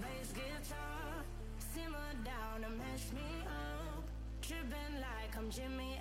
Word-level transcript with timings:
bass 0.00 0.32
guitar. 0.32 1.24
Simmer 1.74 2.12
down 2.24 2.64
and 2.64 2.78
mess 2.78 3.12
me 3.12 3.30
up. 3.46 4.04
Tripping 4.42 4.94
like 5.00 5.36
I'm 5.36 5.50
Jimmy. 5.50 5.98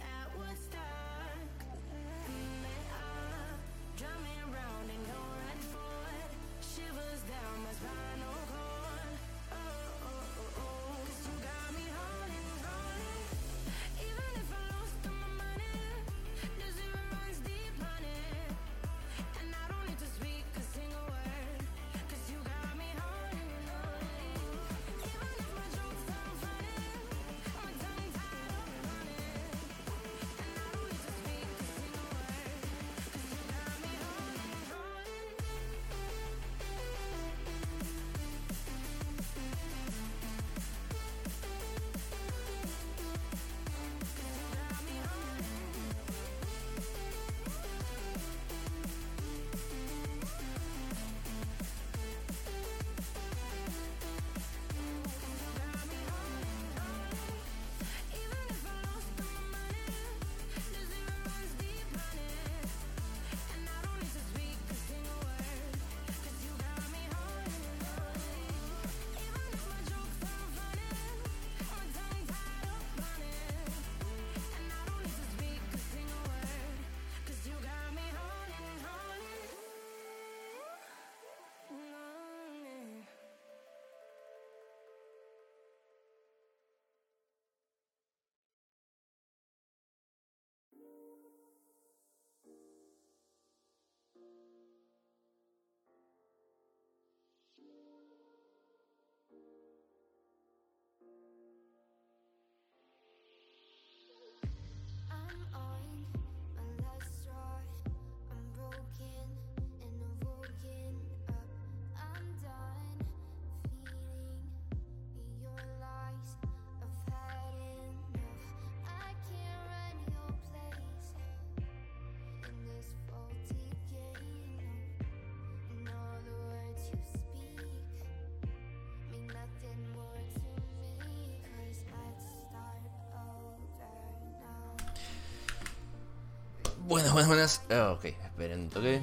Buenas, 136.88 137.12
buenas, 137.12 137.27
buenas. 137.27 137.62
Ah, 137.69 137.92
ok, 137.92 138.06
esperen, 138.06 138.69
toque. 138.69 139.01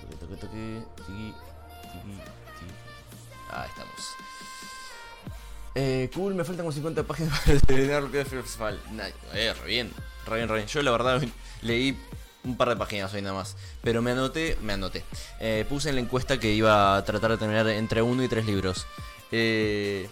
Toque, 0.00 0.16
toque, 0.16 0.36
toque. 0.36 0.82
Tiki. 0.96 1.34
Ah, 3.50 3.66
estamos. 3.68 4.16
Eh, 5.74 6.10
cool, 6.14 6.34
me 6.34 6.44
faltan 6.44 6.64
como 6.64 6.72
50 6.72 7.02
páginas 7.02 7.38
para 7.40 7.60
terminar 7.60 8.04
lo 8.04 8.10
que 8.10 8.22
es 8.22 8.32
eh, 8.32 9.52
re 9.52 9.66
bien, 9.66 9.92
re 10.26 10.36
bien, 10.36 10.48
re 10.48 10.54
bien. 10.54 10.66
Yo 10.66 10.80
la 10.80 10.92
verdad 10.92 11.22
leí 11.60 11.94
un 12.42 12.56
par 12.56 12.70
de 12.70 12.76
páginas 12.76 13.12
hoy 13.12 13.20
nada 13.20 13.34
más. 13.34 13.54
Pero 13.82 14.00
me 14.00 14.12
anoté, 14.12 14.56
me 14.62 14.72
anoté. 14.72 15.04
Eh, 15.40 15.66
puse 15.68 15.90
en 15.90 15.96
la 15.96 16.00
encuesta 16.00 16.40
que 16.40 16.54
iba 16.54 16.96
a 16.96 17.04
tratar 17.04 17.32
de 17.32 17.36
terminar 17.36 17.68
entre 17.68 18.00
uno 18.00 18.24
y 18.24 18.28
tres 18.28 18.46
libros. 18.46 18.86
Eh, 19.30 20.08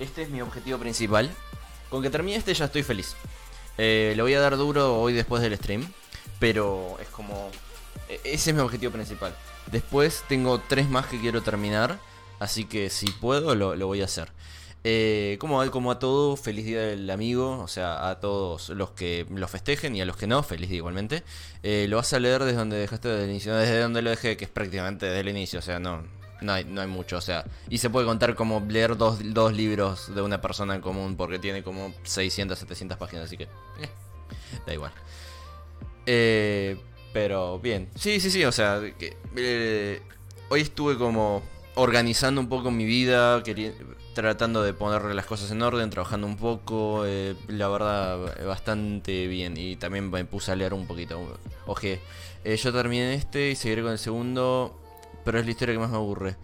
este 0.00 0.22
es 0.22 0.30
mi 0.30 0.40
objetivo 0.40 0.78
principal. 0.78 1.30
Con 1.90 2.02
que 2.02 2.08
termine 2.08 2.38
este 2.38 2.54
ya 2.54 2.64
estoy 2.64 2.82
feliz. 2.82 3.16
Eh, 3.78 4.12
le 4.16 4.22
voy 4.22 4.34
a 4.34 4.40
dar 4.40 4.56
duro 4.56 5.00
hoy 5.00 5.12
después 5.12 5.42
del 5.42 5.56
stream. 5.56 5.90
Pero 6.38 6.96
es 7.00 7.08
como. 7.08 7.50
e- 8.08 8.20
Ese 8.24 8.50
es 8.50 8.56
mi 8.56 8.62
objetivo 8.62 8.92
principal. 8.92 9.34
Después 9.70 10.24
tengo 10.28 10.60
tres 10.60 10.88
más 10.88 11.06
que 11.06 11.20
quiero 11.20 11.42
terminar. 11.42 11.98
Así 12.38 12.64
que 12.64 12.90
si 12.90 13.10
puedo, 13.10 13.54
lo, 13.54 13.86
voy 13.86 14.00
a 14.02 14.04
hacer. 14.04 14.30
Eh, 14.84 15.36
como, 15.40 15.68
como 15.72 15.90
a 15.90 15.98
todo, 15.98 16.36
feliz 16.36 16.64
día 16.64 16.80
del 16.80 17.10
amigo. 17.10 17.58
O 17.60 17.68
sea, 17.68 18.08
a 18.08 18.20
todos 18.20 18.68
los 18.70 18.90
que 18.90 19.26
lo 19.30 19.48
festejen 19.48 19.96
y 19.96 20.00
a 20.00 20.04
los 20.04 20.16
que 20.16 20.26
no, 20.26 20.42
feliz 20.42 20.68
día 20.68 20.78
igualmente. 20.78 21.24
Eh, 21.62 21.86
lo 21.88 21.96
vas 21.96 22.12
a 22.12 22.20
leer 22.20 22.44
desde 22.44 22.58
donde 22.58 22.76
dejaste 22.76 23.08
desde 23.08 23.24
el 23.24 23.30
inicio. 23.30 23.54
Desde 23.56 23.80
donde 23.80 24.02
lo 24.02 24.10
dejé, 24.10 24.36
que 24.36 24.44
es 24.44 24.50
prácticamente 24.50 25.06
desde 25.06 25.20
el 25.20 25.28
inicio. 25.28 25.58
O 25.58 25.62
sea, 25.62 25.78
no, 25.80 26.04
no, 26.40 26.52
hay, 26.52 26.64
no 26.64 26.80
hay 26.80 26.88
mucho. 26.88 27.16
O 27.16 27.20
sea, 27.20 27.44
y 27.68 27.78
se 27.78 27.90
puede 27.90 28.06
contar 28.06 28.34
como 28.34 28.60
leer 28.68 28.96
dos, 28.96 29.20
dos 29.22 29.52
libros 29.52 30.14
de 30.14 30.22
una 30.22 30.40
persona 30.40 30.74
en 30.74 30.80
común. 30.80 31.16
Porque 31.16 31.38
tiene 31.38 31.62
como 31.62 31.92
600, 32.02 32.58
700 32.58 32.96
páginas. 32.98 33.24
Así 33.26 33.36
que, 33.36 33.44
eh, 33.44 33.90
da 34.66 34.74
igual. 34.74 34.92
Eh, 36.06 36.78
pero 37.12 37.58
bien. 37.58 37.90
Sí, 37.94 38.20
sí, 38.20 38.30
sí. 38.30 38.44
O 38.44 38.52
sea, 38.52 38.80
que, 38.98 39.16
eh, 39.36 40.00
hoy 40.48 40.62
estuve 40.62 40.96
como 40.96 41.42
organizando 41.74 42.40
un 42.40 42.48
poco 42.48 42.70
mi 42.70 42.84
vida, 42.84 43.42
tratando 44.14 44.62
de 44.62 44.72
poner 44.72 45.14
las 45.14 45.26
cosas 45.26 45.50
en 45.52 45.62
orden, 45.62 45.90
trabajando 45.90 46.26
un 46.26 46.36
poco, 46.36 47.04
eh, 47.06 47.36
la 47.46 47.68
verdad 47.68 48.44
bastante 48.44 49.28
bien 49.28 49.56
y 49.56 49.76
también 49.76 50.10
me 50.10 50.24
puse 50.24 50.50
a 50.50 50.56
leer 50.56 50.74
un 50.74 50.88
poquito. 50.88 51.20
Oje, 51.66 52.00
yo 52.44 52.72
terminé 52.72 53.14
este 53.14 53.50
y 53.50 53.54
seguiré 53.54 53.82
con 53.82 53.92
el 53.92 53.98
segundo, 53.98 54.76
pero 55.28 55.40
es 55.40 55.44
la 55.44 55.50
historia 55.50 55.74
que 55.74 55.78
más 55.78 55.90
me 55.90 55.96
aburre. 55.96 56.36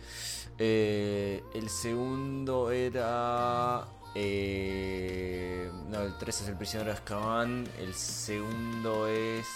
Eh, 0.58 1.42
el 1.54 1.70
segundo 1.70 2.70
era... 2.70 3.82
eh, 4.14 5.70
no, 5.88 6.02
el 6.02 6.18
3 6.18 6.42
es 6.42 6.48
el 6.48 6.58
prisionero 6.58 6.90
de 6.90 6.98
Azkaban, 6.98 7.66
el 7.78 7.94
segundo 7.94 9.08
es... 9.08 9.46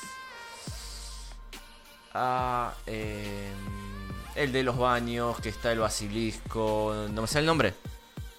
Ah, 2.15 2.73
eh, 2.87 3.53
el 4.35 4.51
de 4.51 4.63
los 4.63 4.79
baños, 4.79 5.39
que 5.41 5.51
está 5.51 5.73
el 5.73 5.81
basilisco. 5.81 7.09
No 7.11 7.21
me 7.21 7.29
sale 7.29 7.41
el 7.41 7.47
nombre. 7.49 7.75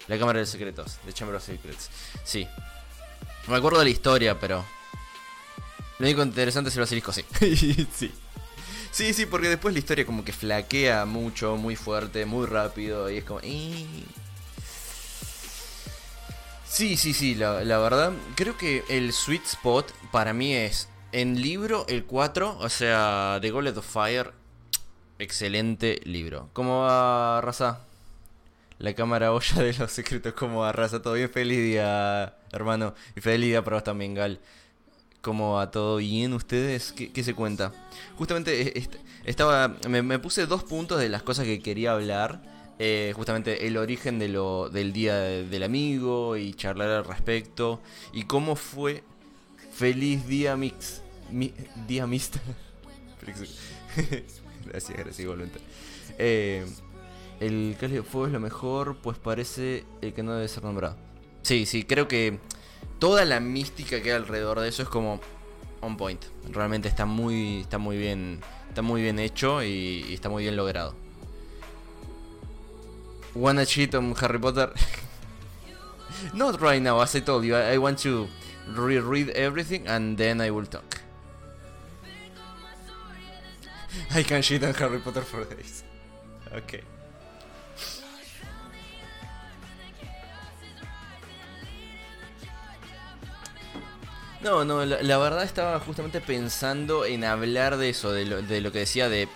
La 0.08 0.18
Cámara 0.18 0.40
de 0.40 0.46
Secretos, 0.46 0.98
de 1.06 1.12
Chamber 1.12 1.36
of 1.36 1.44
Secrets. 1.44 1.88
Sí. 2.24 2.48
Me 3.46 3.54
acuerdo 3.54 3.78
de 3.78 3.84
la 3.84 3.90
historia, 3.90 4.40
pero. 4.40 4.64
Lo 6.00 6.06
único 6.06 6.24
interesante 6.24 6.68
es 6.68 6.74
el 6.74 6.80
basilisco, 6.80 7.12
sí. 7.12 7.24
sí. 7.94 8.12
Sí, 8.92 9.14
sí, 9.14 9.26
porque 9.26 9.48
después 9.48 9.72
la 9.72 9.78
historia 9.78 10.04
como 10.04 10.24
que 10.24 10.32
flaquea 10.32 11.04
mucho, 11.04 11.56
muy 11.56 11.76
fuerte, 11.76 12.26
muy 12.26 12.46
rápido. 12.46 13.10
Y 13.10 13.18
es 13.18 13.24
como. 13.24 13.40
Sí, 16.66 16.96
sí, 16.96 17.14
sí, 17.14 17.34
la, 17.34 17.64
la 17.64 17.78
verdad. 17.78 18.12
Creo 18.34 18.56
que 18.56 18.84
el 18.88 19.12
sweet 19.12 19.44
spot 19.44 19.90
para 20.10 20.32
mí 20.32 20.54
es. 20.54 20.88
En 21.12 21.40
libro, 21.42 21.86
el 21.88 22.04
4, 22.04 22.58
o 22.58 22.68
sea, 22.68 23.38
The 23.40 23.50
Goblet 23.50 23.76
of 23.76 23.86
Fire. 23.86 24.32
Excelente 25.18 26.00
libro. 26.04 26.48
¿Cómo 26.52 26.82
va, 26.82 27.40
raza? 27.40 27.80
La 28.78 28.94
cámara 28.94 29.32
olla 29.32 29.62
de 29.62 29.74
los 29.74 29.92
secretos, 29.92 30.32
¿cómo 30.34 30.60
va, 30.60 30.72
raza? 30.72 31.02
¿Todo 31.02 31.14
bien? 31.14 31.28
Feliz 31.30 31.58
día, 31.58 32.34
hermano. 32.52 32.94
Y 33.16 33.20
feliz 33.20 33.48
día 33.48 33.62
para 33.62 33.76
vos 33.76 33.84
también, 33.84 34.14
Gal. 34.14 34.40
¿Cómo 35.20 35.54
va 35.54 35.70
todo 35.70 35.96
bien 35.96 36.32
ustedes? 36.32 36.92
¿Qué, 36.92 37.12
qué 37.12 37.22
se 37.22 37.34
cuenta? 37.34 37.72
Justamente 38.16 38.62
eh, 38.62 38.72
est- 38.76 38.94
estaba. 39.24 39.76
Me, 39.88 40.18
puse 40.18 40.46
dos 40.46 40.64
puntos 40.64 40.98
de 40.98 41.08
las 41.08 41.22
cosas 41.22 41.44
que 41.44 41.60
quería 41.60 41.92
hablar. 41.92 42.42
Eh, 42.78 43.12
justamente 43.14 43.66
el 43.66 43.76
origen 43.76 44.18
de 44.18 44.28
lo, 44.28 44.70
del 44.70 44.92
día 44.94 45.16
de- 45.16 45.46
del 45.46 45.62
amigo 45.62 46.36
y 46.38 46.54
charlar 46.54 46.88
al 46.90 47.04
respecto. 47.04 47.80
Y 48.12 48.24
cómo 48.24 48.56
fue. 48.56 49.04
Feliz 49.72 50.26
día 50.26 50.56
mix. 50.56 51.02
mi- 51.30 51.52
día 51.86 52.06
mixta. 52.06 52.40
gracias, 54.66 54.90
gracias, 54.96 55.20
igualmente. 55.20 55.58
Eh, 56.18 56.64
el 57.40 57.76
Cáliz 57.78 57.96
de 57.96 58.02
Fuego 58.02 58.26
es 58.26 58.32
lo 58.32 58.40
mejor, 58.40 58.96
pues 59.02 59.18
parece 59.18 59.84
el 60.00 60.12
que 60.12 60.22
no 60.22 60.32
debe 60.34 60.48
ser 60.48 60.64
nombrado. 60.64 60.96
Sí, 61.42 61.66
sí, 61.66 61.84
creo 61.84 62.08
que 62.08 62.38
toda 63.00 63.24
la 63.24 63.40
mística 63.40 64.00
que 64.00 64.12
hay 64.12 64.16
alrededor 64.16 64.60
de 64.60 64.68
eso 64.68 64.82
es 64.84 64.88
como 64.88 65.20
on 65.80 65.96
point. 65.96 66.22
Realmente 66.50 66.86
está 66.86 67.06
muy, 67.06 67.62
está 67.62 67.78
muy 67.78 67.96
bien, 67.96 68.40
está 68.68 68.82
muy 68.82 69.02
bien 69.02 69.18
hecho 69.18 69.64
y, 69.64 70.12
está 70.12 70.28
muy 70.28 70.44
bien 70.44 70.54
logrado. 70.54 70.94
Wanna 73.34 73.66
cheat 73.66 73.94
on 73.94 74.14
Harry 74.20 74.38
Potter? 74.38 74.72
Not 76.34 76.60
right 76.60 76.82
now, 76.82 77.00
as 77.00 77.14
I 77.14 77.20
told 77.20 77.44
you. 77.44 77.56
I, 77.56 77.74
I 77.74 77.78
want 77.78 77.98
to 78.00 78.28
reread 78.68 79.30
everything 79.30 79.86
and 79.88 80.18
then 80.18 80.40
I 80.40 80.50
will 80.50 80.66
talk. 80.66 81.00
I 84.14 84.22
can 84.22 84.42
cheat 84.42 84.62
on 84.62 84.74
Harry 84.74 84.98
Potter 84.98 85.22
for 85.22 85.44
days. 85.44 85.84
Okay. 86.52 86.82
No, 94.42 94.64
no, 94.64 94.84
la, 94.86 95.18
verdad 95.18 95.42
estaba 95.44 95.78
justamente 95.80 96.20
pensando 96.20 97.04
en 97.04 97.24
hablar 97.24 97.76
de 97.76 97.90
eso, 97.90 98.10
de 98.10 98.24
lo, 98.24 98.40
de 98.40 98.62
lo 98.62 98.72
que 98.72 98.78
decía, 98.80 99.10
de 99.10 99.28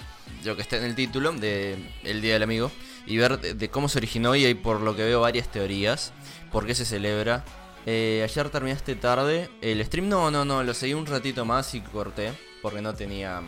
lo 0.44 0.56
que 0.56 0.62
está 0.62 0.78
en 0.78 0.84
el 0.84 0.94
título, 0.94 1.32
de 1.32 1.76
El 2.04 2.22
Día 2.22 2.34
del 2.34 2.42
Amigo, 2.42 2.70
y 3.06 3.18
ver 3.18 3.38
de, 3.38 3.68
cómo 3.68 3.90
se 3.90 3.98
originó 3.98 4.34
y 4.34 4.46
hay 4.46 4.54
por 4.54 4.80
lo 4.80 4.96
que 4.96 5.02
veo 5.04 5.20
varias 5.20 5.48
teorías, 5.48 6.12
por 6.50 6.66
qué 6.66 6.74
se 6.74 6.86
celebra. 6.86 7.44
Eh, 7.84 8.22
ayer 8.24 8.48
terminaste 8.48 8.94
tarde, 8.94 9.50
el 9.60 9.84
stream 9.84 10.08
no, 10.08 10.30
no, 10.30 10.46
no, 10.46 10.62
lo 10.62 10.72
seguí 10.72 10.94
un 10.94 11.04
ratito 11.04 11.44
más 11.44 11.74
y 11.74 11.82
corté, 11.82 12.32
porque 12.62 12.80
no 12.80 12.94
tenía, 12.94 13.42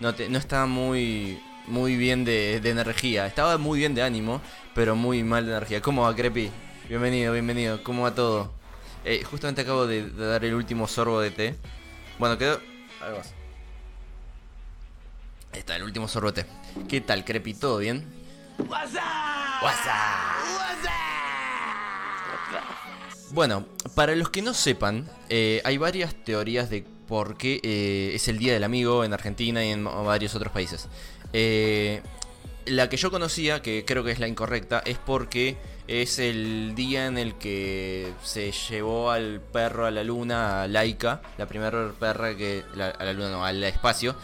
no, 0.00 0.12
te- 0.16 0.28
no 0.28 0.38
estaba 0.38 0.66
muy, 0.66 1.40
muy 1.68 1.94
bien 1.94 2.24
de 2.24 2.56
energía, 2.56 3.28
estaba 3.28 3.56
muy 3.56 3.78
bien 3.78 3.94
de 3.94 4.02
ánimo, 4.02 4.40
pero 4.74 4.96
muy 4.96 5.22
mal 5.22 5.46
de 5.46 5.52
energía. 5.52 5.80
¿Cómo 5.80 6.02
va, 6.02 6.16
Crepi? 6.16 6.50
Bienvenido, 6.88 7.32
bienvenido, 7.32 7.84
¿cómo 7.84 8.02
va 8.02 8.16
todo? 8.16 8.61
Eh, 9.04 9.24
justamente 9.24 9.62
acabo 9.62 9.86
de, 9.86 10.08
de 10.08 10.26
dar 10.26 10.44
el 10.44 10.54
último 10.54 10.86
sorbo 10.86 11.20
de 11.20 11.30
té. 11.30 11.56
Bueno, 12.18 12.38
quedó. 12.38 12.60
Algo 13.00 13.18
más. 13.18 13.34
Ahí 15.52 15.60
está, 15.60 15.76
el 15.76 15.82
último 15.82 16.08
sorbo 16.08 16.32
de 16.32 16.44
té. 16.44 16.50
¿Qué 16.88 17.00
tal, 17.00 17.24
Crepi? 17.24 17.54
¿Todo 17.54 17.78
bien? 17.78 18.06
WhatsApp. 18.68 19.22
Bueno, 23.32 23.66
para 23.94 24.14
los 24.14 24.28
que 24.28 24.42
no 24.42 24.52
sepan, 24.52 25.08
eh, 25.30 25.62
hay 25.64 25.78
varias 25.78 26.14
teorías 26.14 26.68
de 26.68 26.84
por 27.08 27.38
qué 27.38 27.60
eh, 27.62 28.12
es 28.14 28.28
el 28.28 28.36
Día 28.38 28.52
del 28.52 28.62
Amigo 28.62 29.04
en 29.04 29.14
Argentina 29.14 29.64
y 29.64 29.70
en 29.70 29.84
varios 29.84 30.34
otros 30.34 30.52
países. 30.52 30.88
Eh, 31.32 32.02
la 32.66 32.90
que 32.90 32.98
yo 32.98 33.10
conocía, 33.10 33.62
que 33.62 33.84
creo 33.86 34.04
que 34.04 34.10
es 34.12 34.18
la 34.18 34.28
incorrecta, 34.28 34.82
es 34.84 34.98
porque 34.98 35.56
es 35.88 36.18
el 36.18 36.74
día 36.74 37.06
en 37.06 37.18
el 37.18 37.34
que 37.34 38.12
se 38.22 38.52
llevó 38.52 39.10
al 39.10 39.40
perro 39.40 39.86
a 39.86 39.90
la 39.90 40.04
luna, 40.04 40.62
a 40.62 40.68
Laika, 40.68 41.22
la 41.38 41.46
primera 41.46 41.92
perra 41.98 42.36
que... 42.36 42.64
la- 42.74 42.90
a 42.90 43.04
la 43.04 43.12
luna 43.12 43.30
no, 43.30 43.44
al 43.44 43.62
espacio. 43.64 44.14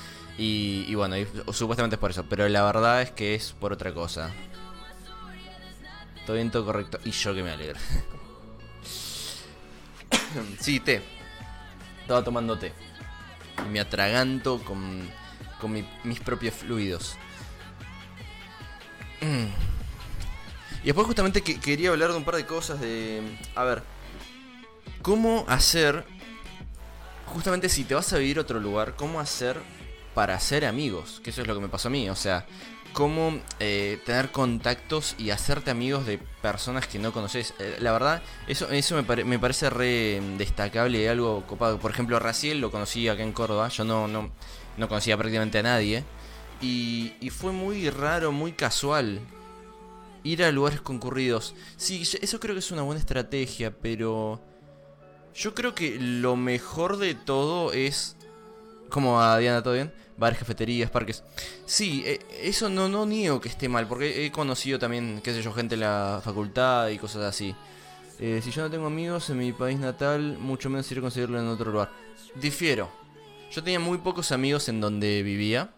Y, 0.40 0.94
bueno, 0.94 1.16
supuestamente 1.52 1.96
es 1.96 2.00
por 2.00 2.12
eso, 2.12 2.24
pero 2.28 2.48
la 2.48 2.62
verdad 2.62 3.02
es 3.02 3.10
que 3.10 3.34
es 3.34 3.52
por 3.58 3.72
otra 3.72 3.92
cosa. 3.92 4.30
Todo 6.24 6.36
bien, 6.36 6.50
todo 6.52 6.64
correcto. 6.64 7.00
Y 7.04 7.10
yo 7.10 7.34
que 7.34 7.42
me 7.42 7.50
alegro. 7.50 7.78
sí, 10.60 10.78
té. 10.78 11.02
Estaba 12.02 12.22
tomando 12.22 12.56
té. 12.56 12.72
Y 13.66 13.68
me 13.70 13.80
atraganto 13.80 14.58
con, 14.62 15.10
con 15.60 15.72
mi- 15.72 15.88
mis 16.04 16.20
propios 16.20 16.54
fluidos. 16.54 17.16
Y 20.82 20.86
después 20.86 21.06
justamente 21.06 21.42
que- 21.42 21.58
quería 21.60 21.90
hablar 21.90 22.10
de 22.10 22.16
un 22.16 22.24
par 22.24 22.36
de 22.36 22.46
cosas 22.46 22.80
de... 22.80 23.20
A 23.54 23.64
ver. 23.64 23.82
¿Cómo 25.02 25.44
hacer... 25.48 26.04
Justamente 27.26 27.68
si 27.68 27.84
te 27.84 27.94
vas 27.94 28.12
a 28.12 28.18
vivir 28.18 28.38
a 28.38 28.42
otro 28.42 28.58
lugar, 28.58 28.94
¿cómo 28.96 29.20
hacer 29.20 29.58
para 30.14 30.34
hacer 30.34 30.64
amigos? 30.64 31.20
Que 31.22 31.30
eso 31.30 31.42
es 31.42 31.46
lo 31.46 31.54
que 31.54 31.60
me 31.60 31.68
pasó 31.68 31.88
a 31.88 31.90
mí. 31.90 32.08
O 32.08 32.16
sea, 32.16 32.46
cómo 32.94 33.38
eh, 33.60 34.00
tener 34.06 34.30
contactos 34.32 35.14
y 35.18 35.28
hacerte 35.30 35.70
amigos 35.70 36.06
de 36.06 36.18
personas 36.40 36.86
que 36.86 36.98
no 36.98 37.12
conoces. 37.12 37.52
Eh, 37.58 37.76
la 37.80 37.92
verdad, 37.92 38.22
eso, 38.46 38.70
eso 38.70 38.94
me, 38.96 39.02
pare- 39.02 39.24
me 39.24 39.38
parece 39.38 39.68
re 39.68 40.22
destacable 40.38 41.02
y 41.02 41.06
algo 41.06 41.44
copado. 41.46 41.78
Por 41.78 41.90
ejemplo, 41.90 42.18
Raciel 42.18 42.60
lo 42.60 42.70
conocí 42.70 43.06
acá 43.08 43.22
en 43.22 43.32
Córdoba. 43.32 43.68
Yo 43.68 43.84
no, 43.84 44.08
no, 44.08 44.30
no 44.78 44.88
conocía 44.88 45.16
prácticamente 45.18 45.58
a 45.58 45.62
nadie. 45.64 46.04
Y, 46.62 47.12
y 47.20 47.28
fue 47.28 47.52
muy 47.52 47.90
raro, 47.90 48.32
muy 48.32 48.52
casual. 48.52 49.20
Ir 50.28 50.44
a 50.44 50.52
lugares 50.52 50.82
concurridos. 50.82 51.54
Sí, 51.78 52.02
eso 52.02 52.38
creo 52.38 52.54
que 52.54 52.58
es 52.58 52.70
una 52.70 52.82
buena 52.82 53.00
estrategia, 53.00 53.70
pero... 53.70 54.38
Yo 55.34 55.54
creo 55.54 55.74
que 55.74 55.96
lo 55.98 56.36
mejor 56.36 56.98
de 56.98 57.14
todo 57.14 57.72
es... 57.72 58.14
¿Cómo 58.90 59.14
va, 59.14 59.38
Diana? 59.38 59.62
¿Todo 59.62 59.72
bien? 59.72 59.90
Bares, 60.18 60.38
cafeterías, 60.38 60.90
parques. 60.90 61.24
Sí, 61.64 62.02
eh, 62.04 62.20
eso 62.42 62.68
no, 62.68 62.90
no 62.90 63.06
niego 63.06 63.40
que 63.40 63.48
esté 63.48 63.70
mal, 63.70 63.88
porque 63.88 64.26
he 64.26 64.30
conocido 64.30 64.78
también, 64.78 65.22
qué 65.24 65.32
sé 65.32 65.40
yo, 65.40 65.50
gente 65.54 65.76
en 65.76 65.80
la 65.80 66.20
facultad 66.22 66.88
y 66.88 66.98
cosas 66.98 67.22
así. 67.22 67.54
Eh, 68.18 68.42
si 68.44 68.50
yo 68.50 68.60
no 68.60 68.70
tengo 68.70 68.86
amigos 68.86 69.30
en 69.30 69.38
mi 69.38 69.52
país 69.52 69.78
natal, 69.78 70.36
mucho 70.38 70.68
menos 70.68 70.90
iré 70.90 70.98
a 70.98 71.02
conseguirlo 71.02 71.40
en 71.40 71.46
otro 71.46 71.72
lugar. 71.72 71.90
Difiero. 72.34 72.90
Yo 73.50 73.62
tenía 73.62 73.80
muy 73.80 73.96
pocos 73.96 74.30
amigos 74.30 74.68
en 74.68 74.82
donde 74.82 75.22
vivía. 75.22 75.70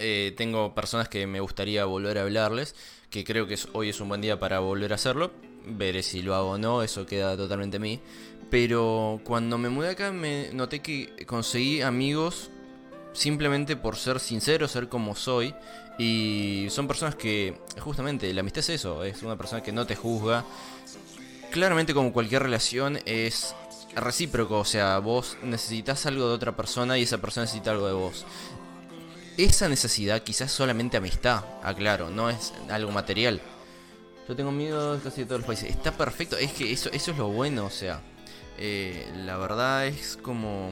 Eh, 0.00 0.34
tengo 0.36 0.74
personas 0.74 1.08
que 1.08 1.28
me 1.28 1.38
gustaría 1.38 1.84
volver 1.84 2.18
a 2.18 2.22
hablarles, 2.22 2.74
que 3.12 3.24
creo 3.24 3.46
que 3.46 3.58
hoy 3.74 3.90
es 3.90 4.00
un 4.00 4.08
buen 4.08 4.22
día 4.22 4.40
para 4.40 4.58
volver 4.60 4.90
a 4.92 4.94
hacerlo. 4.94 5.30
Veré 5.66 6.02
si 6.02 6.22
lo 6.22 6.34
hago 6.34 6.52
o 6.52 6.58
no, 6.58 6.82
eso 6.82 7.04
queda 7.04 7.36
totalmente 7.36 7.76
a 7.76 7.80
mí. 7.80 8.00
Pero 8.50 9.20
cuando 9.22 9.58
me 9.58 9.68
mudé 9.68 9.90
acá 9.90 10.12
me 10.12 10.50
noté 10.54 10.80
que 10.80 11.24
conseguí 11.26 11.82
amigos 11.82 12.50
simplemente 13.12 13.76
por 13.76 13.96
ser 13.96 14.18
sincero, 14.18 14.66
ser 14.66 14.88
como 14.88 15.14
soy. 15.14 15.54
Y 15.98 16.66
son 16.70 16.88
personas 16.88 17.14
que, 17.14 17.54
justamente, 17.80 18.32
la 18.32 18.40
amistad 18.40 18.60
es 18.60 18.70
eso, 18.70 19.04
es 19.04 19.22
una 19.22 19.36
persona 19.36 19.62
que 19.62 19.72
no 19.72 19.86
te 19.86 19.94
juzga. 19.94 20.46
Claramente 21.50 21.92
como 21.92 22.14
cualquier 22.14 22.42
relación 22.42 22.98
es 23.04 23.54
recíproco, 23.94 24.58
o 24.60 24.64
sea, 24.64 24.98
vos 25.00 25.36
necesitas 25.42 26.06
algo 26.06 26.28
de 26.28 26.34
otra 26.34 26.56
persona 26.56 26.96
y 26.96 27.02
esa 27.02 27.18
persona 27.18 27.44
necesita 27.44 27.72
algo 27.72 27.86
de 27.86 27.92
vos. 27.92 28.24
Esa 29.36 29.68
necesidad 29.68 30.22
quizás 30.22 30.52
solamente 30.52 30.96
amistad, 30.98 31.44
aclaro, 31.62 32.10
no 32.10 32.28
es 32.28 32.52
algo 32.68 32.90
material. 32.90 33.40
Yo 34.28 34.36
tengo 34.36 34.52
casi 35.02 35.22
de 35.22 35.26
todos 35.26 35.40
los 35.40 35.46
países. 35.46 35.70
Está 35.70 35.92
perfecto, 35.92 36.36
es 36.36 36.52
que 36.52 36.70
eso, 36.72 36.90
eso 36.92 37.10
es 37.12 37.18
lo 37.18 37.28
bueno, 37.28 37.64
o 37.66 37.70
sea. 37.70 38.00
eh, 38.58 39.10
la 39.24 39.36
verdad 39.38 39.86
es 39.86 40.18
como... 40.22 40.70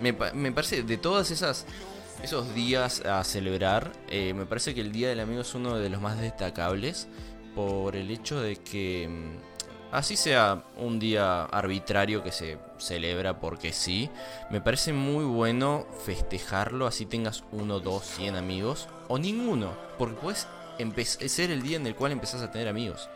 Me, 0.00 0.12
me 0.34 0.52
parece, 0.52 0.82
de 0.82 0.96
todas 0.96 1.30
esas... 1.30 1.66
Esos 2.22 2.52
días 2.52 3.00
a 3.02 3.22
celebrar, 3.22 3.92
eh, 4.08 4.34
me 4.34 4.44
parece 4.44 4.74
que 4.74 4.80
el 4.80 4.90
Día 4.90 5.08
del 5.08 5.20
Amigo 5.20 5.42
es 5.42 5.54
uno 5.54 5.76
de 5.78 5.88
los 5.88 6.00
más 6.00 6.20
destacables 6.20 7.06
por 7.54 7.94
el 7.94 8.10
hecho 8.10 8.40
de 8.40 8.56
que 8.56 9.06
mm, 9.08 9.57
así 9.92 10.16
sea 10.16 10.64
un 10.76 10.98
día 10.98 11.44
arbitrario 11.44 12.22
que 12.22 12.32
se 12.32 12.58
celebra 12.78 13.40
porque 13.40 13.72
sí, 13.72 14.10
me 14.50 14.60
parece 14.60 14.92
muy 14.92 15.24
bueno 15.24 15.86
festejarlo, 16.04 16.86
así 16.86 17.06
tengas 17.06 17.44
uno, 17.52 17.80
dos, 17.80 18.04
cien 18.04 18.36
amigos, 18.36 18.88
o 19.08 19.18
ninguno, 19.18 19.72
porque 19.98 20.16
puedes 20.16 20.46
ser 21.26 21.50
el 21.50 21.62
día 21.62 21.76
en 21.76 21.86
el 21.86 21.94
cual 21.94 22.12
empezás 22.12 22.42
a 22.42 22.50
tener 22.50 22.68
amigos. 22.68 23.08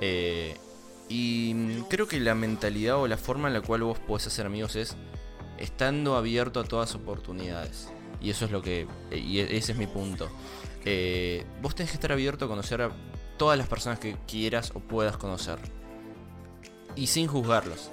Eh, 0.00 0.56
y 1.08 1.82
creo 1.88 2.08
que 2.08 2.18
la 2.18 2.34
mentalidad 2.34 2.96
o 2.96 3.06
la 3.06 3.16
forma 3.16 3.48
en 3.48 3.54
la 3.54 3.60
cual 3.60 3.82
vos 3.82 3.98
podés 3.98 4.26
hacer 4.26 4.46
amigos 4.46 4.74
es 4.76 4.96
estando 5.58 6.16
abierto 6.16 6.60
a 6.60 6.64
todas 6.64 6.94
oportunidades. 6.94 7.90
Y 8.20 8.30
eso 8.30 8.46
es 8.46 8.50
lo 8.50 8.62
que. 8.62 8.86
Y 9.12 9.40
e- 9.40 9.56
ese 9.56 9.72
es 9.72 9.78
mi 9.78 9.86
punto. 9.86 10.30
Eh, 10.84 11.44
vos 11.60 11.74
tenés 11.74 11.90
que 11.90 11.96
estar 11.96 12.12
abierto 12.12 12.46
a 12.46 12.48
conocer 12.48 12.82
a 12.82 12.90
todas 13.36 13.58
las 13.58 13.68
personas 13.68 13.98
que 13.98 14.16
quieras 14.26 14.72
o 14.74 14.80
puedas 14.80 15.16
conocer. 15.16 15.58
Y 16.96 17.06
sin 17.08 17.26
juzgarlos. 17.26 17.90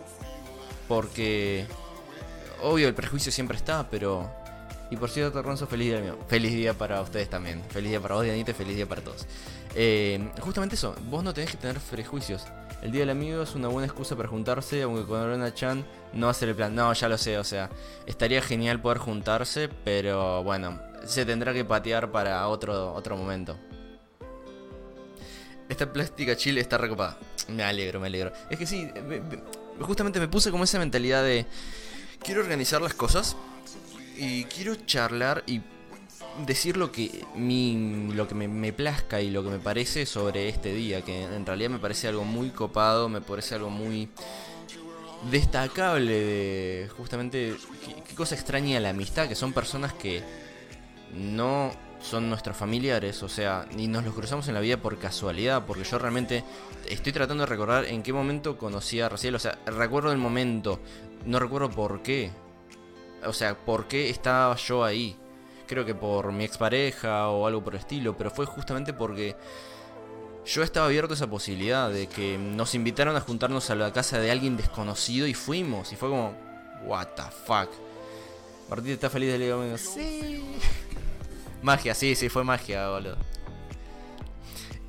Porque. 0.87 1.65
Obvio, 2.61 2.87
el 2.87 2.93
prejuicio 2.93 3.31
siempre 3.31 3.57
está, 3.57 3.89
pero. 3.89 4.29
Y 4.91 4.97
por 4.97 5.09
cierto, 5.09 5.41
Ronzo, 5.41 5.67
feliz 5.67 5.91
día 5.91 6.01
mío. 6.01 6.17
Feliz 6.27 6.51
día 6.51 6.73
para 6.73 7.01
ustedes 7.01 7.29
también. 7.29 7.63
Feliz 7.69 7.91
día 7.91 8.01
para 8.01 8.15
vos, 8.15 8.25
Dianita, 8.25 8.53
feliz 8.53 8.75
día 8.75 8.85
para 8.85 9.01
todos. 9.01 9.25
Eh, 9.73 10.29
justamente 10.41 10.75
eso, 10.75 10.93
vos 11.09 11.23
no 11.23 11.33
tenés 11.33 11.51
que 11.51 11.57
tener 11.57 11.79
prejuicios. 11.79 12.45
El 12.81 12.91
día 12.91 13.01
del 13.01 13.11
amigo 13.11 13.43
es 13.43 13.53
una 13.53 13.67
buena 13.67 13.85
excusa 13.85 14.15
para 14.15 14.27
juntarse, 14.27 14.81
aunque 14.81 15.05
con 15.05 15.21
Lorena 15.21 15.53
Chan 15.53 15.85
no 16.13 16.27
va 16.27 16.35
el 16.41 16.55
plan. 16.55 16.73
No, 16.75 16.91
ya 16.93 17.07
lo 17.07 17.17
sé, 17.17 17.37
o 17.37 17.43
sea, 17.43 17.69
estaría 18.07 18.41
genial 18.41 18.81
poder 18.81 18.97
juntarse, 18.97 19.69
pero 19.85 20.43
bueno, 20.43 20.79
se 21.05 21.25
tendrá 21.25 21.53
que 21.53 21.63
patear 21.63 22.11
para 22.11 22.47
otro, 22.47 22.93
otro 22.93 23.15
momento. 23.15 23.57
Esta 25.71 25.91
plástica 25.93 26.35
chile 26.35 26.59
está 26.59 26.77
recopada. 26.77 27.17
Me 27.47 27.63
alegro, 27.63 28.01
me 28.01 28.07
alegro. 28.07 28.33
Es 28.49 28.59
que 28.59 28.67
sí, 28.67 28.89
me- 29.07 29.21
me- 29.21 29.39
justamente 29.79 30.19
me 30.19 30.27
puse 30.27 30.51
como 30.51 30.65
esa 30.65 30.77
mentalidad 30.79 31.23
de... 31.23 31.45
Quiero 32.21 32.41
organizar 32.41 32.81
las 32.81 32.93
cosas 32.93 33.37
y 34.17 34.43
quiero 34.43 34.75
charlar 34.75 35.43
y 35.47 35.61
decir 36.45 36.75
lo 36.75 36.91
que 36.91 37.23
mi, 37.35 38.09
lo 38.13 38.27
que 38.27 38.35
me, 38.35 38.73
plazca 38.73 39.21
y 39.21 39.31
lo 39.31 39.43
que 39.45 39.49
me 39.49 39.59
parece 39.59 40.05
sobre 40.05 40.49
este 40.49 40.73
día, 40.73 41.03
que 41.03 41.23
en 41.23 41.45
realidad 41.45 41.69
me 41.69 41.79
parece 41.79 42.09
algo 42.09 42.25
muy 42.25 42.49
copado, 42.49 43.07
me 43.07 43.21
parece 43.21 43.55
algo 43.55 43.69
muy 43.69 44.09
destacable 45.31 46.11
de 46.11 46.89
justamente 46.97 47.55
qué 48.09 48.13
cosa 48.15 48.35
extraña 48.35 48.77
la 48.81 48.89
amistad, 48.89 49.29
que 49.29 49.35
son 49.35 49.53
personas 49.53 49.93
que 49.93 50.21
no 51.13 51.71
son 52.01 52.29
nuestros 52.29 52.57
familiares, 52.57 53.21
o 53.23 53.29
sea, 53.29 53.65
ni 53.75 53.87
nos 53.87 54.03
los 54.03 54.13
cruzamos 54.13 54.47
en 54.47 54.53
la 54.53 54.59
vida 54.59 54.77
por 54.77 54.97
casualidad, 54.97 55.65
porque 55.65 55.83
yo 55.83 55.99
realmente 55.99 56.43
estoy 56.89 57.11
tratando 57.11 57.43
de 57.43 57.49
recordar 57.49 57.85
en 57.85 58.03
qué 58.03 58.11
momento 58.11 58.57
conocí 58.57 58.99
a 58.99 59.09
Raciel, 59.09 59.35
o 59.35 59.39
sea, 59.39 59.59
recuerdo 59.65 60.11
el 60.11 60.17
momento, 60.17 60.79
no 61.25 61.39
recuerdo 61.39 61.69
por 61.69 62.01
qué, 62.01 62.31
o 63.25 63.33
sea, 63.33 63.55
por 63.55 63.87
qué 63.87 64.09
estaba 64.09 64.55
yo 64.55 64.83
ahí. 64.83 65.15
Creo 65.67 65.85
que 65.85 65.95
por 65.95 66.33
mi 66.33 66.43
expareja 66.43 67.29
o 67.29 67.47
algo 67.47 67.63
por 67.63 67.75
el 67.75 67.79
estilo, 67.79 68.17
pero 68.17 68.29
fue 68.29 68.45
justamente 68.45 68.91
porque 68.91 69.37
yo 70.45 70.63
estaba 70.63 70.87
abierto 70.87 71.13
a 71.13 71.15
esa 71.15 71.29
posibilidad 71.29 71.89
de 71.89 72.07
que 72.07 72.37
nos 72.37 72.75
invitaron 72.75 73.15
a 73.15 73.21
juntarnos 73.21 73.69
a 73.69 73.75
la 73.75 73.93
casa 73.93 74.19
de 74.19 74.31
alguien 74.31 74.57
desconocido 74.57 75.27
y 75.27 75.33
fuimos, 75.33 75.93
y 75.93 75.95
fue 75.95 76.09
como, 76.09 76.33
what 76.83 77.07
the 77.15 77.23
fuck. 77.45 77.69
Martín 78.69 78.91
está 78.91 79.09
feliz 79.09 79.31
de 79.31 79.37
leer, 79.37 79.77
sí. 79.77 80.57
Magia, 81.61 81.93
sí, 81.93 82.15
sí, 82.15 82.29
fue 82.29 82.43
magia, 82.43 82.89
boludo. 82.89 83.17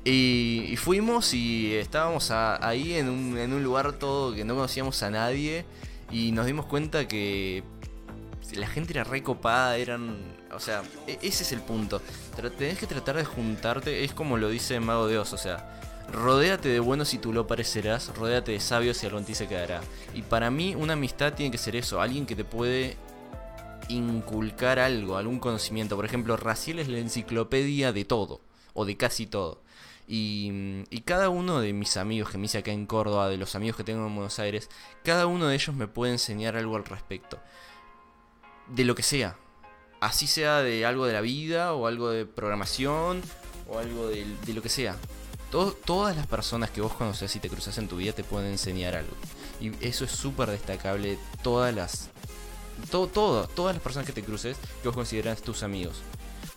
Y, 0.05 0.75
fuimos 0.77 1.33
y 1.33 1.75
estábamos 1.75 2.31
ahí 2.31 2.93
en 2.95 3.07
un, 3.07 3.37
en 3.37 3.53
un 3.53 3.63
lugar 3.63 3.93
todo 3.93 4.33
que 4.35 4.43
no 4.43 4.55
conocíamos 4.55 5.01
a 5.03 5.09
nadie. 5.09 5.65
Y 6.11 6.31
nos 6.31 6.45
dimos 6.45 6.65
cuenta 6.65 7.07
que 7.07 7.63
la 8.55 8.67
gente 8.67 8.93
era 8.93 9.03
recopada, 9.03 9.77
eran. 9.77 10.17
O 10.53 10.59
sea, 10.59 10.83
e, 11.07 11.17
ese 11.21 11.43
es 11.43 11.51
el 11.51 11.61
punto. 11.61 12.01
Tenés 12.57 12.77
que 12.77 12.87
tratar 12.87 13.15
de 13.15 13.25
juntarte, 13.25 14.03
es 14.03 14.13
como 14.13 14.37
lo 14.37 14.49
dice 14.49 14.79
Mago 14.79 15.07
de 15.07 15.17
Oz, 15.17 15.33
o 15.33 15.37
sea. 15.37 15.79
Rodéate 16.11 16.67
de 16.67 16.81
buenos 16.81 17.13
y 17.13 17.17
tú 17.17 17.31
lo 17.31 17.47
parecerás, 17.47 18.11
rodéate 18.17 18.51
de 18.51 18.59
sabios 18.59 19.01
y 19.01 19.05
algo 19.05 19.19
en 19.19 19.25
ti 19.25 19.35
se 19.35 19.47
quedará. 19.47 19.81
Y 20.13 20.21
para 20.21 20.51
mí 20.51 20.75
una 20.75 20.93
amistad 20.93 21.33
tiene 21.33 21.49
que 21.49 21.57
ser 21.57 21.77
eso, 21.77 22.01
alguien 22.01 22.25
que 22.25 22.35
te 22.35 22.43
puede 22.43 22.97
inculcar 23.89 24.79
algo, 24.79 25.17
algún 25.17 25.39
conocimiento. 25.39 25.95
Por 25.95 26.05
ejemplo, 26.05 26.37
Raciel 26.37 26.79
es 26.79 26.87
la 26.87 26.99
enciclopedia 26.99 27.93
de 27.93 28.05
todo, 28.05 28.41
o 28.73 28.85
de 28.85 28.97
casi 28.97 29.25
todo. 29.25 29.61
Y, 30.07 30.83
cada 31.05 31.29
uno 31.29 31.61
de 31.61 31.73
mis 31.73 31.97
amigos 31.97 32.29
que 32.29 32.37
me 32.37 32.45
hice 32.45 32.57
acá 32.57 32.71
en 32.71 32.85
Córdoba, 32.85 33.29
de 33.29 33.37
los 33.37 33.55
amigos 33.55 33.77
que 33.77 33.83
tengo 33.83 34.05
en 34.05 34.15
Buenos 34.15 34.39
Aires, 34.39 34.69
cada 35.03 35.27
uno 35.27 35.47
de 35.47 35.55
ellos 35.55 35.75
me 35.75 35.87
puede 35.87 36.13
enseñar 36.13 36.55
algo 36.55 36.75
al 36.75 36.85
respecto. 36.85 37.39
De 38.67 38.85
lo 38.85 38.95
que 38.95 39.03
sea. 39.03 39.37
Así 39.99 40.27
sea 40.27 40.61
de 40.61 40.85
algo 40.85 41.05
de 41.05 41.13
la 41.13 41.21
vida, 41.21 41.73
o 41.73 41.87
algo 41.87 42.09
de 42.09 42.25
programación, 42.25 43.21
o 43.69 43.79
algo 43.79 44.07
de, 44.07 44.25
lo 44.53 44.61
que 44.61 44.69
sea. 44.69 44.97
todas 45.49 46.15
las 46.15 46.27
personas 46.27 46.71
que 46.71 46.81
vos 46.81 46.93
conoces 46.93 47.35
y 47.35 47.39
te 47.39 47.49
cruzas 47.49 47.77
en 47.77 47.87
tu 47.87 47.97
vida 47.97 48.13
te 48.13 48.23
pueden 48.23 48.51
enseñar 48.51 48.95
algo. 48.95 49.15
Y 49.61 49.71
eso 49.85 50.03
es 50.03 50.11
súper 50.11 50.49
destacable. 50.49 51.17
Todas 51.41 51.73
las 51.73 52.09
todo, 52.89 53.07
todo, 53.07 53.47
todas 53.47 53.75
las 53.75 53.83
personas 53.83 54.05
que 54.05 54.13
te 54.13 54.23
cruces 54.23 54.57
que 54.81 54.87
vos 54.87 54.95
consideras 54.95 55.41
tus 55.41 55.63
amigos. 55.63 56.01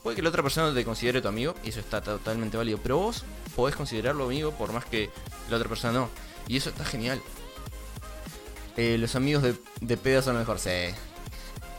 Puede 0.02 0.16
que 0.16 0.22
la 0.22 0.28
otra 0.28 0.42
persona 0.42 0.72
te 0.72 0.84
considere 0.84 1.20
tu 1.20 1.28
amigo, 1.28 1.54
y 1.64 1.70
eso 1.70 1.80
está 1.80 2.00
totalmente 2.00 2.56
válido, 2.56 2.78
pero 2.82 2.98
vos 2.98 3.24
podés 3.54 3.74
considerarlo 3.74 4.24
amigo 4.24 4.52
por 4.52 4.72
más 4.72 4.84
que 4.84 5.10
la 5.50 5.56
otra 5.56 5.68
persona 5.68 5.92
no. 5.92 6.10
Y 6.46 6.56
eso 6.56 6.70
está 6.70 6.84
genial. 6.84 7.20
Eh, 8.76 8.98
los 8.98 9.16
amigos 9.16 9.42
de, 9.42 9.56
de 9.80 9.96
peda 9.96 10.20
lo 10.32 10.38
mejor, 10.38 10.58
sí. 10.58 10.70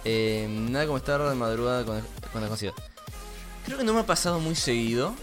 Eh, 0.03 0.47
nada 0.49 0.85
como 0.85 0.97
estar 0.97 1.21
de 1.21 1.35
madrugada 1.35 1.85
con, 1.85 2.01
con 2.31 2.41
desconocido. 2.41 2.73
Creo 3.65 3.77
que 3.77 3.83
no 3.83 3.93
me 3.93 4.01
ha 4.01 4.05
pasado 4.05 4.39
muy 4.39 4.55
seguido, 4.55 5.13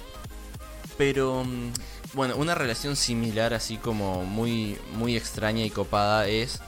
pero 0.97 1.45
mm, 1.45 1.73
bueno, 2.14 2.37
una 2.37 2.54
relación 2.54 2.97
similar, 2.97 3.54
así 3.54 3.76
como 3.76 4.25
muy, 4.25 4.78
muy 4.95 5.16
extraña 5.16 5.64
y 5.64 5.71
copada, 5.71 6.28
es 6.28 6.61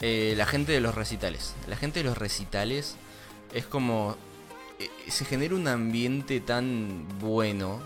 eh, 0.00 0.34
la 0.36 0.46
gente 0.46 0.72
de 0.72 0.80
los 0.80 0.94
recitales. 0.94 1.54
La 1.68 1.76
gente 1.76 2.00
de 2.00 2.04
los 2.04 2.16
recitales 2.16 2.96
es 3.52 3.66
como... 3.66 4.16
Eh, 4.78 4.90
se 5.08 5.24
genera 5.24 5.54
un 5.54 5.68
ambiente 5.68 6.40
tan 6.40 7.06
bueno. 7.18 7.80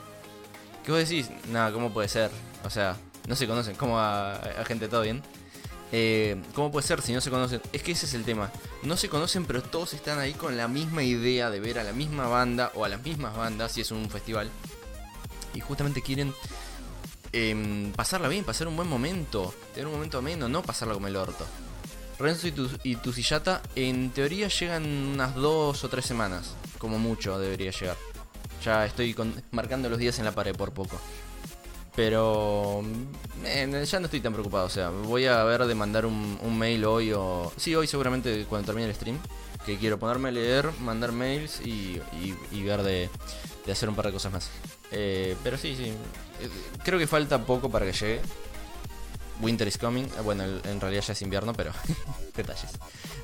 Que 0.84 0.92
vos 0.92 1.00
decís, 1.00 1.30
nada, 1.50 1.72
¿cómo 1.72 1.92
puede 1.92 2.08
ser? 2.08 2.30
O 2.64 2.70
sea, 2.70 2.96
no 3.26 3.34
se 3.34 3.46
conocen. 3.46 3.74
¿Cómo 3.74 3.98
a, 3.98 4.40
gente 4.66 4.88
todo 4.88 5.02
bien? 5.02 5.22
Eh, 5.90 6.40
¿Cómo 6.54 6.70
puede 6.70 6.86
ser 6.86 7.02
si 7.02 7.12
no 7.12 7.20
se 7.20 7.30
conocen? 7.30 7.60
Es 7.72 7.82
que 7.82 7.92
ese 7.92 8.06
es 8.06 8.14
el 8.14 8.24
tema. 8.24 8.50
No 8.82 8.96
se 8.96 9.08
conocen, 9.08 9.44
pero 9.44 9.62
todos 9.62 9.94
están 9.94 10.18
ahí 10.18 10.34
con 10.34 10.56
la 10.56 10.68
misma 10.68 11.02
idea 11.02 11.50
de 11.50 11.58
ver 11.58 11.78
a 11.78 11.84
la 11.84 11.92
misma 11.92 12.28
banda 12.28 12.70
o 12.74 12.84
a 12.84 12.88
las 12.88 13.02
mismas 13.02 13.36
bandas 13.36 13.72
si 13.72 13.80
es 13.80 13.90
un 13.90 14.08
festival. 14.08 14.50
Y 15.54 15.60
justamente 15.60 16.02
quieren 16.02 16.32
em, 17.32 17.92
pasarla 17.92 18.28
bien, 18.28 18.44
pasar 18.44 18.68
un 18.68 18.76
buen 18.76 18.88
momento, 18.88 19.54
tener 19.72 19.86
un 19.86 19.94
momento 19.94 20.18
ameno, 20.18 20.48
no 20.48 20.62
pasarla 20.62 20.94
como 20.94 21.08
el 21.08 21.16
orto. 21.16 21.46
Renzo 22.18 22.48
y 22.48 22.52
tu, 22.52 22.68
y 22.82 22.96
tu 22.96 23.12
sillata, 23.12 23.62
en 23.74 24.10
teoría 24.10 24.48
llegan 24.48 24.84
unas 24.84 25.34
dos 25.34 25.82
o 25.84 25.88
tres 25.88 26.04
semanas. 26.04 26.54
Como 26.78 26.98
mucho 26.98 27.38
debería 27.38 27.70
llegar. 27.70 27.96
Ya 28.64 28.86
estoy 28.86 29.14
marcando 29.50 29.88
los 29.88 29.98
días 29.98 30.18
en 30.18 30.24
la 30.24 30.32
pared 30.32 30.54
por 30.54 30.72
poco. 30.72 30.98
Pero 31.96 32.82
eh, 33.44 33.84
ya 33.86 34.00
no 34.00 34.06
estoy 34.06 34.20
tan 34.20 34.32
preocupado. 34.32 34.66
O 34.66 34.70
sea, 34.70 34.90
voy 34.90 35.26
a 35.26 35.44
ver 35.44 35.64
de 35.64 35.74
mandar 35.74 36.06
un, 36.06 36.58
mail 36.58 36.84
hoy 36.84 37.12
o. 37.12 37.52
Sí, 37.56 37.74
hoy 37.74 37.86
seguramente 37.86 38.46
cuando 38.48 38.66
termine 38.66 38.88
el 38.88 38.94
stream. 38.94 39.18
Que 39.64 39.78
quiero 39.78 39.98
ponerme 39.98 40.28
a 40.28 40.32
leer, 40.32 40.70
mandar 40.80 41.12
mails 41.12 41.60
y, 41.64 42.00
ver 42.64 42.82
de, 42.82 43.08
hacer 43.70 43.88
un 43.88 43.94
par 43.94 44.06
de 44.06 44.12
cosas 44.12 44.32
más. 44.32 44.50
Eh, 44.90 45.36
pero 45.42 45.56
sí, 45.56 45.74
sí. 45.76 45.88
Eh, 46.40 46.50
creo 46.84 46.98
que 46.98 47.06
falta 47.06 47.44
poco 47.44 47.70
para 47.70 47.86
que 47.86 47.92
llegue. 47.92 48.20
Winter 49.40 49.66
is 49.66 49.78
coming. 49.78 50.06
Ah, 50.18 50.22
bueno, 50.22 50.44
en 50.44 50.80
realidad 50.80 51.02
ya 51.02 51.12
es 51.12 51.22
invierno, 51.22 51.52
pero 51.52 51.72
detalles. 52.36 52.70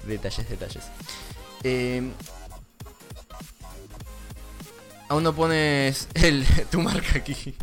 Detalles, 0.05 0.49
detalles. 0.49 0.85
Eh, 1.63 2.11
aún 5.09 5.23
no 5.23 5.35
pones 5.35 6.09
el, 6.15 6.45
tu 6.71 6.81
marca 6.81 7.19
aquí. 7.19 7.55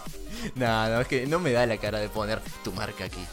no, 0.54 0.88
no, 0.88 1.00
es 1.00 1.08
que 1.08 1.26
no 1.26 1.38
me 1.38 1.52
da 1.52 1.66
la 1.66 1.78
cara 1.78 1.98
de 1.98 2.08
poner 2.08 2.40
tu 2.64 2.72
marca 2.72 3.04
aquí. 3.04 3.24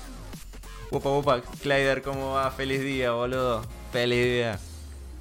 Opa, 0.92 1.10
opa, 1.10 1.42
Clyder, 1.62 2.02
¿cómo 2.02 2.34
va? 2.34 2.52
Feliz 2.52 2.82
día, 2.82 3.12
boludo. 3.12 3.66
Feliz 3.92 4.26
día. 4.26 4.60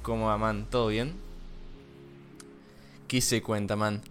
¿Cómo 0.03 0.27
va, 0.27 0.37
man? 0.37 0.67
¿Todo 0.69 0.87
bien? 0.87 1.15
¿Qué 3.07 3.21
se 3.21 3.41
cuenta, 3.41 3.75
man? 3.75 4.01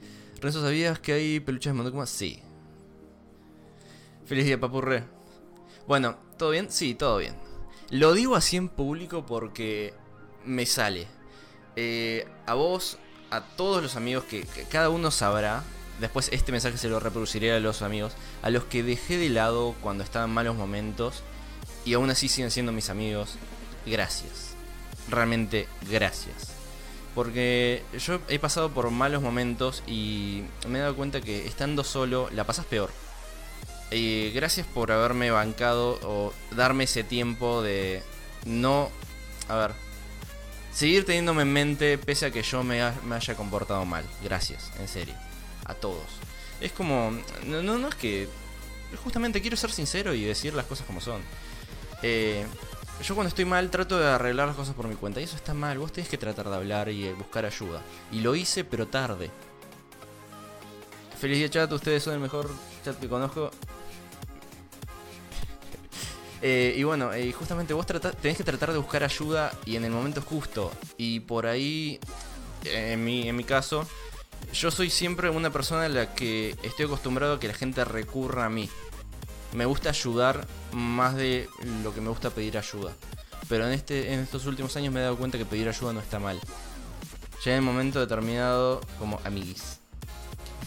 Renzo, 0.40 0.60
¿sabías 0.60 0.98
que 0.98 1.12
hay 1.12 1.40
peluches 1.40 1.72
de 1.72 1.76
Monokuma? 1.76 2.06
Sí. 2.06 2.42
Feliz 4.26 4.44
día, 4.44 4.58
papurre. 4.58 5.04
Bueno, 5.86 6.16
¿todo 6.38 6.50
bien? 6.50 6.70
Sí, 6.70 6.94
todo 6.94 7.18
bien. 7.18 7.34
Lo 7.90 8.14
digo 8.14 8.36
así 8.36 8.56
en 8.56 8.68
público 8.68 9.26
porque 9.26 9.94
me 10.44 10.66
sale. 10.66 11.06
Eh, 11.76 12.26
a 12.46 12.54
vos, 12.54 12.98
a 13.30 13.42
todos 13.42 13.82
los 13.82 13.96
amigos 13.96 14.24
que, 14.24 14.46
cada 14.70 14.88
uno 14.88 15.10
sabrá. 15.10 15.62
Después 16.00 16.30
este 16.32 16.52
mensaje 16.52 16.78
se 16.78 16.88
lo 16.88 17.00
reproduciré 17.00 17.52
a 17.52 17.60
los 17.60 17.82
amigos. 17.82 18.12
A 18.42 18.50
los 18.50 18.64
que 18.64 18.82
dejé 18.82 19.18
de 19.18 19.28
lado 19.28 19.74
cuando 19.82 20.04
estaban 20.04 20.30
malos 20.30 20.56
momentos. 20.56 21.22
Y 21.84 21.94
aún 21.94 22.10
así 22.10 22.28
siguen 22.28 22.50
siendo 22.50 22.72
mis 22.72 22.88
amigos. 22.88 23.36
Gracias. 23.84 24.54
Realmente 25.08 25.68
gracias. 25.90 26.52
Porque 27.14 27.82
yo 27.98 28.20
he 28.28 28.38
pasado 28.38 28.70
por 28.70 28.90
malos 28.90 29.20
momentos 29.20 29.82
y 29.86 30.44
me 30.66 30.78
he 30.78 30.82
dado 30.82 30.96
cuenta 30.96 31.20
que 31.20 31.46
estando 31.46 31.84
solo 31.84 32.30
la 32.32 32.44
pasas 32.44 32.64
peor. 32.64 32.90
Y 33.92 34.30
gracias 34.30 34.66
por 34.66 34.90
haberme 34.90 35.30
bancado 35.30 35.98
o 36.02 36.32
darme 36.54 36.84
ese 36.84 37.04
tiempo 37.04 37.62
de 37.62 38.02
no... 38.46 38.90
A 39.48 39.56
ver. 39.56 39.72
Seguir 40.72 41.04
teniéndome 41.04 41.42
en 41.42 41.52
mente 41.52 41.98
pese 41.98 42.26
a 42.26 42.30
que 42.30 42.42
yo 42.42 42.62
me, 42.62 42.80
haya 42.80 43.34
comportado 43.36 43.84
mal. 43.84 44.04
Gracias, 44.22 44.70
en 44.78 44.88
serio. 44.88 45.14
A 45.64 45.74
todos. 45.74 46.06
Es 46.60 46.72
como... 46.72 47.12
No, 47.44 47.62
no, 47.62 47.88
es 47.88 47.94
que... 47.94 48.28
Justamente 49.04 49.40
quiero 49.40 49.56
ser 49.56 49.70
sincero 49.70 50.14
y 50.14 50.24
decir 50.24 50.54
las 50.54 50.66
cosas 50.66 50.86
como 50.86 51.00
son. 51.00 51.20
Eh, 52.02 52.44
yo 53.02 53.14
cuando 53.14 53.28
estoy 53.28 53.44
mal 53.44 53.70
trato 53.70 53.98
de 53.98 54.06
arreglar 54.06 54.48
las 54.48 54.56
cosas 54.56 54.74
por 54.74 54.86
mi 54.86 54.94
cuenta. 54.94 55.20
Y 55.20 55.24
eso 55.24 55.36
está 55.36 55.54
mal. 55.54 55.78
Vos 55.78 55.92
tenés 55.92 56.08
que 56.08 56.18
tratar 56.18 56.48
de 56.48 56.56
hablar 56.56 56.88
y 56.88 57.10
buscar 57.12 57.44
ayuda. 57.44 57.82
Y 58.10 58.20
lo 58.20 58.34
hice, 58.34 58.64
pero 58.64 58.86
tarde. 58.86 59.30
Feliz 61.18 61.38
día 61.38 61.48
chat, 61.48 61.70
ustedes 61.70 62.02
son 62.02 62.14
el 62.14 62.20
mejor 62.20 62.50
chat 62.84 62.98
que 62.98 63.08
conozco. 63.08 63.50
Eh, 66.42 66.74
y 66.76 66.82
bueno, 66.82 67.16
y 67.16 67.32
justamente 67.32 67.72
vos 67.72 67.86
tenés 67.86 68.36
que 68.36 68.42
tratar 68.42 68.72
de 68.72 68.78
buscar 68.78 69.04
ayuda 69.04 69.52
y 69.64 69.76
en 69.76 69.84
el 69.84 69.92
momento 69.92 70.20
justo. 70.20 70.72
Y 70.96 71.20
por 71.20 71.46
ahí, 71.46 72.00
en 72.64 73.04
mi, 73.04 73.28
en 73.28 73.36
mi 73.36 73.44
caso, 73.44 73.86
yo 74.52 74.70
soy 74.72 74.90
siempre 74.90 75.30
una 75.30 75.50
persona 75.50 75.86
en 75.86 75.94
la 75.94 76.14
que 76.14 76.56
estoy 76.64 76.86
acostumbrado 76.86 77.34
a 77.34 77.40
que 77.40 77.48
la 77.48 77.54
gente 77.54 77.84
recurra 77.84 78.46
a 78.46 78.50
mí. 78.50 78.68
Me 79.52 79.66
gusta 79.66 79.90
ayudar 79.90 80.46
más 80.72 81.14
de 81.14 81.48
lo 81.84 81.94
que 81.94 82.00
me 82.00 82.08
gusta 82.08 82.30
pedir 82.30 82.58
ayuda. 82.58 82.92
Pero 83.48 83.66
en, 83.66 83.72
este, 83.72 84.12
en 84.12 84.20
estos 84.20 84.46
últimos 84.46 84.76
años 84.76 84.92
me 84.92 85.00
he 85.00 85.02
dado 85.04 85.16
cuenta 85.16 85.38
que 85.38 85.44
pedir 85.44 85.68
ayuda 85.68 85.92
no 85.92 86.00
está 86.00 86.18
mal. 86.18 86.40
Ya 87.44 87.52
en 87.52 87.58
el 87.58 87.62
momento 87.62 88.00
determinado 88.00 88.80
como 88.98 89.20
amiguis. 89.24 89.78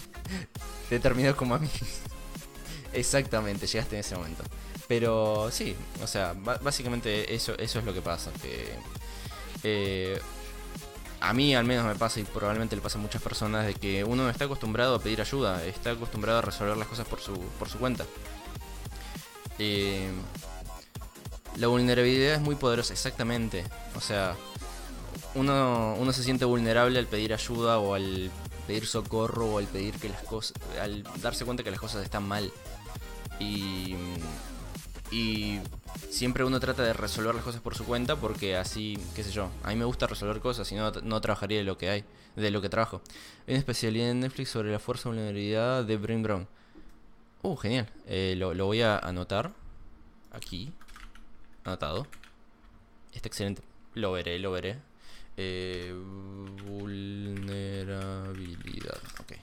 determinado 0.89 1.35
como 1.35 1.55
amiguis. 1.55 2.01
Exactamente, 2.93 3.67
llegaste 3.67 3.95
en 3.95 3.99
ese 3.99 4.15
momento. 4.15 4.43
Pero 4.87 5.49
sí, 5.51 5.75
o 6.03 6.07
sea, 6.07 6.35
básicamente 6.35 7.33
eso, 7.33 7.57
eso 7.57 7.79
es 7.79 7.85
lo 7.85 7.93
que 7.93 8.01
pasa. 8.01 8.31
Que 8.41 8.75
eh, 9.63 10.21
a 11.19 11.33
mí 11.33 11.55
al 11.55 11.65
menos 11.65 11.85
me 11.85 11.95
pasa 11.95 12.19
y 12.19 12.23
probablemente 12.23 12.75
le 12.75 12.81
pasa 12.81 12.99
a 12.99 13.01
muchas 13.01 13.21
personas 13.21 13.65
de 13.65 13.73
que 13.73 14.03
uno 14.03 14.23
no 14.23 14.29
está 14.29 14.45
acostumbrado 14.45 14.95
a 14.95 14.99
pedir 14.99 15.21
ayuda, 15.21 15.63
está 15.65 15.91
acostumbrado 15.91 16.39
a 16.39 16.41
resolver 16.41 16.77
las 16.77 16.87
cosas 16.87 17.07
por 17.07 17.19
su, 17.19 17.33
por 17.57 17.67
su 17.67 17.79
cuenta. 17.79 18.05
Eh, 19.57 20.09
la 21.57 21.67
vulnerabilidad 21.67 22.35
es 22.35 22.41
muy 22.41 22.55
poderosa, 22.55 22.93
exactamente. 22.93 23.65
O 23.95 24.01
sea, 24.01 24.35
uno, 25.33 25.95
uno 25.97 26.13
se 26.13 26.23
siente 26.23 26.45
vulnerable 26.45 26.99
al 26.99 27.07
pedir 27.07 27.33
ayuda 27.33 27.79
o 27.79 27.95
al 27.95 28.29
pedir 28.67 28.85
socorro 28.85 29.47
o 29.47 29.57
al 29.59 29.65
pedir 29.65 29.95
que 29.95 30.09
las 30.09 30.21
cosas, 30.23 30.53
al 30.81 31.03
darse 31.21 31.45
cuenta 31.45 31.63
que 31.63 31.71
las 31.71 31.79
cosas 31.79 32.03
están 32.03 32.27
mal. 32.27 32.51
Y, 33.39 33.95
y 35.11 35.59
siempre 36.09 36.43
uno 36.43 36.59
trata 36.59 36.81
de 36.83 36.93
resolver 36.93 37.35
las 37.35 37.43
cosas 37.43 37.61
por 37.61 37.75
su 37.75 37.85
cuenta 37.85 38.15
porque 38.15 38.57
así, 38.57 38.97
qué 39.15 39.23
sé 39.23 39.31
yo, 39.31 39.51
a 39.63 39.69
mí 39.69 39.75
me 39.75 39.85
gusta 39.85 40.07
resolver 40.07 40.39
cosas 40.39 40.71
y 40.71 40.75
no, 40.75 40.91
no 40.91 41.21
trabajaría 41.21 41.59
de 41.59 41.63
lo 41.63 41.77
que 41.77 41.89
hay, 41.89 42.03
de 42.35 42.49
lo 42.51 42.61
que 42.61 42.69
trabajo. 42.69 43.01
Hay 43.47 43.53
una 43.53 43.59
especialidad 43.59 44.09
en 44.09 44.21
Netflix 44.21 44.49
sobre 44.49 44.71
la 44.71 44.79
fuerza 44.79 45.09
vulnerabilidad 45.09 45.83
de 45.83 45.97
Brain 45.97 46.23
Brown. 46.23 46.47
Uh, 47.43 47.55
genial. 47.55 47.87
Eh, 48.07 48.33
lo, 48.37 48.55
lo 48.55 48.65
voy 48.65 48.81
a 48.81 48.97
anotar 48.97 49.51
aquí. 50.31 50.73
Anotado. 51.63 52.07
Está 53.13 53.27
excelente. 53.27 53.61
Lo 53.93 54.11
veré, 54.11 54.39
lo 54.39 54.51
veré. 54.51 54.79
Eh, 55.37 55.93
vulnerabilidad. 56.67 58.97
Ok. 59.19 59.33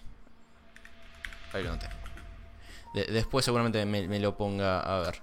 Ahí 1.52 1.62
lo 1.62 1.70
noté. 1.70 2.01
Después 2.92 3.44
seguramente 3.44 3.84
me, 3.86 4.20
lo 4.20 4.36
ponga 4.36 4.80
a 4.80 5.00
ver. 5.00 5.22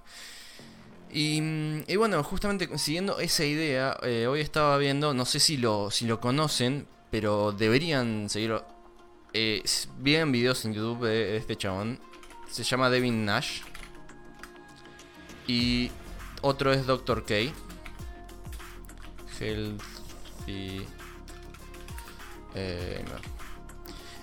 Y, 1.12 1.96
bueno, 1.96 2.24
justamente 2.24 2.78
siguiendo 2.78 3.20
esa 3.20 3.46
idea, 3.46 3.98
eh, 4.04 4.28
hoy 4.28 4.42
estaba 4.42 4.78
viendo, 4.78 5.14
no 5.14 5.26
sé 5.26 5.40
si 5.40 5.58
lo, 5.58 5.90
si 5.92 6.06
lo 6.06 6.20
conocen, 6.20 6.88
pero 7.12 7.52
deberían 7.52 8.30
seguirlo. 8.30 8.66
Eh, 9.34 9.64
en 10.06 10.32
videos 10.32 10.66
en 10.66 10.74
YouTube 10.74 11.06
de 11.06 11.38
este 11.38 11.56
chabón. 11.56 12.00
Se 12.50 12.64
llama 12.64 12.90
Devin 12.90 13.26
Nash. 13.26 13.62
Y 15.48 15.92
otro 16.42 16.72
es 16.72 16.86
Doctor 16.86 17.26
K. 17.26 17.36
Healthy. 19.40 20.86
Eh, 22.56 23.06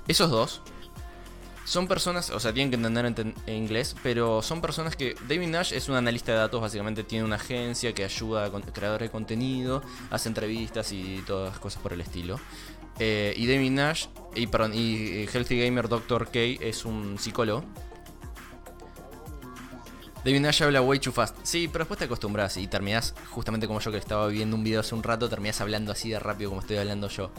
Esos 0.09 0.31
dos 0.31 0.63
son 1.67 1.89
personas, 1.89 2.31
o 2.31 2.39
sea, 2.39 2.53
tienen 2.55 2.71
que 2.71 2.77
entender 2.77 3.35
en, 3.47 3.55
inglés, 3.55 3.97
pero 4.03 4.41
son 4.41 4.61
personas 4.61 4.97
que. 4.97 5.17
David 5.29 5.49
Nash 5.49 5.73
es 5.73 5.89
un 5.89 5.97
analista 5.97 6.33
de 6.33 6.39
datos, 6.39 6.61
básicamente 6.61 7.03
tiene 7.03 7.25
una 7.25 7.37
agencia 7.37 7.93
que 7.93 8.05
ayuda 8.05 8.47
a 8.47 8.73
creadores 8.73 9.09
de 9.09 9.13
contenido, 9.13 9.83
hace 10.11 10.29
entrevistas 10.29 10.93
y 10.93 11.23
todas 11.27 11.51
las 11.51 11.59
cosas 11.59 11.83
por 11.83 11.93
el 11.93 12.01
estilo. 12.01 12.41
Eh, 12.99 13.35
y 13.37 13.47
David 13.47 13.73
Nash, 13.73 14.07
y, 14.35 14.47
perdón, 14.47 14.73
y 14.75 15.27
Healthy 15.27 15.61
Gamer 15.65 15.89
Dr. 15.89 16.29
K 16.31 16.39
es 16.61 16.85
un 16.85 17.19
psicólogo 17.19 17.63
David 20.27 20.41
Nash 20.41 20.63
habla 20.65 20.83
way 20.83 20.99
too 20.99 21.13
fast. 21.13 21.37
Sí, 21.45 21.69
pero 21.69 21.85
después 21.85 21.99
te 21.99 22.07
acostumbras 22.07 22.57
y 22.57 22.67
terminás, 22.67 23.15
justamente 23.31 23.69
como 23.69 23.79
yo 23.79 23.93
que 23.93 23.99
estaba 23.99 24.27
viendo 24.27 24.57
un 24.57 24.65
video 24.65 24.81
hace 24.81 24.95
un 24.95 25.05
rato, 25.05 25.29
terminás 25.29 25.61
hablando 25.61 25.93
así 25.93 26.11
de 26.11 26.19
rápido 26.19 26.51
como 26.51 26.63
estoy 26.63 26.79
hablando 26.79 27.09
yo. 27.09 27.31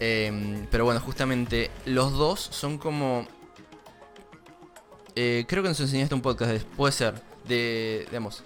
Em, 0.00 0.66
pero 0.70 0.84
bueno, 0.84 1.00
justamente 1.00 1.70
los 1.84 2.12
dos 2.12 2.40
son 2.40 2.78
como... 2.78 3.26
Eh, 5.14 5.46
creo 5.48 5.62
que 5.62 5.70
nos 5.70 5.80
enseñaste 5.80 6.14
un 6.14 6.22
podcast, 6.22 6.64
puede 6.76 6.92
ser, 6.92 7.14
de... 7.48 8.04
Digamos, 8.10 8.44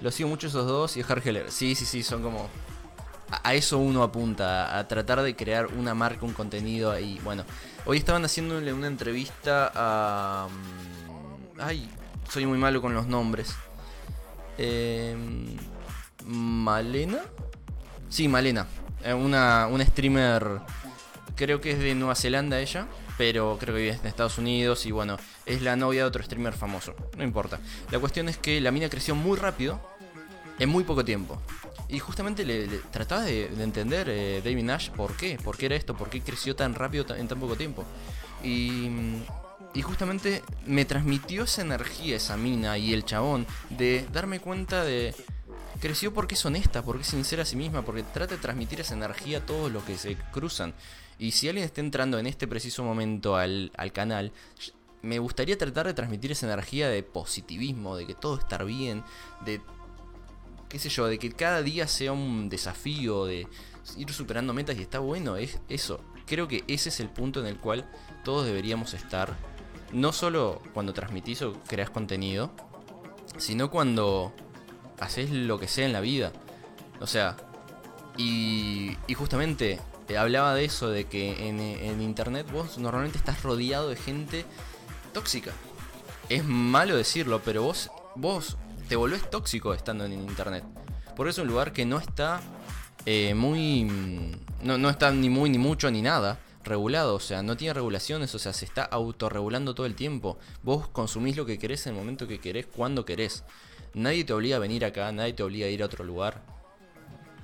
los 0.00 0.14
sigo 0.14 0.28
mucho 0.28 0.46
esos 0.46 0.66
dos 0.66 0.96
y 0.96 1.02
Hard 1.02 1.26
Heller. 1.26 1.50
Sí, 1.50 1.74
sí, 1.74 1.84
sí, 1.84 2.02
son 2.02 2.22
como... 2.22 2.48
A, 3.30 3.54
eso 3.54 3.78
uno 3.78 4.02
apunta, 4.02 4.78
a 4.78 4.88
tratar 4.88 5.20
de 5.22 5.36
crear 5.36 5.66
una 5.66 5.94
marca, 5.94 6.24
un 6.24 6.32
contenido 6.32 6.90
ahí. 6.90 7.20
Bueno, 7.22 7.44
hoy 7.84 7.98
estaban 7.98 8.24
haciéndole 8.24 8.72
una 8.72 8.86
entrevista 8.86 9.70
a... 9.74 10.48
Mm, 10.48 11.60
ay, 11.60 11.90
soy 12.28 12.46
muy 12.46 12.58
malo 12.58 12.80
con 12.80 12.94
los 12.94 13.06
nombres. 13.06 13.54
Em, 14.56 15.56
Malena. 16.24 17.18
Sí, 18.08 18.28
Malena. 18.28 18.66
Eh, 19.04 19.14
una, 19.14 19.66
una 19.66 19.84
streamer. 19.84 20.60
Creo 21.38 21.62
que 21.62 21.70
es 21.70 21.78
de 21.78 21.94
Nueva 21.94 22.14
Zelanda 22.14 22.60
ella. 22.60 22.86
Pero 23.16 23.56
creo 23.58 23.74
que 23.74 23.80
vive 23.80 23.98
en 24.00 24.06
Estados 24.06 24.36
Unidos. 24.36 24.84
Y 24.84 24.90
bueno, 24.90 25.16
es 25.46 25.62
la 25.62 25.76
novia 25.76 26.02
de 26.02 26.08
otro 26.08 26.22
streamer 26.22 26.52
famoso. 26.52 26.94
No 27.16 27.24
importa. 27.24 27.58
La 27.90 27.98
cuestión 27.98 28.28
es 28.28 28.36
que 28.36 28.60
la 28.60 28.70
mina 28.70 28.90
creció 28.90 29.14
muy 29.14 29.38
rápido. 29.38 29.80
En 30.58 30.68
muy 30.68 30.84
poco 30.84 31.04
tiempo. 31.04 31.40
Y 31.88 32.00
justamente 32.00 32.44
le, 32.44 32.66
trataba 32.90 33.22
de, 33.22 33.46
entender 33.62 34.08
eh, 34.10 34.42
David 34.44 34.64
Nash 34.64 34.90
por 34.90 35.16
qué. 35.16 35.38
¿Por 35.42 35.56
qué 35.56 35.66
era 35.66 35.76
esto? 35.76 35.96
¿Por 35.96 36.10
qué 36.10 36.20
creció 36.20 36.54
tan 36.56 36.74
rápido 36.74 37.06
en 37.14 37.28
tan 37.28 37.38
poco 37.38 37.56
tiempo? 37.56 37.84
Y 38.42 38.90
y 39.74 39.82
justamente 39.82 40.42
me 40.66 40.84
transmitió 40.84 41.44
esa 41.44 41.62
energía, 41.62 42.16
esa 42.16 42.36
mina 42.36 42.78
y 42.78 42.92
el 42.94 43.04
chabón, 43.04 43.46
de 43.70 44.06
darme 44.12 44.40
cuenta 44.40 44.84
de... 44.84 45.14
Creció 45.80 46.12
porque 46.12 46.34
es 46.34 46.44
honesta, 46.44 46.82
porque 46.82 47.02
es 47.02 47.08
sincera 47.08 47.42
a 47.42 47.46
sí 47.46 47.54
misma, 47.54 47.82
porque 47.82 48.02
trata 48.02 48.34
de 48.34 48.40
transmitir 48.40 48.80
esa 48.80 48.94
energía 48.94 49.38
a 49.38 49.46
todos 49.46 49.70
los 49.70 49.84
que 49.84 49.96
se 49.96 50.16
cruzan. 50.32 50.74
Y 51.18 51.32
si 51.32 51.48
alguien 51.48 51.64
está 51.64 51.80
entrando 51.80 52.18
en 52.18 52.26
este 52.26 52.46
preciso 52.46 52.84
momento 52.84 53.36
al, 53.36 53.72
al 53.76 53.92
canal, 53.92 54.32
me 55.02 55.18
gustaría 55.18 55.58
tratar 55.58 55.86
de 55.86 55.94
transmitir 55.94 56.32
esa 56.32 56.46
energía 56.46 56.88
de 56.88 57.02
positivismo, 57.02 57.96
de 57.96 58.06
que 58.06 58.14
todo 58.14 58.38
estar 58.38 58.64
bien, 58.64 59.02
de 59.44 59.60
qué 60.68 60.78
sé 60.78 60.88
yo, 60.88 61.06
de 61.06 61.18
que 61.18 61.32
cada 61.32 61.62
día 61.62 61.86
sea 61.86 62.12
un 62.12 62.48
desafío, 62.48 63.24
de 63.24 63.46
ir 63.96 64.12
superando 64.12 64.52
metas 64.52 64.76
y 64.76 64.82
está 64.82 64.98
bueno, 64.98 65.36
es 65.36 65.58
eso. 65.68 66.00
Creo 66.26 66.46
que 66.46 66.64
ese 66.68 66.90
es 66.90 67.00
el 67.00 67.08
punto 67.08 67.40
en 67.40 67.46
el 67.46 67.58
cual 67.58 67.90
todos 68.24 68.46
deberíamos 68.46 68.94
estar 68.94 69.36
no 69.92 70.12
solo 70.12 70.60
cuando 70.74 70.92
transmitís 70.92 71.40
o 71.42 71.54
creas 71.66 71.90
contenido, 71.90 72.50
sino 73.38 73.70
cuando 73.70 74.34
haces 75.00 75.30
lo 75.30 75.58
que 75.58 75.68
sea 75.68 75.86
en 75.86 75.92
la 75.92 76.00
vida. 76.00 76.32
O 77.00 77.06
sea, 77.06 77.36
y, 78.18 78.96
y 79.06 79.14
justamente 79.14 79.78
hablaba 80.16 80.54
de 80.54 80.64
eso, 80.64 80.88
de 80.88 81.04
que 81.04 81.48
en, 81.48 82.00
internet 82.00 82.46
vos 82.50 82.78
normalmente 82.78 83.18
estás 83.18 83.42
rodeado 83.42 83.88
de 83.88 83.96
gente 83.96 84.46
tóxica. 85.12 85.52
Es 86.28 86.44
malo 86.44 86.96
decirlo, 86.96 87.42
pero 87.44 87.62
vos, 87.62 87.90
vos 88.14 88.56
te 88.88 88.96
volvés 88.96 89.28
tóxico 89.28 89.74
estando 89.74 90.04
en 90.04 90.12
internet. 90.12 90.64
Por 91.16 91.28
eso 91.28 91.42
es 91.42 91.44
un 91.44 91.52
lugar 91.52 91.72
que 91.72 91.84
no 91.84 91.98
está 91.98 92.40
eh, 93.04 93.34
muy... 93.34 93.84
No, 94.62 94.78
no 94.78 94.88
está 94.88 95.10
ni 95.10 95.28
muy 95.28 95.50
ni 95.50 95.58
mucho 95.58 95.90
ni 95.90 96.02
nada 96.02 96.38
regulado, 96.64 97.14
o 97.14 97.20
sea, 97.20 97.42
no 97.42 97.56
tiene 97.56 97.74
regulaciones, 97.74 98.34
o 98.34 98.38
sea, 98.38 98.52
se 98.52 98.64
está 98.64 98.84
autorregulando 98.84 99.74
todo 99.74 99.86
el 99.86 99.94
tiempo. 99.94 100.38
Vos 100.62 100.88
consumís 100.88 101.36
lo 101.36 101.46
que 101.46 101.58
querés 101.58 101.86
en 101.86 101.94
el 101.94 101.98
momento 101.98 102.28
que 102.28 102.38
querés, 102.38 102.66
cuando 102.66 103.04
querés. 103.04 103.44
Nadie 103.94 104.24
te 104.24 104.32
obliga 104.32 104.56
a 104.56 104.60
venir 104.60 104.84
acá, 104.84 105.10
nadie 105.10 105.32
te 105.32 105.42
obliga 105.42 105.66
a 105.66 105.70
ir 105.70 105.82
a 105.82 105.86
otro 105.86 106.04
lugar. 106.04 106.57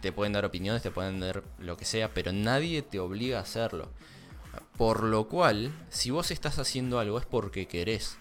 Te 0.04 0.12
pueden 0.12 0.34
dar 0.34 0.44
opiniones, 0.44 0.82
te 0.82 0.90
pueden 0.90 1.18
dar 1.18 1.42
lo 1.58 1.78
que 1.78 1.86
sea, 1.86 2.12
pero 2.12 2.30
nadie 2.30 2.82
te 2.82 3.00
obliga 3.00 3.38
a 3.38 3.40
hacerlo. 3.40 3.88
Por 4.76 5.02
lo 5.02 5.28
cual, 5.28 5.72
si 5.88 6.10
vos 6.10 6.30
estás 6.30 6.58
haciendo 6.58 6.98
algo 6.98 7.18
es 7.18 7.24
porque 7.24 7.66
querés. 7.66 8.18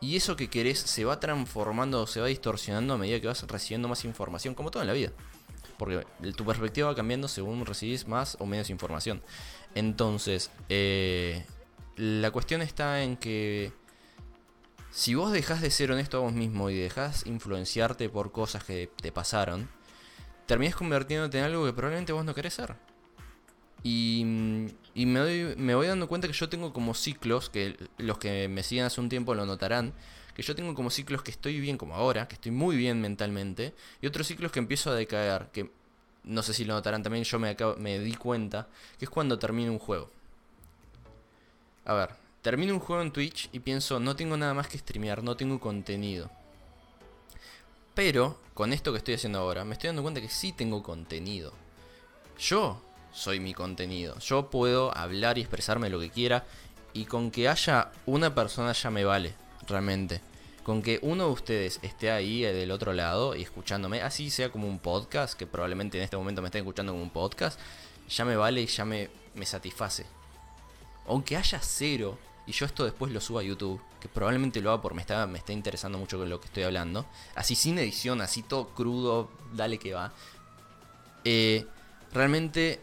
Y 0.00 0.14
eso 0.14 0.36
que 0.36 0.48
querés 0.48 0.78
se 0.78 1.04
va 1.04 1.18
transformando, 1.18 2.06
se 2.06 2.20
va 2.20 2.28
distorsionando 2.28 2.94
a 2.94 2.98
medida 2.98 3.20
que 3.20 3.26
vas 3.26 3.42
recibiendo 3.48 3.88
más 3.88 4.04
información, 4.04 4.54
como 4.54 4.70
todo 4.70 4.84
en 4.84 4.86
la 4.86 4.92
vida. 4.92 5.10
Porque 5.76 6.06
tu 6.36 6.44
perspectiva 6.44 6.86
va 6.86 6.94
cambiando 6.94 7.26
según 7.26 7.66
recibís 7.66 8.06
más 8.06 8.36
o 8.38 8.46
menos 8.46 8.70
información. 8.70 9.20
Entonces, 9.74 10.52
eh, 10.68 11.44
la 11.96 12.30
cuestión 12.30 12.62
está 12.62 13.02
en 13.02 13.16
que 13.16 13.72
si 14.92 15.16
vos 15.16 15.32
dejas 15.32 15.62
de 15.62 15.72
ser 15.72 15.90
honesto 15.90 16.18
a 16.18 16.20
vos 16.20 16.32
mismo 16.32 16.70
y 16.70 16.78
dejas 16.78 17.26
influenciarte 17.26 18.08
por 18.08 18.30
cosas 18.30 18.62
que 18.62 18.88
te 19.02 19.10
pasaron, 19.10 19.68
terminás 20.48 20.74
convirtiéndote 20.74 21.38
en 21.38 21.44
algo 21.44 21.66
que 21.66 21.74
probablemente 21.74 22.12
vos 22.12 22.24
no 22.24 22.34
querés 22.34 22.54
ser. 22.54 22.74
Y, 23.84 24.22
me, 24.24 25.54
me, 25.56 25.74
voy 25.74 25.86
dando 25.86 26.08
cuenta 26.08 26.26
que 26.26 26.32
yo 26.32 26.48
tengo 26.48 26.72
como 26.72 26.94
ciclos, 26.94 27.50
que 27.50 27.76
los 27.98 28.18
que 28.18 28.48
me 28.48 28.62
siguen 28.62 28.86
hace 28.86 29.00
un 29.00 29.10
tiempo 29.10 29.34
lo 29.34 29.44
notarán, 29.44 29.92
que 30.34 30.42
yo 30.42 30.56
tengo 30.56 30.74
como 30.74 30.88
ciclos 30.88 31.22
que 31.22 31.30
estoy 31.30 31.60
bien 31.60 31.76
como 31.76 31.94
ahora, 31.94 32.26
que 32.26 32.34
estoy 32.34 32.50
muy 32.50 32.76
bien 32.76 33.00
mentalmente, 33.00 33.74
y 34.00 34.06
otros 34.06 34.26
ciclos 34.26 34.50
que 34.50 34.58
empiezo 34.58 34.90
a 34.90 34.94
decaer, 34.94 35.48
que 35.52 35.70
no 36.24 36.42
sé 36.42 36.54
si 36.54 36.64
lo 36.64 36.74
notarán 36.74 37.02
también, 37.02 37.24
yo 37.24 37.38
me, 37.38 37.54
me 37.76 37.98
di 37.98 38.14
cuenta, 38.14 38.68
que 38.98 39.04
es 39.04 39.10
cuando 39.10 39.38
termino 39.38 39.70
un 39.70 39.78
juego. 39.78 40.10
A 41.84 41.92
ver, 41.92 42.10
termino 42.40 42.72
un 42.72 42.80
juego 42.80 43.02
en 43.02 43.12
Twitch 43.12 43.50
y 43.52 43.60
pienso, 43.60 44.00
no 44.00 44.16
tengo 44.16 44.36
nada 44.38 44.54
más 44.54 44.66
que 44.66 44.78
streamear, 44.78 45.22
no 45.22 45.36
tengo 45.36 45.60
contenido. 45.60 46.30
Pero, 47.98 48.38
con 48.54 48.72
esto 48.72 48.92
que 48.92 48.98
estoy 48.98 49.14
haciendo 49.14 49.40
ahora, 49.40 49.64
me 49.64 49.72
estoy 49.72 49.88
dando 49.88 50.02
cuenta 50.02 50.20
que 50.20 50.28
sí 50.28 50.52
tengo 50.52 50.84
contenido. 50.84 51.52
Yo 52.38 52.80
soy 53.12 53.40
mi 53.40 53.54
contenido. 53.54 54.16
Yo 54.20 54.50
puedo 54.50 54.96
hablar 54.96 55.36
y 55.36 55.40
expresarme 55.40 55.90
lo 55.90 55.98
que 55.98 56.08
quiera. 56.08 56.44
Y 56.92 57.06
con 57.06 57.32
que 57.32 57.48
haya 57.48 57.90
una 58.06 58.36
persona 58.36 58.72
ya 58.72 58.90
me 58.92 59.02
vale, 59.02 59.34
realmente. 59.66 60.20
Con 60.62 60.80
que 60.80 61.00
uno 61.02 61.26
de 61.26 61.32
ustedes 61.32 61.80
esté 61.82 62.12
ahí 62.12 62.44
eh, 62.44 62.52
del 62.52 62.70
otro 62.70 62.92
lado 62.92 63.34
y 63.34 63.42
escuchándome, 63.42 64.00
así 64.00 64.30
sea 64.30 64.52
como 64.52 64.68
un 64.68 64.78
podcast, 64.78 65.36
que 65.36 65.48
probablemente 65.48 65.98
en 65.98 66.04
este 66.04 66.16
momento 66.16 66.40
me 66.40 66.46
estén 66.46 66.60
escuchando 66.60 66.92
como 66.92 67.02
un 67.02 67.10
podcast, 67.10 67.58
ya 68.08 68.24
me 68.24 68.36
vale 68.36 68.62
y 68.62 68.66
ya 68.66 68.84
me, 68.84 69.10
me 69.34 69.44
satisface. 69.44 70.06
Aunque 71.08 71.36
haya 71.36 71.58
cero, 71.60 72.16
y 72.48 72.52
yo 72.52 72.64
esto 72.64 72.84
después 72.84 73.12
lo 73.12 73.20
subo 73.20 73.40
a 73.40 73.42
YouTube, 73.42 73.78
que 74.00 74.08
probablemente 74.08 74.62
lo 74.62 74.70
haga 74.70 74.80
porque 74.80 74.96
me 74.96 75.02
está, 75.02 75.26
me 75.26 75.36
está 75.36 75.52
interesando 75.52 75.98
mucho 75.98 76.16
con 76.16 76.30
lo 76.30 76.40
que 76.40 76.46
estoy 76.46 76.62
hablando, 76.62 77.04
así 77.34 77.54
sin 77.54 77.78
edición, 77.78 78.22
así 78.22 78.42
todo 78.42 78.68
crudo, 78.68 79.30
dale 79.52 79.78
que 79.78 79.92
va. 79.92 80.14
Eh, 81.24 81.66
realmente 82.10 82.80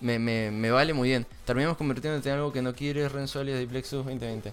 me, 0.00 0.20
me, 0.20 0.70
vale 0.70 0.94
muy 0.94 1.08
bien. 1.08 1.26
Terminamos 1.44 1.76
convirtiéndote 1.76 2.28
en 2.28 2.36
algo 2.36 2.52
que 2.52 2.62
no 2.62 2.76
quieres, 2.76 3.10
Renzo 3.10 3.40
alias 3.40 3.58
de 3.58 3.66
Plexus 3.66 4.04
2020. 4.04 4.52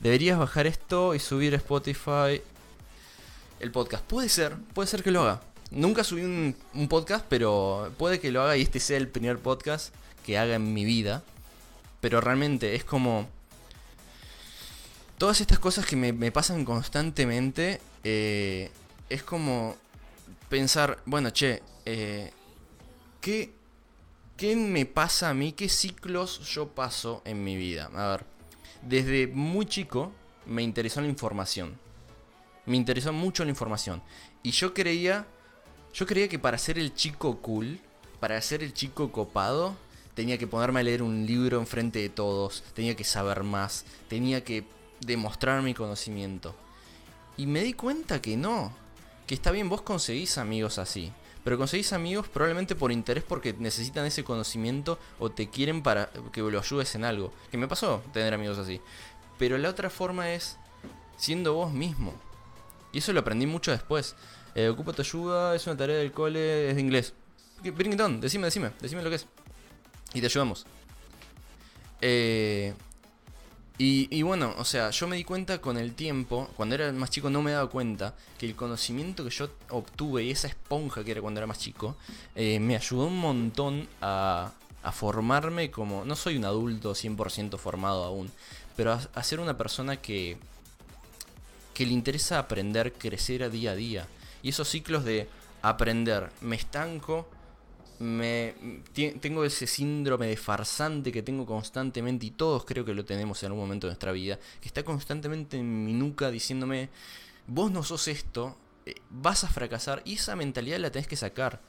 Deberías 0.00 0.36
bajar 0.36 0.66
esto 0.66 1.14
y 1.14 1.20
subir 1.20 1.54
a 1.54 1.58
Spotify 1.58 2.42
el 3.60 3.70
podcast. 3.70 4.02
Puede 4.04 4.28
ser, 4.28 4.56
puede 4.74 4.88
ser 4.88 5.04
que 5.04 5.12
lo 5.12 5.20
haga. 5.20 5.42
Nunca 5.70 6.02
subí 6.02 6.22
un, 6.22 6.56
podcast, 6.88 7.24
pero 7.28 7.92
puede 7.96 8.18
que 8.18 8.32
lo 8.32 8.42
haga 8.42 8.56
y 8.56 8.62
este 8.62 8.80
sea 8.80 8.96
el 8.96 9.08
primer 9.08 9.38
podcast 9.38 9.94
que 10.26 10.38
haga 10.38 10.56
en 10.56 10.74
mi 10.74 10.84
vida. 10.84 11.22
Pero 12.00 12.20
realmente 12.20 12.74
es 12.74 12.84
como... 12.84 13.28
Todas 15.18 15.40
estas 15.40 15.58
cosas 15.58 15.84
que 15.84 15.96
me, 15.96 16.12
me 16.14 16.32
pasan 16.32 16.64
constantemente, 16.64 17.80
eh, 18.04 18.70
es 19.10 19.22
como 19.22 19.76
pensar, 20.48 20.98
bueno, 21.04 21.30
che, 21.30 21.62
eh, 21.84 22.32
¿qué, 23.20 23.52
¿qué 24.38 24.56
me 24.56 24.86
pasa 24.86 25.28
a 25.28 25.34
mí? 25.34 25.52
¿Qué 25.52 25.68
ciclos 25.68 26.40
yo 26.48 26.68
paso 26.68 27.20
en 27.26 27.44
mi 27.44 27.56
vida? 27.56 27.90
A 27.94 28.10
ver, 28.12 28.24
desde 28.82 29.26
muy 29.26 29.66
chico 29.66 30.12
me 30.46 30.62
interesó 30.62 31.00
la 31.00 31.08
información. 31.08 31.78
Me 32.66 32.76
interesó 32.76 33.12
mucho 33.12 33.44
la 33.44 33.50
información. 33.50 34.02
Y 34.42 34.52
yo 34.52 34.72
creía, 34.74 35.26
yo 35.92 36.06
creía 36.06 36.28
que 36.28 36.38
para 36.38 36.58
ser 36.58 36.78
el 36.78 36.94
chico 36.94 37.38
cool, 37.38 37.80
para 38.20 38.40
ser 38.40 38.62
el 38.62 38.72
chico 38.72 39.12
copado, 39.12 39.74
tenía 40.14 40.38
que 40.38 40.46
ponerme 40.46 40.80
a 40.80 40.82
leer 40.82 41.02
un 41.02 41.26
libro 41.26 41.58
enfrente 41.58 41.98
de 42.00 42.08
todos, 42.08 42.62
tenía 42.74 42.96
que 42.96 43.04
saber 43.04 43.42
más, 43.42 43.84
tenía 44.08 44.44
que 44.44 44.64
demostrar 45.00 45.62
mi 45.62 45.74
conocimiento. 45.74 46.54
Y 47.36 47.46
me 47.46 47.62
di 47.62 47.72
cuenta 47.72 48.20
que 48.20 48.36
no, 48.36 48.72
que 49.26 49.34
está 49.34 49.50
bien, 49.50 49.68
vos 49.68 49.82
conseguís 49.82 50.36
amigos 50.38 50.78
así, 50.78 51.12
pero 51.42 51.56
conseguís 51.56 51.92
amigos 51.92 52.28
probablemente 52.28 52.74
por 52.74 52.92
interés 52.92 53.24
porque 53.24 53.54
necesitan 53.54 54.04
ese 54.04 54.24
conocimiento 54.24 54.98
o 55.18 55.30
te 55.30 55.48
quieren 55.48 55.82
para 55.82 56.10
que 56.32 56.42
lo 56.42 56.58
ayudes 56.58 56.94
en 56.94 57.04
algo. 57.04 57.32
Que 57.50 57.56
me 57.56 57.68
pasó 57.68 58.02
tener 58.12 58.34
amigos 58.34 58.58
así. 58.58 58.80
Pero 59.38 59.56
la 59.56 59.70
otra 59.70 59.88
forma 59.88 60.32
es 60.32 60.58
siendo 61.16 61.54
vos 61.54 61.72
mismo. 61.72 62.12
Y 62.92 62.98
eso 62.98 63.12
lo 63.12 63.20
aprendí 63.20 63.46
mucho 63.46 63.70
después. 63.70 64.16
Eh, 64.54 64.68
ocupa 64.68 64.92
tu 64.92 65.02
ayuda, 65.02 65.54
es 65.54 65.66
una 65.66 65.76
tarea 65.76 65.96
del 65.98 66.12
cole, 66.12 66.70
es 66.70 66.74
de 66.76 66.80
inglés. 66.80 67.14
Brington, 67.62 68.20
decime, 68.20 68.46
decime, 68.46 68.72
decime 68.80 69.02
lo 69.02 69.10
que 69.10 69.16
es. 69.16 69.26
Y 70.14 70.20
te 70.20 70.26
ayudamos. 70.26 70.66
Eh, 72.00 72.74
y, 73.82 74.20
bueno, 74.20 74.54
o 74.58 74.64
sea, 74.66 74.90
yo 74.90 75.08
me 75.08 75.16
di 75.16 75.24
cuenta 75.24 75.58
con 75.58 75.78
el 75.78 75.94
tiempo, 75.94 76.50
cuando 76.54 76.74
era 76.74 76.92
más 76.92 77.08
chico 77.08 77.30
no 77.30 77.40
me 77.40 77.52
daba 77.52 77.70
cuenta 77.70 78.14
que 78.36 78.44
el 78.44 78.54
conocimiento 78.54 79.24
que 79.24 79.30
yo 79.30 79.48
obtuve 79.70 80.22
y 80.22 80.30
esa 80.30 80.48
esponja 80.48 81.02
que 81.02 81.12
era 81.12 81.22
cuando 81.22 81.40
era 81.40 81.46
más 81.46 81.58
chico, 81.58 81.96
eh, 82.34 82.60
me 82.60 82.76
ayudó 82.76 83.06
un 83.06 83.18
montón 83.18 83.88
a, 84.02 84.52
a, 84.82 84.92
formarme 84.92 85.70
como, 85.70 86.04
no 86.04 86.14
soy 86.14 86.36
un 86.36 86.44
adulto 86.44 86.92
100% 86.92 87.56
formado 87.56 88.04
aún, 88.04 88.30
pero 88.76 88.92
a, 88.92 89.00
a, 89.14 89.22
ser 89.22 89.40
una 89.40 89.56
persona 89.56 89.96
que, 89.96 90.36
que 91.72 91.86
le 91.86 91.94
interesa 91.94 92.38
aprender, 92.38 92.92
crecer 92.92 93.42
a 93.42 93.48
día 93.48 93.70
a 93.70 93.76
día. 93.76 94.06
Y 94.42 94.50
esos 94.50 94.68
ciclos 94.68 95.04
de 95.04 95.28
aprender, 95.62 96.30
me 96.40 96.56
estanco, 96.56 97.28
me 98.00 98.54
tengo 99.20 99.44
ese 99.44 99.66
síndrome 99.66 100.26
de 100.26 100.36
farsante 100.36 101.12
que 101.12 101.22
tengo 101.22 101.44
constantemente 101.44 102.26
y 102.26 102.30
todos 102.30 102.64
creo 102.64 102.84
que 102.84 102.94
lo 102.94 103.04
tenemos 103.04 103.42
en 103.42 103.48
algún 103.48 103.62
momento 103.62 103.86
de 103.86 103.92
nuestra 103.92 104.12
vida, 104.12 104.38
que 104.60 104.68
está 104.68 104.82
constantemente 104.82 105.58
en 105.58 105.84
mi 105.84 105.92
nuca 105.92 106.30
diciéndome, 106.30 106.88
vos 107.46 107.70
no 107.70 107.82
sos 107.82 108.08
esto, 108.08 108.56
eh, 108.86 108.94
vas 109.10 109.44
a 109.44 109.48
fracasar 109.48 110.00
y 110.06 110.14
esa 110.14 110.34
mentalidad 110.34 110.78
la 110.78 110.90
tenés 110.90 111.08
que 111.08 111.16
sacar. 111.16 111.60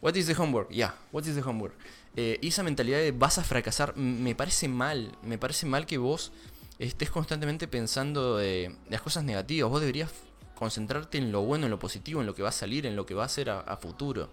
What 0.00 0.14
is 0.14 0.26
the 0.26 0.34
homework? 0.34 0.70
Yeah, 0.70 0.94
what 1.12 1.24
is 1.24 1.34
the 1.34 1.42
homework? 1.42 1.74
Eh, 2.16 2.38
y 2.40 2.48
esa 2.48 2.62
mentalidad 2.62 2.98
de 2.98 3.12
vas 3.12 3.36
a 3.36 3.44
fracasar 3.44 3.94
me 3.96 4.34
parece 4.34 4.68
mal, 4.68 5.12
me 5.22 5.36
parece 5.36 5.66
mal 5.66 5.84
que 5.84 5.98
vos 5.98 6.32
estés 6.78 7.10
constantemente 7.10 7.68
pensando 7.68 8.36
de, 8.36 8.74
las 8.88 9.02
cosas 9.02 9.24
negativas, 9.24 9.70
vos 9.70 9.80
deberías 9.80 10.10
concentrarte 10.58 11.18
en 11.18 11.30
lo 11.30 11.42
bueno, 11.42 11.66
en 11.66 11.70
lo 11.70 11.78
positivo, 11.78 12.20
en 12.20 12.26
lo 12.26 12.34
que 12.34 12.42
va 12.42 12.48
a 12.48 12.52
salir, 12.52 12.84
en 12.84 12.96
lo 12.96 13.06
que 13.06 13.14
va 13.14 13.24
a 13.24 13.28
ser 13.28 13.48
a, 13.50 13.76
futuro 13.76 14.28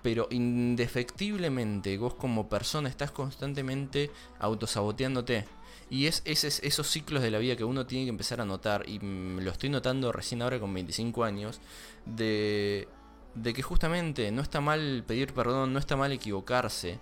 pero 0.00 0.28
indefectiblemente 0.30 1.98
vos 1.98 2.14
como 2.14 2.48
persona 2.48 2.88
estás 2.88 3.10
constantemente 3.10 4.10
autosaboteándote. 4.38 5.44
Y 5.90 6.06
es, 6.06 6.22
esos 6.24 6.86
ciclos 6.86 7.20
de 7.20 7.30
la 7.32 7.38
vida 7.38 7.56
que 7.56 7.64
uno 7.64 7.84
tiene 7.84 8.04
que 8.04 8.10
empezar 8.10 8.40
a 8.40 8.44
notar, 8.44 8.88
y 8.88 9.00
lo 9.00 9.50
estoy 9.50 9.68
notando 9.68 10.12
recién 10.12 10.40
ahora 10.40 10.60
con 10.60 10.72
25 10.72 11.24
años, 11.24 11.60
de, 12.06 12.88
de 13.34 13.52
que 13.52 13.60
justamente 13.60 14.30
no 14.30 14.40
está 14.40 14.60
mal 14.60 15.04
pedir 15.06 15.34
perdón, 15.34 15.72
no 15.72 15.78
está 15.80 15.96
mal 15.96 16.12
equivocarse. 16.12 17.00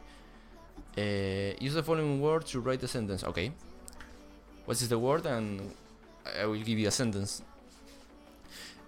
Eh, 0.97 1.57
use 1.61 1.75
the 1.75 1.83
following 1.83 2.21
words 2.21 2.51
to 2.51 2.61
write 2.61 2.85
a 2.85 2.89
sentence. 2.89 3.25
Ok. 3.27 3.53
What 4.67 4.77
is 4.81 4.89
the 4.89 4.97
word? 4.97 5.27
And 5.27 5.61
I 6.41 6.47
will 6.47 6.65
give 6.65 6.81
you 6.81 6.89
a 6.89 6.91
sentence. 6.91 7.43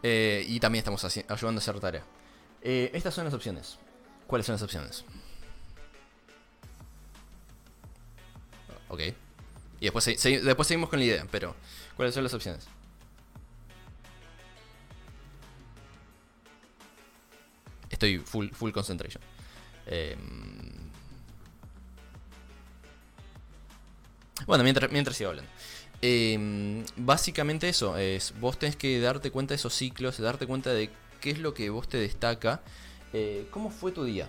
Eh, 0.02 0.44
y 0.46 0.60
también 0.60 0.80
estamos 0.80 1.04
ayudando 1.04 1.58
a 1.58 1.62
hacer 1.62 1.80
tarea. 1.80 2.04
Eh, 2.62 2.90
estas 2.94 3.14
son 3.14 3.24
las 3.24 3.34
opciones. 3.34 3.78
¿Cuáles 4.26 4.46
son 4.46 4.54
las 4.54 4.62
opciones? 4.62 5.04
Ok. 8.88 9.00
Y 9.80 9.84
después, 9.84 10.04
después 10.04 10.68
seguimos 10.68 10.90
con 10.90 10.98
la 10.98 11.04
idea, 11.04 11.26
pero 11.30 11.54
¿cuáles 11.96 12.14
son 12.14 12.24
las 12.24 12.34
opciones? 12.34 12.66
Estoy 17.90 18.18
full, 18.18 18.48
full 18.50 18.70
concentration. 18.72 19.22
Eh, 19.86 20.16
bueno, 24.46 24.64
mientras, 24.64 24.90
mientras 24.90 25.16
sigo 25.16 25.30
hablando. 25.30 25.50
Eh, 26.00 26.84
básicamente 26.96 27.68
eso, 27.68 27.96
es 27.96 28.32
vos 28.40 28.58
tenés 28.58 28.76
que 28.76 29.00
darte 29.00 29.30
cuenta 29.30 29.52
de 29.52 29.56
esos 29.56 29.74
ciclos, 29.74 30.18
darte 30.18 30.46
cuenta 30.46 30.72
de 30.72 30.90
qué 31.20 31.30
es 31.30 31.38
lo 31.38 31.54
que 31.54 31.70
vos 31.70 31.88
te 31.88 31.98
destaca 31.98 32.62
eh, 33.12 33.46
¿Cómo 33.50 33.70
fue 33.70 33.92
tu 33.92 34.04
día? 34.04 34.28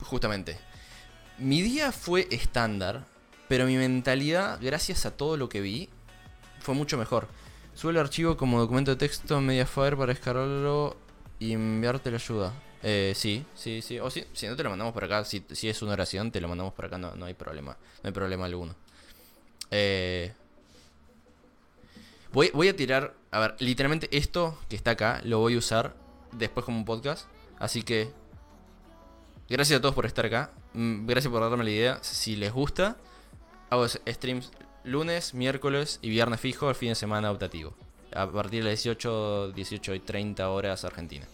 Justamente. 0.00 0.58
Mi 1.38 1.62
día 1.62 1.92
fue 1.92 2.28
estándar, 2.30 3.04
pero 3.48 3.66
mi 3.66 3.76
mentalidad, 3.76 4.58
gracias 4.60 5.06
a 5.06 5.16
todo 5.16 5.36
lo 5.36 5.48
que 5.48 5.60
vi, 5.60 5.88
fue 6.60 6.74
mucho 6.74 6.98
mejor. 6.98 7.28
Sube 7.74 7.92
el 7.92 7.98
archivo 7.98 8.36
como 8.36 8.58
documento 8.58 8.90
de 8.90 8.96
texto 8.96 9.38
en 9.38 9.46
Mediafire 9.46 9.96
para 9.96 10.12
descargarlo 10.12 10.96
y 11.38 11.52
enviarte 11.52 12.10
la 12.10 12.16
ayuda. 12.16 12.52
Eh, 12.82 13.12
sí, 13.14 13.44
sí, 13.54 13.82
sí. 13.82 13.98
O 14.00 14.10
si, 14.10 14.24
si 14.32 14.48
no 14.48 14.56
te 14.56 14.64
lo 14.64 14.70
mandamos 14.70 14.92
por 14.92 15.04
acá, 15.04 15.24
si, 15.24 15.44
si, 15.52 15.68
es 15.68 15.80
una 15.82 15.92
oración, 15.92 16.30
te 16.30 16.40
lo 16.40 16.48
mandamos 16.48 16.74
por 16.74 16.86
acá, 16.86 16.98
no, 16.98 17.14
no 17.14 17.26
hay 17.26 17.34
problema. 17.34 17.76
No 18.02 18.08
hay 18.08 18.12
problema 18.12 18.46
alguno. 18.46 18.74
Eh, 19.70 20.32
voy, 22.32 22.68
a 22.68 22.76
tirar, 22.76 23.14
a 23.30 23.40
ver, 23.40 23.56
literalmente 23.58 24.08
esto 24.16 24.58
que 24.68 24.76
está 24.76 24.92
acá 24.92 25.20
lo 25.24 25.38
voy 25.38 25.54
a 25.54 25.58
usar 25.58 25.94
después 26.32 26.64
como 26.64 26.78
un 26.78 26.84
podcast. 26.84 27.26
Así 27.58 27.82
que, 27.82 28.10
gracias 29.48 29.78
a 29.78 29.82
todos 29.82 29.94
por 29.94 30.06
estar 30.06 30.26
acá. 30.26 30.52
Mm, 30.74 31.06
gracias 31.06 31.30
por 31.30 31.40
darme 31.40 31.64
la 31.64 31.70
idea. 31.70 31.98
Si 32.02 32.36
les 32.36 32.52
gusta, 32.52 32.96
hago 33.70 33.86
streams 33.88 34.50
lunes, 34.84 35.34
miércoles 35.34 35.98
y 36.02 36.10
viernes 36.10 36.40
fijo, 36.40 36.68
el 36.68 36.74
fin 36.74 36.90
de 36.90 36.94
semana 36.94 37.30
optativo. 37.30 37.74
A 38.14 38.30
partir 38.30 38.62
de 38.62 38.70
las 38.70 38.82
18, 38.82 39.52
18 39.52 39.94
y 39.94 40.00
30 40.00 40.48
horas 40.48 40.84
Argentina. 40.84 41.26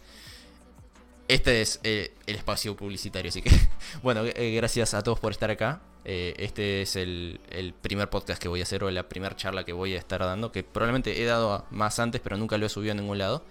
Este 1.29 1.63
es 1.63 1.81
eh, 1.85 2.13
el 2.27 2.37
espacio 2.37 2.77
publicitario, 2.77 3.31
así 3.31 3.41
que 3.41 3.51
bueno, 4.03 4.25
eh, 4.25 4.55
gracias 4.55 4.93
a 4.95 5.03
todos 5.03 5.21
por 5.21 5.33
estar 5.33 5.51
acá. 5.51 5.81
Eh, 6.05 6.35
este 6.39 6.83
es 6.83 6.97
el, 6.97 7.41
primer 7.81 8.11
podcast 8.11 8.41
que 8.41 8.49
voy 8.49 8.61
a 8.61 8.65
hacer 8.65 8.85
o 8.85 8.91
la 8.91 9.09
primera 9.09 9.35
charla 9.37 9.65
que 9.65 9.73
voy 9.73 9.95
a 9.95 9.99
estar 9.99 10.21
dando, 10.21 10.53
que 10.53 10.63
probablemente 10.63 11.23
he 11.23 11.25
dado 11.25 11.65
más 11.71 11.99
antes, 11.99 12.21
pero 12.21 12.37
nunca 12.37 12.59
lo 12.59 12.67
he 12.67 12.69
subido 12.69 12.93
a 12.93 12.95
ningún 12.95 13.19
lado. 13.19 13.45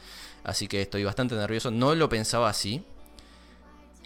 Así 0.44 0.68
que 0.68 0.82
estoy 0.82 1.04
bastante 1.04 1.36
nervioso. 1.36 1.72
No 1.72 1.96
lo 1.96 2.10
pensaba 2.10 2.50
así. 2.50 2.84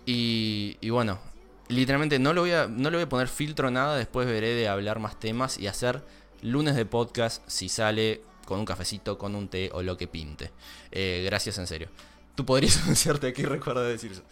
Y, 0.06 0.78
y 0.80 0.90
bueno, 0.90 1.20
literalmente 1.68 2.20
no, 2.20 2.34
lo 2.34 2.42
voy 2.42 2.52
a, 2.52 2.68
no 2.68 2.90
le 2.90 2.98
voy 2.98 3.04
a 3.04 3.10
poner 3.10 3.28
filtro 3.28 3.72
nada. 3.72 3.98
Después 3.98 4.28
veré 4.28 4.54
de 4.54 4.68
hablar 4.68 5.00
más 5.00 5.20
temas 5.20 5.58
y 5.58 5.68
hacer 5.68 6.04
lunes 6.42 6.76
de 6.76 6.86
podcast 6.86 7.44
si 7.48 7.70
sale 7.70 8.22
con 8.46 8.60
un 8.60 8.66
cafecito, 8.66 9.18
con 9.18 9.36
un 9.36 9.50
té 9.50 9.70
o 9.74 9.82
lo 9.84 9.98
que 9.98 10.08
pinte. 10.08 10.52
Eh, 10.92 11.24
gracias 11.26 11.58
en 11.58 11.68
serio. 11.68 11.90
Tú 12.36 12.46
podrías 12.46 12.78
anunciarte 12.84 13.28
aquí, 13.28 13.44
recuerda 13.44 13.84
decir 13.84 14.12
eso. 14.12 14.24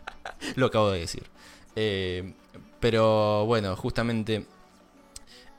lo 0.56 0.66
acabo 0.66 0.90
de 0.90 1.00
decir. 1.00 1.24
Eh, 1.76 2.32
pero 2.80 3.46
bueno, 3.46 3.76
justamente 3.76 4.46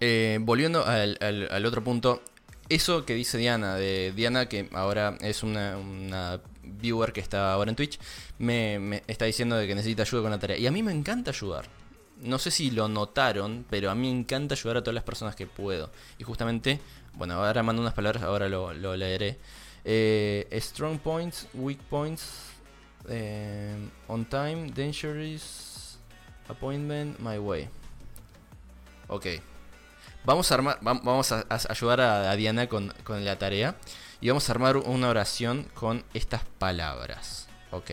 Eh, 0.01 0.37
volviendo 0.41 0.85
al, 0.85 1.17
al, 1.51 1.65
otro 1.65 1.83
punto, 1.83 2.21
eso 2.69 3.05
que 3.05 3.15
dice 3.15 3.37
Diana, 3.37 3.75
de 3.75 4.13
Diana 4.15 4.47
que 4.47 4.69
ahora 4.73 5.17
es 5.21 5.43
una, 5.43 5.75
viewer 6.63 7.11
que 7.11 7.19
está 7.19 7.51
ahora 7.53 7.69
en 7.69 7.75
Twitch, 7.75 7.99
me, 8.37 8.79
me, 8.79 9.03
está 9.07 9.25
diciendo 9.25 9.57
de 9.57 9.67
que 9.67 9.75
necesita 9.75 10.03
ayuda 10.03 10.21
con 10.21 10.31
la 10.31 10.39
tarea. 10.39 10.57
Y 10.57 10.67
a 10.67 10.71
mí 10.71 10.83
me 10.83 10.93
encanta 10.93 11.31
ayudar. 11.31 11.65
No 12.21 12.37
sé 12.39 12.51
si 12.51 12.71
lo 12.71 12.87
notaron, 12.87 13.65
pero 13.69 13.89
a 13.91 13.95
mí 13.95 14.11
me 14.11 14.19
encanta 14.19 14.55
ayudar 14.55 14.77
a 14.77 14.81
todas 14.81 14.95
las 14.95 15.03
personas 15.03 15.35
que 15.35 15.47
puedo. 15.47 15.89
Y 16.17 16.23
justamente, 16.23 16.79
bueno, 17.15 17.33
ahora 17.35 17.63
mando 17.63 17.81
unas 17.81 17.93
palabras, 17.93 18.23
ahora 18.23 18.47
lo, 18.47 18.73
lo 18.73 18.95
leeré. 18.95 19.37
Eh, 19.85 20.47
strong 20.61 20.99
points, 20.99 21.47
weak 21.53 21.79
points, 21.89 22.23
eh, 23.09 23.75
on 24.07 24.25
time, 24.25 24.71
dangerous, 24.71 25.78
appointment, 26.49 27.17
my 27.19 27.37
way. 27.37 27.69
Ok. 29.07 29.27
Vamos 30.25 30.51
a 30.51 30.55
armar, 30.55 30.79
vamos 30.81 31.31
a, 31.31 31.45
ayudar 31.69 32.01
a, 32.01 32.35
Diana 32.35 32.67
con, 32.67 32.93
la 33.07 33.37
tarea. 33.37 33.77
Y 34.21 34.27
vamos 34.27 34.49
a 34.49 34.51
armar 34.51 34.77
una 34.77 35.07
oración 35.09 35.63
con 35.73 36.03
estas 36.13 36.43
palabras. 36.43 37.47
Ok. 37.71 37.91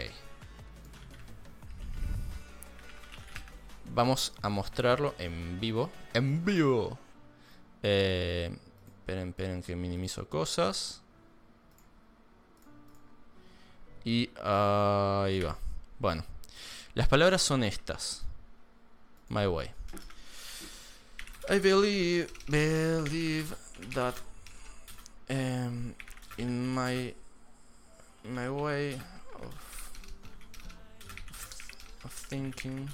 Vamos 3.95 4.33
a 4.43 4.49
mostrarlo 4.49 5.15
en 5.19 5.61
vivo. 5.61 5.91
En 6.13 6.45
vivo. 6.45 6.99
Eh, 7.83 8.51
esperen, 8.99 9.29
esperen 9.29 9.63
que 9.63 9.77
minimizo 9.77 10.29
cosas. 10.29 11.03
Y 14.05 14.31
ahí 14.43 15.41
va. 15.41 15.57
Bueno, 15.99 16.25
las 16.95 17.09
palabras 17.09 17.41
son 17.41 17.65
estas. 17.65 18.26
My 19.29 19.49
way. 19.49 19.71
I 21.49 21.59
believe, 21.59 22.33
believe 22.51 23.55
that 23.95 24.15
um, 25.31 25.95
in 26.39 26.75
my 26.75 27.15
my 28.25 28.51
way 28.51 28.95
of, 29.43 29.91
of 32.05 32.13
thinking, 32.13 32.89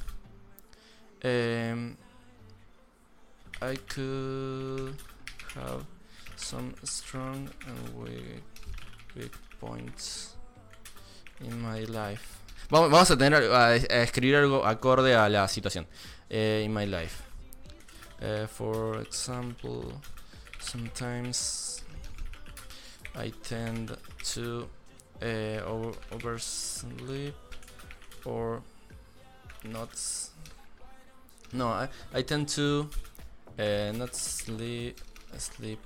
um, 1.24 1.96
I 3.60 3.76
could 3.76 4.96
have 5.54 5.84
some 6.36 6.74
strong 6.84 7.48
and 7.66 8.04
weak, 8.04 8.42
weak 9.16 9.32
points 9.60 10.34
in 11.40 11.62
my 11.62 11.84
life. 11.84 12.38
Vamos 12.70 13.10
a 13.10 13.18
tener 13.18 13.50
a, 13.52 13.76
escribir 13.76 14.36
algo 14.36 14.66
acorde 14.66 15.14
a 15.14 15.28
la 15.28 15.46
situación. 15.46 15.86
Uh, 16.32 16.64
in 16.64 16.72
my 16.72 16.86
life. 16.86 17.22
Uh, 18.22 18.46
for 18.46 18.96
example, 19.00 19.92
sometimes 20.60 21.82
I 23.14 23.32
tend 23.42 23.94
to 24.32 24.66
uh, 25.20 25.26
over 25.66 25.92
oversleep 26.10 27.34
or 28.24 28.62
not. 29.64 29.90
No, 31.52 31.68
I, 31.68 31.88
I 32.14 32.22
tend 32.22 32.48
to 32.56 32.88
not 33.58 34.14
sleep 34.14 35.00
sleep 35.36 35.80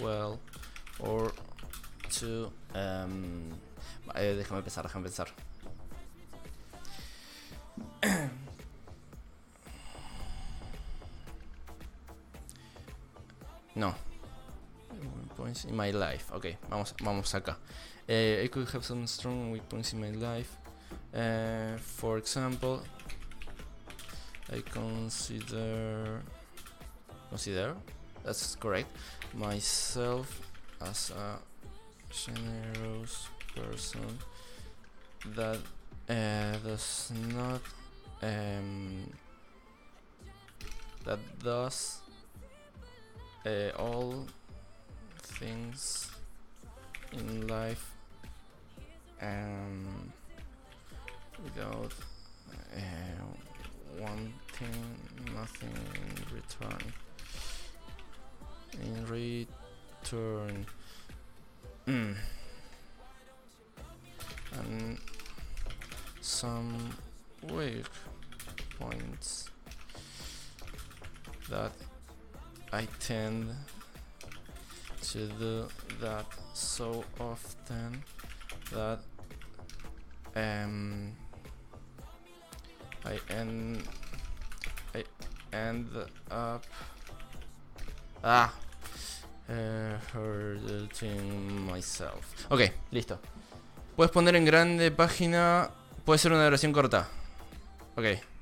well 0.00 0.40
or 0.98 1.30
to 2.10 2.50
um, 2.74 3.52
Eh, 4.14 4.34
déjame 4.36 4.62
pensar, 4.62 4.84
déjame 4.84 5.04
pensar. 5.04 5.28
No. 13.74 13.94
Points 15.36 15.64
in 15.64 15.76
my 15.76 15.90
life. 15.90 16.30
Ok, 16.32 16.56
vamos, 16.70 16.94
vamos 17.02 17.34
acá. 17.34 17.56
Uh, 18.08 18.42
I 18.42 18.48
could 18.48 18.68
have 18.70 18.84
some 18.84 19.06
strong 19.06 19.50
weak 19.50 19.68
points 19.68 19.92
in 19.92 20.00
my 20.00 20.10
life. 20.10 20.56
Uh, 21.12 21.76
for 21.78 22.18
example, 22.18 22.82
I 24.52 24.60
consider 24.60 26.22
consider 27.30 27.74
that's 28.22 28.54
correct 28.56 28.88
myself 29.34 30.40
as 30.80 31.10
a 31.10 31.38
generous 32.10 33.28
person 33.56 34.18
that 35.34 35.58
uh, 36.08 36.56
does 36.64 37.12
not 37.34 37.60
um, 38.22 39.10
that 41.04 41.18
does 41.42 42.00
uh, 43.46 43.70
all 43.78 44.26
things 45.22 46.10
in 47.12 47.46
life 47.46 47.90
um, 49.22 50.12
without 51.42 51.92
uh, 52.76 54.00
wanting 54.00 54.98
nothing 55.34 55.74
in 55.94 56.36
return. 56.36 56.92
In 58.82 59.06
return. 59.06 60.66
Mm 61.86 62.16
and 64.60 64.98
some 66.20 66.90
weak 67.52 67.84
points 68.78 69.50
that 71.48 71.72
I 72.74 72.88
tend 72.98 73.54
to 75.12 75.18
do 75.38 75.68
that 76.00 76.26
so 76.54 77.04
often 77.20 78.02
that 78.72 78.98
um, 80.34 81.12
I 83.04 83.20
end 83.30 83.86
I 84.92 85.04
end 85.52 85.86
up 86.32 86.64
ah 88.24 88.50
uh, 89.48 89.96
hurting 90.12 91.70
myself. 91.70 92.26
Ok, 92.50 92.72
listo. 92.90 93.20
Puedes 93.94 94.10
poner 94.10 94.34
en 94.34 94.44
grande 94.44 94.90
página. 94.90 95.70
Puede 96.04 96.18
ser 96.18 96.32
una 96.32 96.44
oración 96.46 96.72
corta. 96.72 97.06
Ok. 97.94 98.33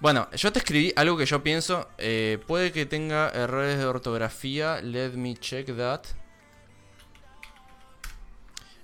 Bueno, 0.00 0.28
yo 0.30 0.52
te 0.52 0.60
escribí 0.60 0.92
algo 0.94 1.16
que 1.16 1.26
yo 1.26 1.42
pienso. 1.42 1.88
Eh, 1.98 2.38
puede 2.46 2.70
que 2.70 2.86
tenga 2.86 3.30
errores 3.30 3.78
de 3.78 3.84
ortografía. 3.84 4.80
Let 4.80 5.14
me 5.14 5.34
check 5.34 5.76
that. 5.76 6.02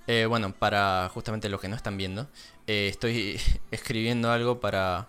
Eh, 0.07 0.25
bueno, 0.27 0.53
para 0.53 1.09
justamente 1.13 1.47
los 1.47 1.61
que 1.61 1.69
no 1.69 1.77
están 1.77 1.95
viendo. 1.95 2.27
Eh, 2.67 2.89
estoy 2.89 3.39
escribiendo 3.71 4.29
algo 4.29 4.59
para 4.59 5.07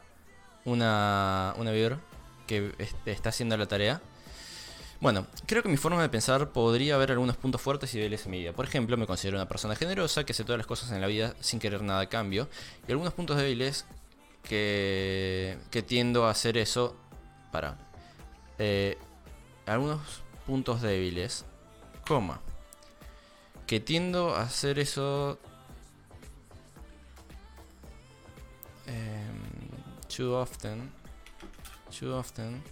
una, 0.64 1.55
una 1.57 1.73
viewer 1.73 1.97
que 2.47 2.73
está 3.05 3.31
haciendo 3.31 3.57
la 3.57 3.66
tarea. 3.66 4.01
Bueno, 5.01 5.27
creo 5.47 5.62
que 5.64 5.69
mi 5.69 5.77
forma 5.77 6.01
de 6.01 6.09
pensar 6.09 6.51
podría 6.51 6.95
haber 6.95 7.11
algunos 7.11 7.37
puntos 7.37 7.61
fuertes 7.61 7.92
y 7.95 7.99
débiles 7.99 8.25
en 8.27 8.31
mi 8.31 8.38
vida. 8.38 8.53
Por 8.53 8.64
ejemplo, 8.64 8.97
me 8.97 9.09
considero 9.09 9.38
una 9.38 9.49
persona 9.49 9.75
generosa 9.75 10.25
que 10.25 10.33
hace 10.33 10.45
todas 10.45 10.59
las 10.59 10.69
cosas 10.69 10.92
en 10.92 11.01
la 11.01 11.09
vida 11.09 11.35
sin 11.40 11.59
querer 11.59 11.83
nada 11.83 12.03
a 12.03 12.09
cambio. 12.09 12.49
Y 12.87 12.92
algunos 12.92 13.12
puntos 13.12 13.37
débiles 13.37 13.85
que, 14.49 15.59
tiendo 15.87 16.27
a 16.27 16.31
hacer 16.31 16.57
eso. 16.57 16.97
Para. 17.53 17.77
Eh, 18.59 18.97
algunos 19.67 20.23
puntos 20.47 20.83
débiles, 20.83 21.45
coma. 22.07 22.41
Que 23.67 23.81
tiendo 23.81 24.35
a 24.35 24.43
hacer 24.43 24.79
eso. 24.79 25.39
Um, 28.87 30.09
too 30.09 30.35
often. 30.35 30.91
Too 31.91 32.13
often 32.15 32.63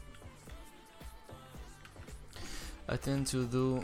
I 2.87 2.97
tend 2.97 3.27
to 3.29 3.45
do 3.45 3.83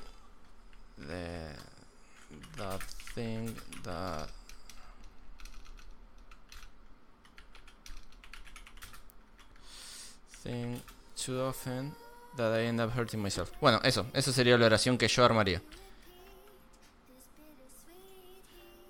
the 0.99 1.57
that 2.59 2.83
thing 3.15 3.55
that 3.83 4.29
too 10.43 11.41
often 11.41 11.95
that 12.37 12.59
I 12.59 12.67
end 12.67 12.81
up 12.81 12.91
hurting 12.97 13.21
myself. 13.21 13.51
Bueno, 13.61 13.81
eso, 13.83 14.07
eso 14.13 14.33
sería 14.33 14.57
la 14.57 14.67
oración 14.67 14.97
que 14.97 15.09
yo 15.09 15.25
armaría. 15.25 15.63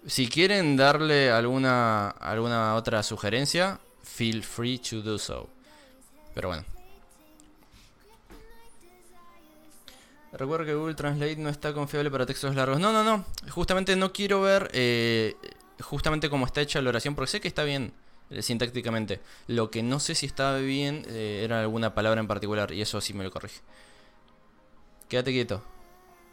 Si 0.06 0.28
quieren 0.28 0.76
darle 0.76 1.30
alguna 1.30 2.08
alguna 2.10 2.74
otra 2.74 3.02
sugerencia, 3.02 3.80
feel 4.02 4.42
free 4.42 4.78
to 4.78 5.02
do 5.02 5.18
so. 5.18 5.48
Pero 6.34 6.48
bueno. 6.48 6.64
Recuerda 10.32 10.64
que 10.64 10.74
Google 10.74 10.94
Translate 10.94 11.36
no 11.36 11.48
está 11.48 11.74
confiable 11.74 12.10
para 12.10 12.24
textos 12.24 12.54
largos. 12.54 12.78
No, 12.78 12.92
no, 12.92 13.02
no. 13.02 13.24
Justamente 13.50 13.96
no 13.96 14.12
quiero 14.12 14.40
ver 14.40 14.70
eh, 14.72 15.34
justamente 15.80 16.30
cómo 16.30 16.46
está 16.46 16.60
hecha 16.60 16.80
la 16.80 16.90
oración, 16.90 17.14
porque 17.14 17.32
sé 17.32 17.40
que 17.40 17.48
está 17.48 17.64
bien 17.64 17.92
sintácticamente. 18.40 19.20
Lo 19.46 19.70
que 19.70 19.82
no 19.82 20.00
sé 20.00 20.14
si 20.14 20.26
está 20.26 20.56
bien 20.56 21.04
eh, 21.08 21.42
era 21.44 21.60
alguna 21.60 21.94
palabra 21.94 22.20
en 22.20 22.28
particular, 22.28 22.72
y 22.72 22.80
eso 22.80 23.00
sí 23.00 23.12
me 23.12 23.24
lo 23.24 23.30
corrige. 23.30 23.60
Quédate 25.08 25.32
quieto. 25.32 25.62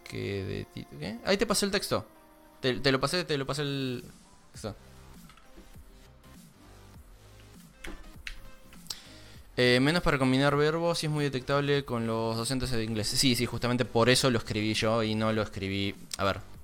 Que 0.04 0.68
¿Qué? 0.74 1.18
Ahí 1.26 1.38
te 1.38 1.46
pasé 1.46 1.66
el 1.66 1.72
texto. 1.72 2.06
Te, 2.62 2.92
lo 2.92 3.00
pasé, 3.00 3.24
te 3.24 3.38
lo 3.38 3.46
pasé 3.46 3.62
el. 3.64 4.04
Eh, 9.60 9.80
menos 9.82 10.04
para 10.04 10.20
combinar 10.20 10.56
verbos 10.56 11.02
y 11.02 11.08
es 11.08 11.12
muy 11.12 11.24
detectable 11.24 11.84
con 11.84 12.06
los 12.06 12.38
docentes 12.38 12.70
de 12.70 12.84
inglés. 12.84 13.08
Sí, 13.08 13.36
sí, 13.36 13.46
justamente 13.48 13.86
por 13.86 14.08
eso 14.10 14.30
lo 14.30 14.38
escribí 14.38 14.76
yo 14.76 15.02
y 15.02 15.16
no 15.16 15.34
lo 15.34 15.42
escribí. 15.42 15.96
A 16.18 16.24
ver. 16.24 16.57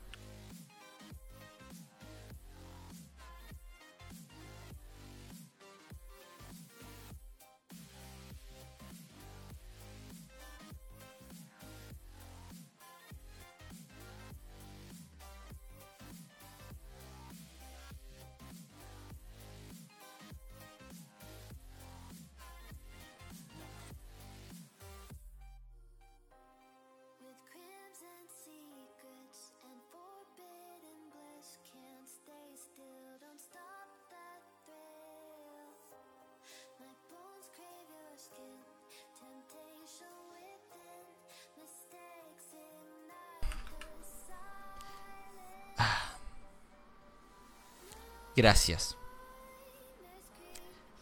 Gracias. 48.35 48.97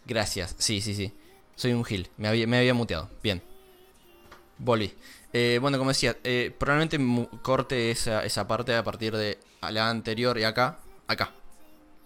Gracias. 0.06 0.56
Sí, 0.58 0.82
sí, 0.82 0.94
sí. 0.94 1.14
Soy 1.56 1.74
un 1.74 1.84
gil. 1.86 2.10
Me 2.18 2.28
había, 2.28 2.48
me 2.48 2.74
muteado. 2.74 3.10
Bien. 3.24 3.42
Volví. 4.58 4.94
Eh, 5.34 5.60
bueno, 5.62 5.78
como 5.78 5.92
decía, 5.92 6.18
eh, 6.24 6.54
probablemente 6.58 7.30
corte 7.42 7.92
esa, 7.92 8.26
esa 8.26 8.48
parte 8.48 8.76
a 8.76 8.84
partir 8.84 9.16
de 9.16 9.38
la 9.62 9.90
anterior 9.90 10.38
y 10.38 10.44
acá. 10.44 10.80
Acá. 11.08 11.32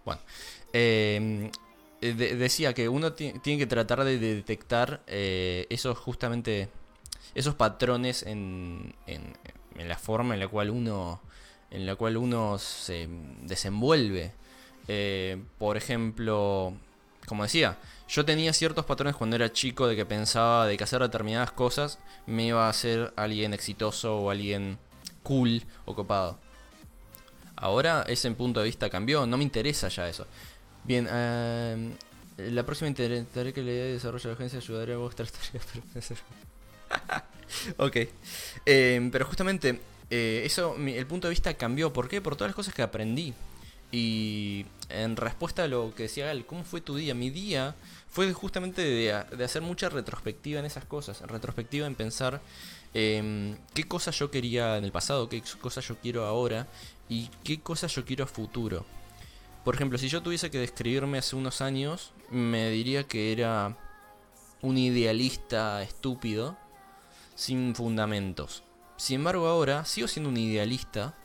Bueno. 0.04 0.22
Eh, 0.74 1.50
de- 2.02 2.36
decía 2.36 2.74
que 2.74 2.90
uno 2.90 3.14
ti- 3.14 3.34
tiene 3.42 3.58
que 3.60 3.66
tratar 3.68 4.04
de 4.04 4.20
detectar 4.20 5.02
eh, 5.08 5.66
esos 5.70 5.98
justamente 5.98 6.70
esos 7.34 7.56
patrones 7.56 8.24
en, 8.24 8.94
en, 9.08 9.34
en 9.78 9.90
la 9.90 9.98
forma 9.98 10.34
en 10.36 10.40
la 10.42 10.48
cual 10.48 10.70
uno 10.70 11.22
en 11.72 11.86
la 11.86 11.96
cual 11.96 12.16
uno 12.18 12.58
se 12.60 13.08
desenvuelve 13.42 14.32
Eh, 14.88 15.42
por 15.58 15.78
ejemplo 15.78 16.74
como 17.26 17.44
decía 17.44 17.78
yo 18.08 18.24
tenía 18.24 18.54
ciertos 18.54 18.86
patrones 18.86 19.16
cuando 19.16 19.36
era 19.36 19.52
chico 19.52 19.88
de 19.88 19.96
que 19.96 20.06
pensaba 20.06 20.68
de 20.68 20.78
que 20.78 20.84
hacer 20.84 21.02
determinadas 21.02 21.52
cosas 21.52 21.98
me 22.28 22.46
iba 22.46 22.68
a 22.68 22.70
hacer 22.70 23.12
alguien 23.16 23.54
exitoso 23.54 24.18
o 24.20 24.30
alguien 24.30 24.78
cool 25.24 25.64
o 25.86 25.96
copado 25.96 26.38
ahora 27.56 28.04
ese 28.08 28.30
punto 28.32 28.60
de 28.60 28.68
vista 28.68 28.90
cambió 28.92 29.26
no 29.26 29.38
me 29.38 29.44
interesa 29.44 29.88
ya 29.90 30.08
eso 30.08 30.28
Bien, 30.84 31.08
eh, 31.12 31.92
la 32.38 32.64
próxima 32.64 32.88
intentaré 32.88 33.54
que 33.54 33.64
la 33.64 33.72
idea 33.72 33.86
de 33.86 33.94
desarrollo 33.94 34.22
de 34.22 34.30
la 34.30 34.34
agencia 34.36 34.60
ayudaré 34.60 34.94
a 34.94 34.98
vuestras 34.98 35.32
tareas. 35.32 35.66
pero- 37.76 37.86
ok. 37.88 37.98
Eh, 38.68 39.10
pero 39.12 39.26
justamente, 39.26 39.80
eso, 40.12 40.76
el 40.78 41.08
punto 41.08 41.28
de 41.28 41.32
vista 41.32 41.56
cambió. 41.56 41.92
¿Por 41.92 42.08
qué? 42.08 42.22
Por 42.22 42.36
todas 42.36 42.50
las 42.50 42.56
cosas 42.56 42.76
que 42.76 42.84
aprendí. 42.84 43.34
Y 43.96 44.66
en 44.90 45.16
respuesta 45.16 45.64
a 45.64 45.68
lo 45.70 45.96
que 45.96 46.04
decía 46.04 46.26
Gal, 46.26 46.46
¿cómo 46.46 46.66
fue 46.66 46.82
tu 46.82 46.98
día? 46.98 47.14
Mi 47.14 47.30
día 47.30 47.76
fue 48.10 48.34
justamente 48.34 48.82
de, 48.82 49.24
de 49.38 49.44
hacer 49.46 49.62
mucha 49.62 49.88
retrospectiva 49.88 50.60
en 50.60 50.66
esas 50.66 50.84
cosas. 50.84 51.22
Retrospectiva 51.22 51.88
en 51.88 51.96
pensar 51.96 52.42
em, 52.94 53.56
qué 53.74 53.86
cosas 53.86 54.20
yo 54.20 54.30
quería 54.30 54.76
en 54.76 54.84
el 54.84 54.92
pasado, 54.92 55.30
qué 55.30 55.42
cosas 55.62 55.88
yo 55.88 55.96
quiero 55.96 56.26
ahora 56.26 56.68
y 57.08 57.30
qué 57.46 57.62
cosas 57.62 57.96
yo 57.96 58.04
quiero 58.04 58.26
a 58.26 58.28
futuro. 58.28 58.86
Por 59.64 59.76
ejemplo, 59.76 59.98
si 59.98 60.10
yo 60.10 60.22
tuviese 60.22 60.52
que 60.52 60.60
describirme 60.60 61.20
hace 61.20 61.38
unos 61.38 61.62
años, 61.62 62.12
me 62.30 62.70
diría 62.72 63.06
que 63.06 63.32
era 63.32 63.78
un 64.62 64.78
idealista 64.78 65.82
estúpido, 65.82 66.58
sin 67.36 67.74
fundamentos. 67.74 68.62
Sin 68.98 69.22
embargo, 69.22 69.48
ahora 69.48 69.86
sigo 69.86 70.10
siendo 70.10 70.30
un 70.30 70.36
idealista 70.36 71.16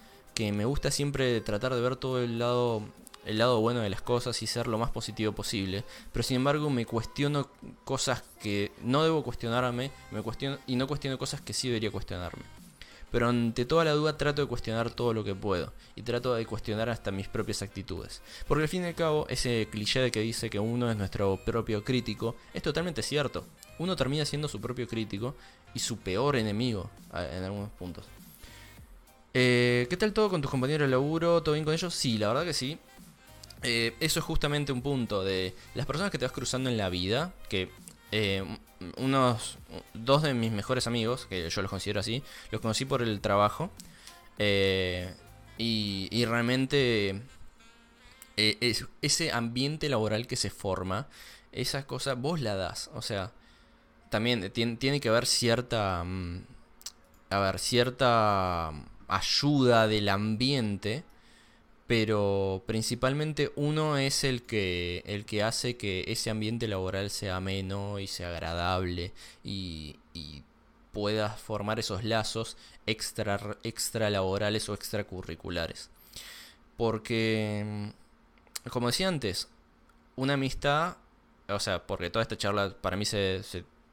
que 0.41 0.53
me 0.53 0.65
gusta 0.65 0.91
siempre 0.91 1.43
tratar 1.43 1.75
de 1.75 1.83
ver 1.83 1.97
todo 1.97 2.23
el 2.23 2.39
lado 2.39 2.83
el 3.27 3.37
lado 3.37 3.61
bueno 3.61 3.81
de 3.81 3.91
las 3.91 4.01
cosas 4.01 4.41
y 4.43 4.47
ser 4.47 4.69
lo 4.69 4.79
más 4.79 4.91
positivo 4.91 5.33
posible, 5.33 5.85
pero 6.15 6.23
sin 6.23 6.37
embargo 6.37 6.71
me 6.71 6.87
cuestiono 6.87 7.51
cosas 7.85 8.23
que 8.41 8.73
no 8.83 9.05
debo 9.05 9.23
cuestionarme, 9.23 9.91
me 10.11 10.23
cuestiono 10.23 10.57
y 10.67 10.77
no 10.77 10.87
cuestiono 10.87 11.19
cosas 11.19 11.43
que 11.43 11.53
sí 11.53 11.69
debería 11.69 11.91
cuestionarme. 11.91 12.43
Pero 13.11 13.29
ante 13.29 13.67
toda 13.67 13.85
la 13.85 13.93
duda 13.93 14.17
trato 14.17 14.41
de 14.41 14.49
cuestionar 14.49 14.91
todo 14.91 15.13
lo 15.13 15.25
que 15.25 15.35
puedo. 15.35 15.73
Y 15.97 16.03
trato 16.03 16.33
de 16.35 16.47
cuestionar 16.47 16.89
hasta 16.89 17.11
mis 17.11 17.27
propias 17.27 17.61
actitudes. 17.61 18.23
Porque 18.47 18.63
al 18.63 18.69
fin 18.69 18.85
y 18.85 18.87
al 18.87 18.95
cabo, 18.95 19.27
ese 19.29 19.67
cliché 19.69 19.99
de 20.01 20.13
que 20.13 20.21
dice 20.21 20.49
que 20.49 20.61
uno 20.61 20.89
es 20.89 20.97
nuestro 20.97 21.37
propio 21.45 21.83
crítico, 21.83 22.37
es 22.55 22.63
totalmente 22.63 23.03
cierto. 23.03 23.45
Uno 23.81 23.97
termina 23.97 24.25
siendo 24.25 24.47
su 24.47 24.61
propio 24.61 24.87
crítico 24.87 25.35
y 25.75 25.81
su 25.81 25.99
peor 25.99 26.37
enemigo 26.37 26.89
en 27.13 27.43
algunos 27.43 27.71
puntos. 27.71 28.07
Eh, 29.35 29.87
¿Qué 29.89 29.97
tal 29.97 30.13
todo 30.13 30.29
con 30.29 30.43
tus 30.43 30.51
compañeros 30.51 30.87
de 30.89 30.91
laburo? 30.91 31.43
¿Todo 31.43 31.55
bien 31.55 31.65
con 31.65 31.75
ellos? 31.75 31.95
Sí, 31.95 32.19
la 32.19 32.29
verdad 32.29 32.45
que 32.45 32.53
sí. 32.55 32.79
Eh, 33.63 33.95
eso 34.01 34.21
es 34.21 34.25
justamente 34.25 34.73
un 34.73 34.83
punto 34.83 35.23
de 35.23 35.55
las 35.75 35.87
personas 35.87 36.11
que 36.11 36.19
te 36.19 36.25
vas 36.25 36.33
cruzando 36.33 36.71
en 36.71 36.77
la 36.79 36.89
vida, 36.89 37.33
que 37.49 37.71
eh, 38.11 38.43
unos 38.97 39.59
dos 39.93 40.23
de 40.23 40.35
mis 40.35 40.51
mejores 40.51 40.87
amigos, 40.87 41.27
que 41.27 41.49
yo 41.49 41.63
los 41.63 41.71
considero 41.71 42.01
así, 42.01 42.23
los 42.51 42.61
conocí 42.61 42.85
por 42.85 43.03
el 43.03 43.21
trabajo. 43.21 43.71
y, 45.59 46.25
realmente 46.25 47.21
es- 48.37 48.87
ese 49.03 49.33
ambiente 49.33 49.89
laboral 49.91 50.27
que 50.27 50.37
se 50.37 50.49
forma, 50.51 51.09
esa 51.53 51.87
cosa 51.87 52.15
vos 52.15 52.41
la 52.41 52.55
das. 52.57 52.91
O 52.95 53.03
sea, 53.03 53.33
también 54.11 54.51
tiene, 54.53 54.77
tiene 54.77 55.01
que 55.01 55.09
haber 55.11 55.27
cierta... 55.27 56.03
mm, 56.05 56.45
a 57.31 57.39
ver, 57.39 57.59
cierta 57.59 58.73
ayuda 59.11 59.89
del 59.89 60.09
ambiente 60.09 61.05
pero 61.91 62.63
principalmente 62.67 63.51
uno 63.57 63.99
es 63.99 64.23
el 64.23 64.43
que 64.43 65.03
el 65.07 65.25
que 65.25 65.43
hace 65.43 65.77
que 65.77 66.05
ese 66.07 66.31
ambiente 66.31 66.69
laboral 66.69 67.11
sea 67.11 67.39
ameno 67.39 67.99
y 67.99 68.07
sea 68.07 68.29
agradable 68.29 69.13
y, 69.43 69.97
y 70.15 70.45
formar 71.45 71.81
esos 71.81 72.05
lazos 72.05 72.57
extra 72.87 73.41
extra 73.65 74.09
laborales 74.09 74.69
o 74.69 74.75
extracurriculares. 74.75 75.91
Porque 76.77 77.93
como 78.71 78.87
decía 78.87 79.09
antes 79.09 79.49
una 80.15 80.35
amistad 80.35 80.97
o 81.49 81.59
sea 81.59 81.85
porque 81.89 82.11
toda 82.11 82.23
esta 82.23 82.39
charla 82.39 82.73
para 82.81 82.97
mí 82.97 83.05
se 83.05 83.43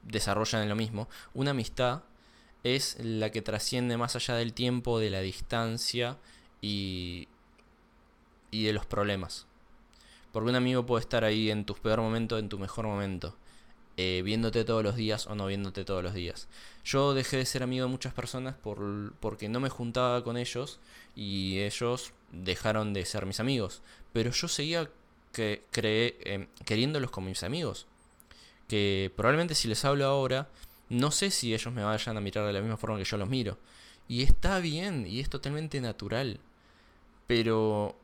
desarrolla 0.04 0.62
en 0.62 0.68
lo 0.68 0.76
mismo 0.76 1.08
una 1.34 1.50
amistad 1.50 2.02
es 2.64 2.96
la 3.00 3.30
que 3.30 3.42
trasciende 3.42 3.96
más 3.96 4.16
allá 4.16 4.34
del 4.34 4.52
tiempo 4.52 4.98
de 4.98 5.10
la 5.10 5.20
distancia 5.20 6.16
y 6.60 7.28
y 8.50 8.64
de 8.64 8.72
los 8.72 8.86
problemas. 8.86 9.46
Porque 10.32 10.50
un 10.50 10.56
amigo 10.56 10.86
puede 10.86 11.02
estar 11.02 11.24
ahí 11.24 11.50
en 11.50 11.64
tus 11.64 11.80
peor 11.80 12.00
momentos, 12.00 12.38
en 12.38 12.48
tu 12.48 12.58
mejor 12.58 12.86
momento. 12.86 13.36
eh, 13.98 14.22
viéndote 14.24 14.64
todos 14.64 14.84
los 14.84 14.94
días 14.96 15.26
o 15.26 15.34
no 15.34 15.46
viéndote 15.46 15.84
todos 15.84 16.04
los 16.04 16.14
días. 16.14 16.48
Yo 16.84 17.14
dejé 17.14 17.36
de 17.38 17.46
ser 17.46 17.64
amigo 17.64 17.86
de 17.86 17.90
muchas 17.90 18.14
personas 18.14 18.54
por, 18.54 19.12
porque 19.20 19.48
no 19.48 19.58
me 19.60 19.70
juntaba 19.70 20.22
con 20.22 20.36
ellos 20.36 20.78
y 21.16 21.58
ellos 21.60 22.12
dejaron 22.32 22.94
de 22.94 23.04
ser 23.04 23.26
mis 23.26 23.40
amigos. 23.40 23.82
Pero 24.12 24.30
yo 24.30 24.46
seguía 24.48 24.88
que, 25.32 25.64
creé, 25.72 26.16
eh, 26.24 26.48
queriéndolos 26.64 27.10
como 27.10 27.28
mis 27.28 27.42
amigos. 27.42 27.86
Que 28.68 29.12
probablemente 29.16 29.54
si 29.56 29.66
les 29.66 29.84
hablo 29.84 30.04
ahora, 30.06 30.48
no 30.90 31.10
sé 31.10 31.30
si 31.30 31.54
ellos 31.54 31.72
me 31.72 31.84
vayan 31.84 32.16
a 32.16 32.20
mirar 32.20 32.46
de 32.46 32.52
la 32.52 32.60
misma 32.60 32.76
forma 32.76 32.98
que 32.98 33.04
yo 33.04 33.16
los 33.16 33.28
miro. 33.28 33.58
Y 34.08 34.22
está 34.22 34.58
bien, 34.60 35.06
y 35.06 35.20
es 35.20 35.28
totalmente 35.30 35.80
natural. 35.80 36.40
Pero 37.26 37.96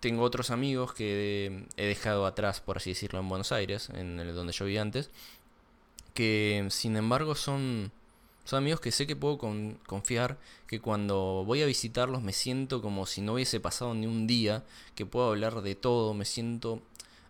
tengo 0.00 0.22
otros 0.22 0.50
amigos 0.50 0.92
que 0.94 1.66
he 1.76 1.86
dejado 1.86 2.26
atrás, 2.26 2.60
por 2.60 2.78
así 2.78 2.90
decirlo, 2.90 3.20
en 3.20 3.28
Buenos 3.28 3.52
Aires, 3.52 3.90
en 3.90 4.20
el 4.20 4.34
donde 4.34 4.52
yo 4.52 4.64
vivía 4.64 4.82
antes, 4.82 5.10
que 6.14 6.66
sin 6.70 6.96
embargo 6.96 7.34
son, 7.34 7.92
son 8.44 8.58
amigos 8.58 8.80
que 8.80 8.92
sé 8.92 9.06
que 9.06 9.16
puedo 9.16 9.38
con- 9.38 9.78
confiar, 9.86 10.38
que 10.66 10.80
cuando 10.80 11.44
voy 11.46 11.62
a 11.62 11.66
visitarlos 11.66 12.22
me 12.22 12.32
siento 12.32 12.82
como 12.82 13.06
si 13.06 13.20
no 13.20 13.34
hubiese 13.34 13.60
pasado 13.60 13.94
ni 13.94 14.06
un 14.06 14.26
día, 14.26 14.64
que 14.94 15.06
puedo 15.06 15.28
hablar 15.28 15.62
de 15.62 15.74
todo, 15.74 16.14
me 16.14 16.24
siento... 16.24 16.82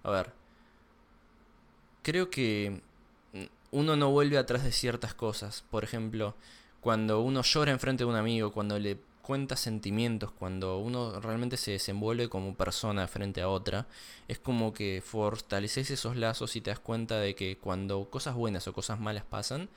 A 0.04 0.10
ver, 0.10 0.32
creo 2.02 2.30
que 2.30 2.80
uno 3.70 3.96
no 3.96 4.10
vuelve 4.10 4.38
atrás 4.38 4.64
de 4.64 4.72
ciertas 4.72 5.14
cosas, 5.14 5.64
por 5.70 5.84
ejemplo, 5.84 6.34
cuando 6.80 7.20
uno 7.20 7.42
llora 7.42 7.72
enfrente 7.72 8.04
de 8.04 8.10
un 8.10 8.16
amigo, 8.16 8.52
cuando 8.52 8.78
le 8.78 8.98
cuenta 9.26 9.56
sentimientos, 9.56 10.30
cuando 10.30 10.78
uno 10.78 11.18
realmente 11.20 11.56
se 11.56 11.72
desenvuelve 11.72 12.28
como 12.28 12.54
persona 12.54 13.08
frente 13.08 13.40
a 13.40 13.48
otra, 13.48 13.88
es 14.28 14.38
como 14.38 14.72
que 14.72 15.02
fortaleces 15.04 15.90
esos 15.90 16.14
lazos 16.14 16.54
y 16.54 16.60
te 16.60 16.70
das 16.70 16.78
cuenta 16.78 17.18
de 17.18 17.34
que 17.34 17.58
cuando 17.58 18.08
cosas 18.08 18.36
buenas 18.36 18.68
o 18.68 18.72
cosas 18.72 19.00
malas 19.00 19.24
pasan, 19.24 19.68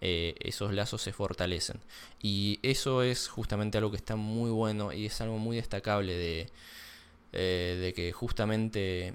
eh, 0.00 0.34
esos 0.40 0.72
lazos 0.72 1.02
se 1.02 1.12
fortalecen. 1.12 1.80
Y 2.22 2.60
eso 2.62 3.02
es 3.02 3.28
justamente 3.28 3.76
algo 3.76 3.90
que 3.90 3.98
está 3.98 4.16
muy 4.16 4.50
bueno 4.50 4.90
y 4.90 5.04
es 5.04 5.20
algo 5.20 5.36
muy 5.36 5.56
destacable 5.56 6.14
de, 6.16 6.48
eh, 7.32 7.78
de 7.78 7.92
que 7.92 8.12
justamente 8.12 9.14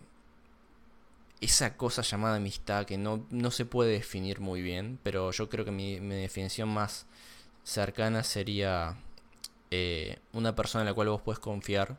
esa 1.42 1.78
cosa 1.78 2.02
llamada 2.02 2.38
amistad 2.38 2.86
que 2.86 2.98
no, 2.98 3.26
no 3.30 3.52
se 3.52 3.66
puede 3.66 3.92
definir 3.94 4.40
muy 4.42 4.62
bien, 4.62 5.00
pero 5.04 5.32
yo 5.32 5.50
creo 5.50 5.66
que 5.66 5.72
mi, 5.72 6.00
mi 6.00 6.16
definición 6.16 6.70
más 6.70 7.06
cercana 7.64 8.24
sería 8.24 8.98
eh, 9.72 10.20
una 10.34 10.56
persona 10.56 10.84
en 10.84 10.88
la 10.88 10.94
cual 10.94 11.10
vos 11.10 11.22
puedes 11.22 11.40
confiar, 11.40 11.98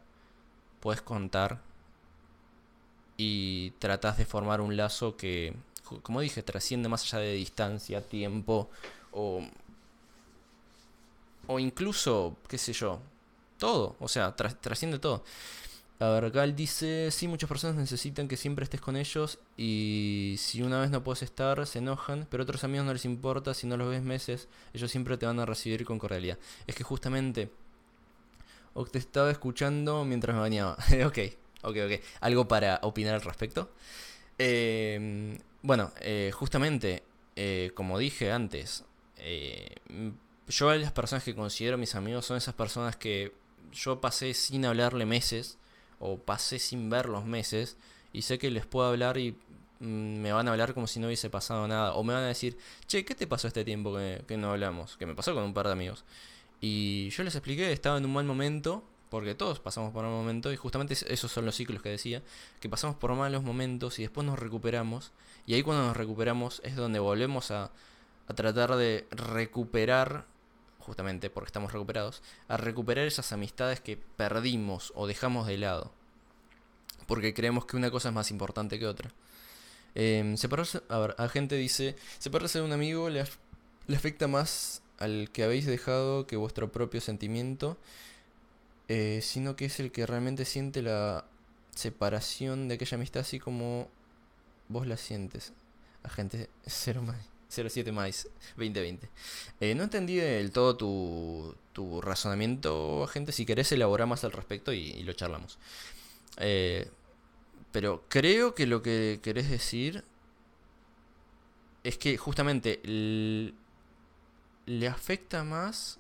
puedes 0.81 1.03
contar 1.03 1.61
y 3.17 3.73
tratás 3.73 4.17
de 4.19 4.25
formar 4.25 4.61
un 4.61 4.77
lazo 4.77 5.17
que, 5.17 5.55
como 6.03 6.21
dije, 6.21 6.43
trasciende 6.43 6.89
más 6.89 7.03
allá 7.05 7.19
de 7.25 7.35
distancia, 7.35 8.01
tiempo 8.01 8.71
o, 9.13 9.43
o 11.47 11.59
incluso, 11.59 12.37
qué 12.49 12.59
sé 12.59 12.73
yo, 12.73 13.01
todo, 13.59 13.97
o 14.01 14.09
sea, 14.09 14.35
tras- 14.37 14.61
trasciende 14.61 14.99
todo. 14.99 15.25
A 16.01 16.09
ver, 16.09 16.31
Gal 16.31 16.57
dice, 16.57 17.11
sí, 17.11 17.29
muchas 17.29 17.47
personas 17.47 17.77
necesitan 17.77 18.27
que 18.27 18.39
siempre 18.39 18.65
estés 18.65 18.81
con 18.81 18.97
ellos 18.97 19.39
y 19.59 20.35
si 20.39 20.63
una 20.63 20.81
vez 20.81 20.91
no 20.91 21.05
puedes 21.05 21.23
estar, 21.23 21.67
se 21.67 21.79
enojan, 21.81 22.27
pero 22.31 22.43
a 22.43 22.45
otros 22.45 22.65
amigos 22.65 22.87
no 22.87 22.95
les 22.95 23.05
importa, 23.05 23.53
si 23.53 23.67
no 23.67 23.77
los 23.77 23.91
ves 23.91 24.03
meses, 24.03 24.49
ellos 24.73 24.91
siempre 24.91 25.19
te 25.19 25.27
van 25.27 25.39
a 25.41 25.45
recibir 25.45 25.85
con 25.85 25.99
cordialidad. 25.99 26.39
Es 26.67 26.75
que 26.75 26.85
justamente, 26.85 27.51
o 28.73 28.87
te 28.87 28.99
estaba 28.99 29.31
escuchando 29.31 30.07
mientras 30.07 30.35
me 30.35 30.41
bañaba. 30.41 30.79
ok, 31.07 31.19
ok, 31.65 31.77
ok. 31.85 32.01
¿Algo 32.21 32.49
para 32.49 32.81
opinar 32.83 33.17
al 33.17 33.23
respecto? 33.23 33.71
Eh, 34.39 35.39
bueno, 35.61 35.93
justamente, 36.33 37.03
eh, 37.37 37.73
como 37.75 37.99
dije 37.99 38.33
antes, 38.33 38.85
eh, 39.19 39.75
yo 40.49 40.71
a 40.71 40.77
las 40.77 40.93
personas 40.93 41.25
que 41.25 41.35
considero 41.35 41.77
mis 41.77 41.95
amigos 41.95 42.25
son 42.25 42.39
esas 42.39 42.55
personas 42.55 42.97
que 42.97 43.35
yo 43.71 44.01
pasé 44.01 44.33
sin 44.33 44.65
hablarle 44.65 45.05
meses 45.05 45.59
o 46.01 46.19
pasé 46.19 46.59
sin 46.59 46.91
verlos 46.91 47.25
meses 47.25 47.77
y 48.13 48.23
sé 48.23 48.39
que 48.39 48.51
les 48.51 48.67
puedo 48.67 48.89
hablar 48.89 49.17
y 49.19 49.37
mm, 49.79 49.85
me 50.21 50.33
van 50.33 50.49
a 50.49 50.51
hablar 50.51 50.75
como 50.75 50.87
si 50.89 50.99
no 50.99 51.07
hubiese 51.07 51.31
pasado 51.31 51.69
nada 51.69 51.95
o 51.95 52.03
me 52.03 52.13
van 52.15 52.25
a 52.25 52.27
decir, 52.29 52.59
che, 52.89 53.05
¿qué 53.05 53.15
te 53.15 53.29
pasó 53.29 53.47
este 53.47 53.65
tiempo 53.65 53.95
que, 54.27 54.37
no 54.37 54.51
hablamos? 54.51 54.97
Que 54.97 55.07
me 55.07 55.15
pasó 55.15 55.33
con 55.35 55.45
un 55.45 55.55
par 55.55 55.67
de 55.67 55.73
amigos. 55.75 56.05
Y 56.61 57.11
yo 57.11 57.23
les 57.23 57.35
expliqué, 57.37 57.71
estaba 57.73 57.99
en 57.99 58.05
un 58.05 58.13
mal 58.13 58.25
momento, 58.25 58.83
porque 59.09 59.35
todos 59.35 59.61
pasamos 59.61 59.93
por 59.93 60.05
un 60.05 60.11
momento, 60.13 60.53
y 60.53 60.57
justamente 60.57 60.95
es- 60.95 61.03
esos 61.05 61.33
son 61.33 61.47
los 61.47 61.55
ciclos 61.57 61.81
que 61.83 61.89
decía, 61.89 62.23
que 62.61 62.69
pasamos 62.69 62.97
por 62.97 63.15
malos 63.15 63.43
momentos 63.43 63.99
y 63.99 64.03
después 64.03 64.27
nos 64.27 64.39
recuperamos, 64.39 65.13
y 65.47 65.55
ahí 65.55 65.63
cuando 65.63 65.85
nos 65.87 65.97
recuperamos 65.97 66.61
es 66.65 66.77
donde 66.77 66.99
volvemos 66.99 67.51
a 67.51 67.71
tratar 68.35 68.77
de 68.77 69.07
recuperar, 69.11 70.27
justamente 70.91 71.31
porque 71.31 71.47
estamos 71.47 71.73
recuperados, 71.73 72.21
a 72.49 72.57
recuperar 72.57 73.07
esas 73.07 73.31
amistades 73.33 73.79
que 73.81 73.97
perdimos 73.97 74.93
o 74.97 75.07
dejamos 75.07 75.47
de 75.47 75.57
lado, 75.57 75.93
porque 77.07 77.33
creemos 77.33 77.65
que 77.65 77.77
una 77.77 77.91
cosa 77.93 78.09
es 78.09 78.15
más 78.15 78.31
importante 78.33 78.79
que 78.81 78.87
otra. 78.87 79.11
Em, 79.95 80.37
separarse, 80.37 80.83
a 80.89 80.99
ver, 80.99 81.15
a 81.19 81.29
gente 81.29 81.55
dice, 81.57 81.95
separarse 82.19 82.59
de 82.59 82.65
un 82.65 82.73
amigo 82.73 83.09
le, 83.09 83.23
af- 83.23 83.39
le 83.87 83.97
afecta 83.97 84.27
más 84.29 84.83
al 84.99 85.31
que 85.33 85.45
habéis 85.45 85.65
dejado 85.67 86.27
que 86.27 86.37
vuestro 86.37 86.71
propio 86.73 87.01
sentimiento, 87.01 87.77
eh, 88.89 89.21
sino 89.23 89.55
que 89.57 89.67
es 89.67 89.79
el 89.81 89.93
que 89.93 90.07
realmente 90.07 90.45
siente 90.45 90.83
la 90.83 91.25
separación 91.75 92.67
de 92.69 92.75
aquella 92.75 92.97
amistad 92.97 93.21
así 93.23 93.39
como 93.39 93.89
vos 94.69 94.87
la 94.89 94.97
sientes. 94.97 95.53
Agente 96.03 96.49
0 96.67 97.03
más 97.03 97.17
07 97.51 97.93
más 97.93 98.29
2020. 98.57 99.09
Eh, 99.61 99.75
no 99.75 99.83
entendí 99.83 100.17
del 100.17 100.53
todo 100.53 100.77
tu, 100.77 101.55
tu 101.73 102.01
razonamiento, 102.01 103.05
agente. 103.05 103.33
Si 103.33 103.45
querés 103.45 103.73
elaborar 103.73 104.07
más 104.07 104.25
al 104.25 104.33
respecto 104.33 104.73
y, 104.73 105.03
lo 105.03 105.13
charlamos. 105.13 105.59
Eh, 106.39 106.89
pero 107.73 108.05
creo 108.09 108.55
que 108.55 108.67
lo 108.67 108.83
que 108.83 109.21
querés 109.23 109.51
decir 109.51 110.05
es 111.85 111.99
que 111.99 112.17
justamente 112.17 112.81
le 112.85 113.53
afecta 114.89 115.45
más. 115.45 115.99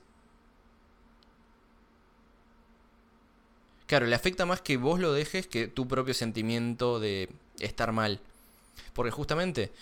Claro, 3.87 4.07
le 4.07 4.15
afecta 4.15 4.47
más 4.47 4.61
que 4.61 4.77
vos 4.77 5.01
lo 5.01 5.13
dejes 5.13 5.49
que 5.49 5.67
tu 5.67 5.89
propio 5.89 6.15
sentimiento 6.15 7.01
de 7.01 7.29
estar 7.59 7.93
mal. 7.93 8.21
Porque 8.93 9.11
justamente, 9.11 9.73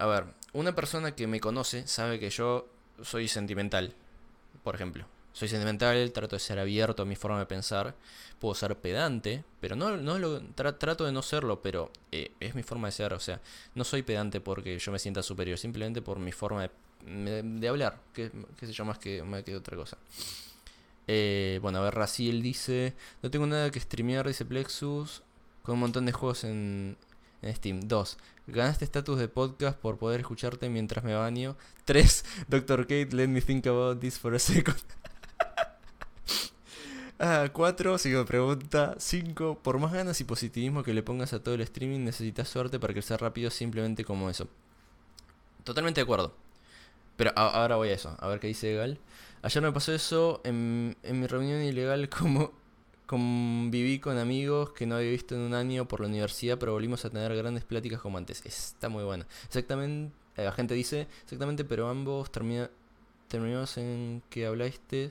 a 0.00 0.06
ver, 0.06 0.24
una 0.52 0.74
persona 0.74 1.14
que 1.14 1.26
me 1.26 1.40
conoce 1.40 1.86
sabe 1.86 2.18
que 2.18 2.30
yo 2.30 2.66
soy 3.02 3.28
sentimental, 3.28 3.94
por 4.64 4.74
ejemplo. 4.74 5.04
Soy 5.32 5.48
sentimental, 5.48 6.10
trato 6.12 6.34
de 6.36 6.40
ser 6.40 6.58
abierto 6.58 7.02
a 7.02 7.06
mi 7.06 7.14
forma 7.14 7.38
de 7.38 7.46
pensar. 7.46 7.94
Puedo 8.40 8.54
ser 8.54 8.76
pedante, 8.76 9.44
pero 9.60 9.76
no, 9.76 9.96
no 9.96 10.18
lo, 10.18 10.40
tra- 10.40 10.76
trato 10.76 11.04
de 11.04 11.12
no 11.12 11.22
serlo, 11.22 11.62
pero 11.62 11.92
eh, 12.10 12.32
es 12.40 12.54
mi 12.54 12.62
forma 12.62 12.88
de 12.88 12.92
ser. 12.92 13.12
O 13.12 13.20
sea, 13.20 13.40
no 13.74 13.84
soy 13.84 14.02
pedante 14.02 14.40
porque 14.40 14.78
yo 14.78 14.90
me 14.90 14.98
sienta 14.98 15.22
superior, 15.22 15.56
simplemente 15.56 16.02
por 16.02 16.18
mi 16.18 16.32
forma 16.32 16.68
de, 17.06 17.68
hablar, 17.68 18.00
que, 18.12 18.32
qué 18.58 18.66
sé 18.66 18.72
yo, 18.72 18.84
más 18.84 18.98
que, 18.98 19.22
más 19.22 19.44
que 19.44 19.54
otra 19.54 19.76
cosa. 19.76 19.98
Eh, 21.06 21.58
bueno, 21.62 21.78
a 21.78 21.82
ver, 21.82 21.94
Raciel 21.94 22.42
dice, 22.42 22.94
no 23.22 23.30
tengo 23.30 23.46
nada 23.46 23.70
que 23.70 23.80
streamear, 23.80 24.26
dice 24.26 24.44
Plexus, 24.44 25.22
con 25.62 25.74
un 25.74 25.80
montón 25.80 26.06
de 26.06 26.12
juegos 26.12 26.44
en, 26.44 26.96
en 27.42 27.54
Steam. 27.54 27.80
2. 27.80 28.18
Ganaste 28.46 28.84
estatus 28.84 29.18
de 29.18 29.28
podcast 29.28 29.78
por 29.78 29.98
poder 29.98 30.20
escucharte 30.20 30.68
mientras 30.68 31.04
me 31.04 31.14
baño. 31.14 31.56
3. 31.84 32.24
Dr. 32.48 32.82
Kate, 32.82 33.08
let 33.12 33.28
me 33.28 33.40
think 33.40 33.66
about 33.66 34.00
this 34.00 34.18
for 34.18 34.34
a 34.34 34.38
second. 34.38 34.76
4. 37.52 37.98
Sigo 37.98 38.24
pregunta. 38.24 38.94
5. 38.98 39.58
Por 39.62 39.78
más 39.78 39.92
ganas 39.92 40.20
y 40.20 40.24
positivismo 40.24 40.82
que 40.82 40.94
le 40.94 41.02
pongas 41.02 41.32
a 41.32 41.42
todo 41.42 41.54
el 41.54 41.60
streaming, 41.60 42.04
necesitas 42.04 42.48
suerte 42.48 42.80
para 42.80 42.92
crecer 42.92 43.20
rápido 43.20 43.50
simplemente 43.50 44.04
como 44.04 44.30
eso. 44.30 44.48
Totalmente 45.64 46.00
de 46.00 46.04
acuerdo. 46.04 46.34
Pero 47.16 47.32
ahora 47.36 47.76
voy 47.76 47.90
a 47.90 47.92
eso, 47.92 48.16
a 48.18 48.28
ver 48.28 48.40
qué 48.40 48.46
dice 48.46 48.74
Gal. 48.74 48.98
Ayer 49.42 49.62
me 49.62 49.72
pasó 49.72 49.92
eso 49.92 50.40
en, 50.44 50.96
en 51.02 51.20
mi 51.20 51.26
reunión 51.26 51.62
ilegal 51.62 52.08
como 52.08 52.52
conviví 53.10 53.98
con 53.98 54.18
amigos 54.18 54.70
que 54.70 54.86
no 54.86 54.94
había 54.94 55.10
visto 55.10 55.34
en 55.34 55.40
un 55.40 55.52
año 55.52 55.88
por 55.88 55.98
la 55.98 56.06
universidad, 56.06 56.58
pero 56.58 56.74
volvimos 56.74 57.04
a 57.04 57.10
tener 57.10 57.34
grandes 57.34 57.64
pláticas 57.64 58.00
como 58.00 58.18
antes. 58.18 58.40
Está 58.46 58.88
muy 58.88 59.02
bueno. 59.02 59.24
Exactamente, 59.46 60.14
eh, 60.36 60.44
la 60.44 60.52
gente 60.52 60.74
dice, 60.74 61.08
exactamente, 61.24 61.64
pero 61.64 61.88
ambos 61.88 62.30
termina, 62.30 62.70
terminamos 63.26 63.76
en 63.78 64.22
que 64.30 64.46
hablaste 64.46 65.10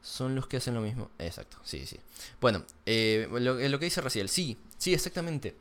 son 0.00 0.34
los 0.34 0.46
que 0.46 0.56
hacen 0.56 0.72
lo 0.72 0.80
mismo. 0.80 1.10
Exacto, 1.18 1.58
sí, 1.64 1.84
sí. 1.84 2.00
Bueno, 2.40 2.64
eh, 2.86 3.28
lo, 3.30 3.56
lo 3.56 3.78
que 3.78 3.84
dice 3.84 4.00
Raciel, 4.00 4.30
sí, 4.30 4.56
sí, 4.78 4.94
exactamente. 4.94 5.54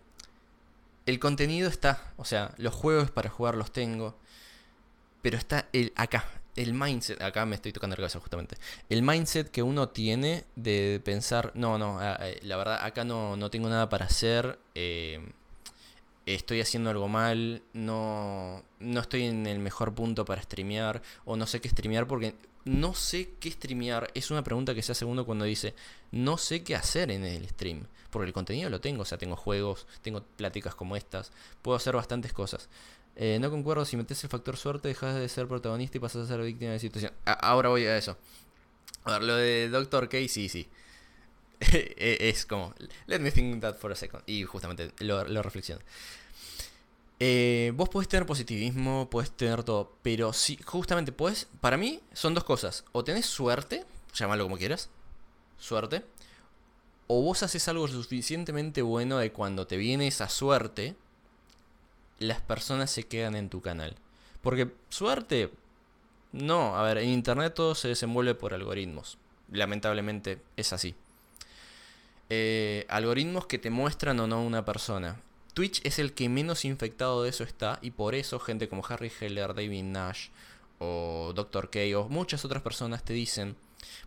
El 1.05 1.19
contenido 1.19 1.67
está, 1.67 2.13
o 2.15 2.23
sea, 2.23 2.55
los 2.55 2.73
juegos 2.73 3.11
para 3.11 3.29
jugar 3.29 3.55
los 3.55 3.73
tengo, 3.73 4.15
pero 5.21 5.37
está 5.37 5.67
el 5.73 5.91
acá, 5.97 6.23
el 6.59 6.73
mindset, 6.73 7.21
acá 7.21 7.45
me 7.45 7.55
estoy 7.55 7.71
tocando 7.71 7.95
la 7.95 8.01
cabeza 8.01 8.19
justamente, 8.19 8.57
el 8.89 9.01
mindset 9.01 9.49
que 9.49 9.63
uno 9.63 9.89
tiene 9.89 10.43
de 10.57 11.01
pensar, 11.03 11.51
no, 11.55 11.77
no, 11.77 11.99
la 11.99 12.57
verdad 12.57 12.83
acá 12.83 13.05
no, 13.05 13.37
no 13.37 13.49
tengo 13.49 13.69
nada 13.69 13.87
para 13.87 14.05
hacer, 14.05 14.59
eh, 14.75 15.31
estoy 16.25 16.59
haciendo 16.59 16.89
algo 16.89 17.07
mal, 17.07 17.63
no, 17.71 18.61
no 18.79 18.99
estoy 18.99 19.23
en 19.23 19.47
el 19.47 19.59
mejor 19.59 19.95
punto 19.95 20.25
para 20.25 20.41
streamear, 20.41 21.01
o 21.23 21.37
no 21.37 21.47
sé 21.47 21.61
qué 21.61 21.69
streamear 21.69 22.07
porque 22.07 22.35
no 22.65 22.93
sé 22.93 23.35
qué 23.39 23.49
streamear, 23.51 24.11
es 24.13 24.29
una 24.29 24.43
pregunta 24.43 24.75
que 24.75 24.81
se 24.81 24.91
hace 24.91 25.05
uno 25.05 25.25
cuando 25.25 25.45
dice, 25.45 25.73
no 26.11 26.37
sé 26.37 26.61
qué 26.61 26.75
hacer 26.75 27.09
en 27.09 27.23
el 27.23 27.47
stream, 27.47 27.85
porque 28.09 28.27
el 28.27 28.33
contenido 28.33 28.69
lo 28.69 28.81
tengo, 28.81 29.03
o 29.03 29.05
sea, 29.05 29.17
tengo 29.17 29.37
juegos, 29.37 29.87
tengo 30.01 30.23
pláticas 30.23 30.75
como 30.75 30.97
estas, 30.97 31.31
puedo 31.61 31.77
hacer 31.77 31.95
bastantes 31.95 32.33
cosas. 32.33 32.67
Eh, 33.15 33.37
no 33.41 33.49
concuerdo, 33.49 33.83
si 33.85 33.97
metes 33.97 34.23
el 34.23 34.29
factor 34.29 34.55
suerte, 34.55 34.87
dejas 34.87 35.15
de 35.15 35.27
ser 35.27 35.47
protagonista 35.47 35.97
y 35.97 35.99
pasas 35.99 36.25
a 36.25 36.27
ser 36.27 36.41
víctima 36.41 36.71
de 36.71 36.75
la 36.77 36.79
situación. 36.79 37.11
Ahora 37.25 37.69
voy 37.69 37.85
a 37.85 37.97
eso. 37.97 38.17
A 39.03 39.13
ver, 39.13 39.23
lo 39.23 39.35
de 39.35 39.69
Doctor 39.69 40.07
K, 40.07 40.17
sí, 40.27 40.47
sí. 40.49 40.69
E- 41.59 42.29
es 42.29 42.45
como, 42.45 42.73
let 43.07 43.19
me 43.19 43.31
think 43.31 43.61
that 43.61 43.75
for 43.75 43.91
a 43.91 43.95
second. 43.95 44.23
Y 44.25 44.43
justamente 44.43 44.91
lo, 44.99 45.25
lo 45.27 45.41
reflexiono. 45.41 45.81
Eh, 47.19 47.73
vos 47.75 47.89
podés 47.89 48.07
tener 48.07 48.25
positivismo, 48.25 49.09
podés 49.09 49.31
tener 49.31 49.63
todo, 49.63 49.97
pero 50.01 50.31
sí, 50.31 50.57
justamente 50.63 51.11
puedes, 51.11 51.47
para 51.59 51.75
mí 51.75 51.99
son 52.13 52.33
dos 52.33 52.45
cosas. 52.45 52.85
O 52.93 53.03
tenés 53.03 53.25
suerte, 53.25 53.85
llámalo 54.15 54.45
como 54.45 54.57
quieras, 54.57 54.89
suerte, 55.57 56.05
o 57.07 57.21
vos 57.21 57.43
haces 57.43 57.67
algo 57.67 57.87
suficientemente 57.89 58.81
bueno 58.81 59.17
de 59.17 59.33
cuando 59.33 59.67
te 59.67 59.75
viene 59.75 60.07
esa 60.07 60.29
suerte, 60.29 60.95
las 62.19 62.41
personas 62.41 62.91
se 62.91 63.03
quedan 63.03 63.35
en 63.35 63.49
tu 63.49 63.61
canal. 63.61 63.95
Porque 64.41 64.69
suerte, 64.89 65.51
No, 66.31 66.77
a 66.77 66.83
ver, 66.83 66.99
en 66.99 67.09
Internet 67.09 67.55
todo 67.55 67.73
se 67.73 67.87
desenvuelve 67.87 68.35
por 68.35 68.53
algoritmos. 68.53 69.17
Lamentablemente 69.51 70.39
es 70.57 70.73
así. 70.73 70.93
Eh, 72.29 72.85
algoritmos 72.89 73.47
que 73.47 73.57
te 73.57 73.71
muestran 73.71 74.19
o 74.19 74.27
no 74.27 74.43
una 74.43 74.63
persona. 74.63 75.19
Twitch 75.55 75.81
es 75.83 75.97
el 75.97 76.13
que 76.13 76.29
menos 76.29 76.65
infectado 76.65 77.23
de 77.23 77.29
eso 77.29 77.43
está 77.43 77.79
y 77.81 77.91
por 77.91 78.13
eso 78.13 78.39
gente 78.39 78.69
como 78.69 78.85
Harry 78.87 79.11
Heller, 79.19 79.55
David 79.55 79.83
Nash 79.83 80.27
o 80.77 81.33
Dr. 81.35 81.71
K 81.71 81.79
o 81.97 82.07
muchas 82.09 82.45
otras 82.45 82.61
personas 82.61 83.03
te 83.03 83.13
dicen, 83.13 83.55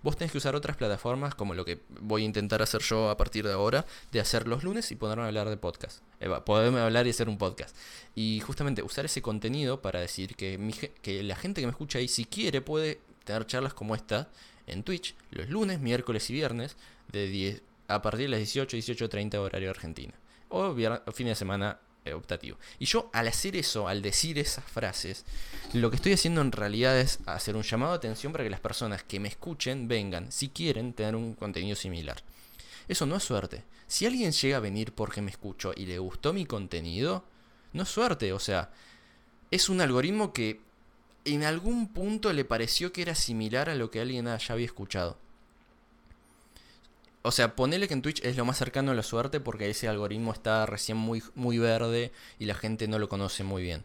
vos 0.02 0.16
tenés 0.16 0.32
que 0.32 0.38
usar 0.38 0.54
otras 0.54 0.76
plataformas 0.76 1.34
como 1.34 1.54
lo 1.54 1.64
que 1.64 1.80
voy 1.88 2.22
a 2.22 2.24
intentar 2.24 2.62
hacer 2.62 2.82
yo 2.82 3.10
a 3.10 3.16
partir 3.16 3.46
de 3.46 3.52
ahora, 3.52 3.84
de 4.10 4.20
hacer 4.20 4.48
los 4.48 4.64
lunes 4.64 4.90
y 4.90 4.96
ponerme 4.96 5.24
a 5.24 5.26
hablar 5.26 5.48
de 5.48 5.56
podcast. 5.56 6.02
Eh, 6.20 6.28
poderme 6.44 6.80
hablar 6.80 7.06
y 7.06 7.10
hacer 7.10 7.28
un 7.28 7.38
podcast. 7.38 7.76
Y 8.14 8.40
justamente 8.40 8.82
usar 8.82 9.04
ese 9.04 9.22
contenido 9.22 9.82
para 9.82 10.00
decir 10.00 10.36
que, 10.36 10.58
mi 10.58 10.72
que 10.72 11.22
la 11.22 11.36
gente 11.36 11.60
que 11.60 11.66
me 11.66 11.72
escucha 11.72 11.98
ahí, 11.98 12.08
si 12.08 12.24
quiere, 12.24 12.60
puede 12.60 13.00
tener 13.24 13.46
charlas 13.46 13.74
como 13.74 13.94
esta 13.94 14.28
en 14.66 14.82
Twitch 14.82 15.14
los 15.30 15.48
lunes, 15.48 15.80
miércoles 15.80 16.28
y 16.30 16.34
viernes 16.34 16.76
de 17.10 17.26
10, 17.26 17.62
a 17.88 18.02
partir 18.02 18.26
de 18.26 18.28
las 18.28 18.40
18, 18.40 18.76
18.30 18.76 19.36
horario 19.36 19.70
argentina. 19.70 20.14
O 20.48 20.74
fin 21.12 21.26
de 21.26 21.34
semana 21.34 21.78
optativo. 22.12 22.58
Y 22.78 22.86
yo 22.86 23.10
al 23.12 23.28
hacer 23.28 23.56
eso, 23.56 23.86
al 23.88 24.02
decir 24.02 24.38
esas 24.38 24.64
frases, 24.64 25.24
lo 25.72 25.90
que 25.90 25.96
estoy 25.96 26.12
haciendo 26.12 26.40
en 26.40 26.52
realidad 26.52 26.98
es 26.98 27.20
hacer 27.26 27.56
un 27.56 27.62
llamado 27.62 27.92
de 27.92 27.98
atención 27.98 28.32
para 28.32 28.44
que 28.44 28.50
las 28.50 28.60
personas 28.60 29.02
que 29.02 29.20
me 29.20 29.28
escuchen 29.28 29.86
vengan, 29.86 30.32
si 30.32 30.48
quieren, 30.48 30.92
tener 30.92 31.14
un 31.14 31.34
contenido 31.34 31.76
similar. 31.76 32.22
Eso 32.88 33.06
no 33.06 33.16
es 33.16 33.22
suerte. 33.22 33.64
Si 33.86 34.06
alguien 34.06 34.32
llega 34.32 34.56
a 34.56 34.60
venir 34.60 34.92
porque 34.92 35.22
me 35.22 35.30
escuchó 35.30 35.72
y 35.76 35.86
le 35.86 35.98
gustó 35.98 36.32
mi 36.32 36.46
contenido, 36.46 37.24
no 37.72 37.84
es 37.84 37.88
suerte. 37.88 38.32
O 38.32 38.38
sea, 38.38 38.70
es 39.50 39.68
un 39.68 39.80
algoritmo 39.80 40.32
que 40.32 40.60
en 41.24 41.44
algún 41.44 41.88
punto 41.88 42.32
le 42.32 42.44
pareció 42.44 42.92
que 42.92 43.02
era 43.02 43.14
similar 43.14 43.70
a 43.70 43.74
lo 43.74 43.90
que 43.90 44.00
alguien 44.00 44.26
ya 44.26 44.52
había 44.52 44.66
escuchado. 44.66 45.18
O 47.22 47.30
sea, 47.30 47.54
ponele 47.54 47.86
que 47.86 47.94
en 47.94 48.02
Twitch 48.02 48.24
es 48.24 48.36
lo 48.36 48.44
más 48.44 48.58
cercano 48.58 48.90
a 48.90 48.94
la 48.94 49.02
suerte 49.04 49.38
porque 49.38 49.70
ese 49.70 49.88
algoritmo 49.88 50.32
está 50.32 50.66
recién 50.66 50.96
muy, 50.96 51.22
muy 51.34 51.58
verde 51.58 52.10
y 52.38 52.46
la 52.46 52.54
gente 52.54 52.88
no 52.88 52.98
lo 52.98 53.08
conoce 53.08 53.44
muy 53.44 53.62
bien. 53.62 53.84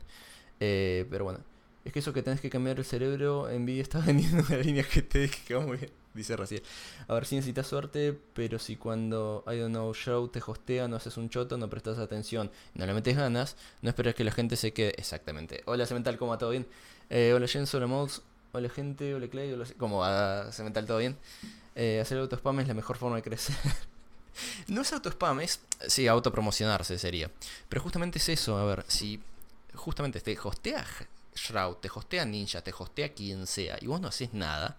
Eh, 0.59 1.05
pero 1.11 1.25
bueno, 1.25 1.39
es 1.85 1.93
que 1.93 1.99
eso 1.99 2.13
que 2.13 2.23
tenés 2.23 2.41
que 2.41 2.49
cambiar 2.49 2.79
el 2.79 2.85
cerebro, 2.85 3.47
Nvidia 3.49 3.83
está 3.83 3.99
vendiendo 4.05 4.43
una 4.47 4.57
línea 4.57 4.83
GT 4.83 5.11
que 5.11 5.37
quedó 5.47 5.61
muy 5.61 5.77
bien, 5.77 5.91
dice 6.15 6.35
Raciel. 6.35 6.63
A 7.07 7.13
ver 7.13 7.25
si 7.25 7.35
necesitas 7.35 7.67
suerte, 7.67 8.17
pero 8.33 8.57
si 8.57 8.75
cuando 8.75 9.43
I 9.47 9.57
don't 9.57 9.69
know 9.69 9.93
show 9.93 10.27
te 10.29 10.41
hostea, 10.45 10.87
no 10.87 10.95
haces 10.95 11.15
un 11.15 11.29
choto, 11.29 11.57
no 11.57 11.69
prestas 11.69 11.99
atención, 11.99 12.51
no 12.73 12.85
le 12.87 12.93
metes 12.93 13.15
ganas, 13.15 13.55
no 13.83 13.89
esperas 13.89 14.15
que 14.15 14.23
la 14.23 14.31
gente 14.31 14.55
se 14.55 14.73
quede. 14.73 14.95
Exactamente. 14.97 15.61
Hola 15.65 15.85
Cemental, 15.85 16.17
¿cómo 16.17 16.31
va? 16.31 16.39
¿Todo 16.39 16.49
bien? 16.49 16.67
Eh, 17.11 17.33
hola 17.35 17.47
Jens, 17.47 17.73
hola 17.75 17.87
Mods, 17.87 18.23
hola 18.51 18.67
gente, 18.67 19.13
hola 19.13 19.27
Clay, 19.27 19.53
hola... 19.53 19.65
¿Cómo 19.77 19.99
va 19.99 20.51
Cemental? 20.51 20.87
¿Todo 20.87 20.97
bien? 20.97 21.15
Eh, 21.79 21.99
hacer 22.01 22.17
autospam 22.17 22.59
es 22.59 22.67
la 22.67 22.73
mejor 22.73 22.97
forma 22.97 23.17
de 23.17 23.21
crecer. 23.21 23.55
no 24.67 24.81
es 24.81 24.91
autospam, 24.91 25.39
es. 25.41 25.59
Sí, 25.87 26.07
autopromocionarse 26.07 26.97
sería. 26.97 27.29
Pero 27.69 27.83
justamente 27.83 28.17
es 28.17 28.27
eso, 28.29 28.57
a 28.57 28.65
ver, 28.65 28.83
si 28.87 29.21
justamente 29.75 30.19
te 30.19 30.35
hostea 30.43 30.83
Shroud, 31.35 31.75
te 31.75 31.87
hostea 31.93 32.25
Ninja, 32.25 32.63
te 32.63 32.73
hostea 32.75 33.13
quien 33.13 33.45
sea, 33.45 33.77
y 33.79 33.85
vos 33.85 34.01
no 34.01 34.07
haces 34.07 34.33
nada. 34.33 34.75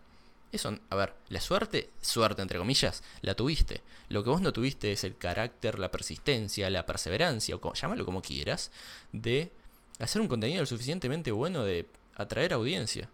Eso, 0.50 0.76
a 0.90 0.96
ver, 0.96 1.14
la 1.28 1.40
suerte, 1.40 1.90
suerte 2.00 2.42
entre 2.42 2.58
comillas, 2.58 3.04
la 3.20 3.34
tuviste. 3.34 3.80
Lo 4.08 4.24
que 4.24 4.30
vos 4.30 4.40
no 4.40 4.52
tuviste 4.52 4.90
es 4.90 5.04
el 5.04 5.16
carácter, 5.16 5.78
la 5.78 5.92
persistencia, 5.92 6.68
la 6.68 6.84
perseverancia, 6.84 7.54
o 7.54 7.74
llámalo 7.74 8.04
como 8.04 8.22
quieras, 8.22 8.72
de 9.12 9.52
hacer 10.00 10.20
un 10.20 10.26
contenido 10.26 10.62
lo 10.62 10.66
suficientemente 10.66 11.30
bueno 11.30 11.62
de 11.62 11.86
atraer 12.16 12.54
audiencia. 12.54 13.08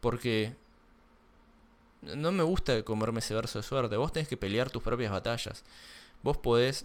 Porque 0.00 0.56
no 2.02 2.32
me 2.32 2.42
gusta 2.42 2.82
comerme 2.82 3.20
ese 3.20 3.34
verso 3.34 3.58
de 3.58 3.62
suerte. 3.62 3.96
Vos 3.96 4.12
tenés 4.12 4.28
que 4.28 4.36
pelear 4.36 4.70
tus 4.70 4.82
propias 4.82 5.10
batallas. 5.10 5.64
Vos 6.22 6.36
podés 6.36 6.84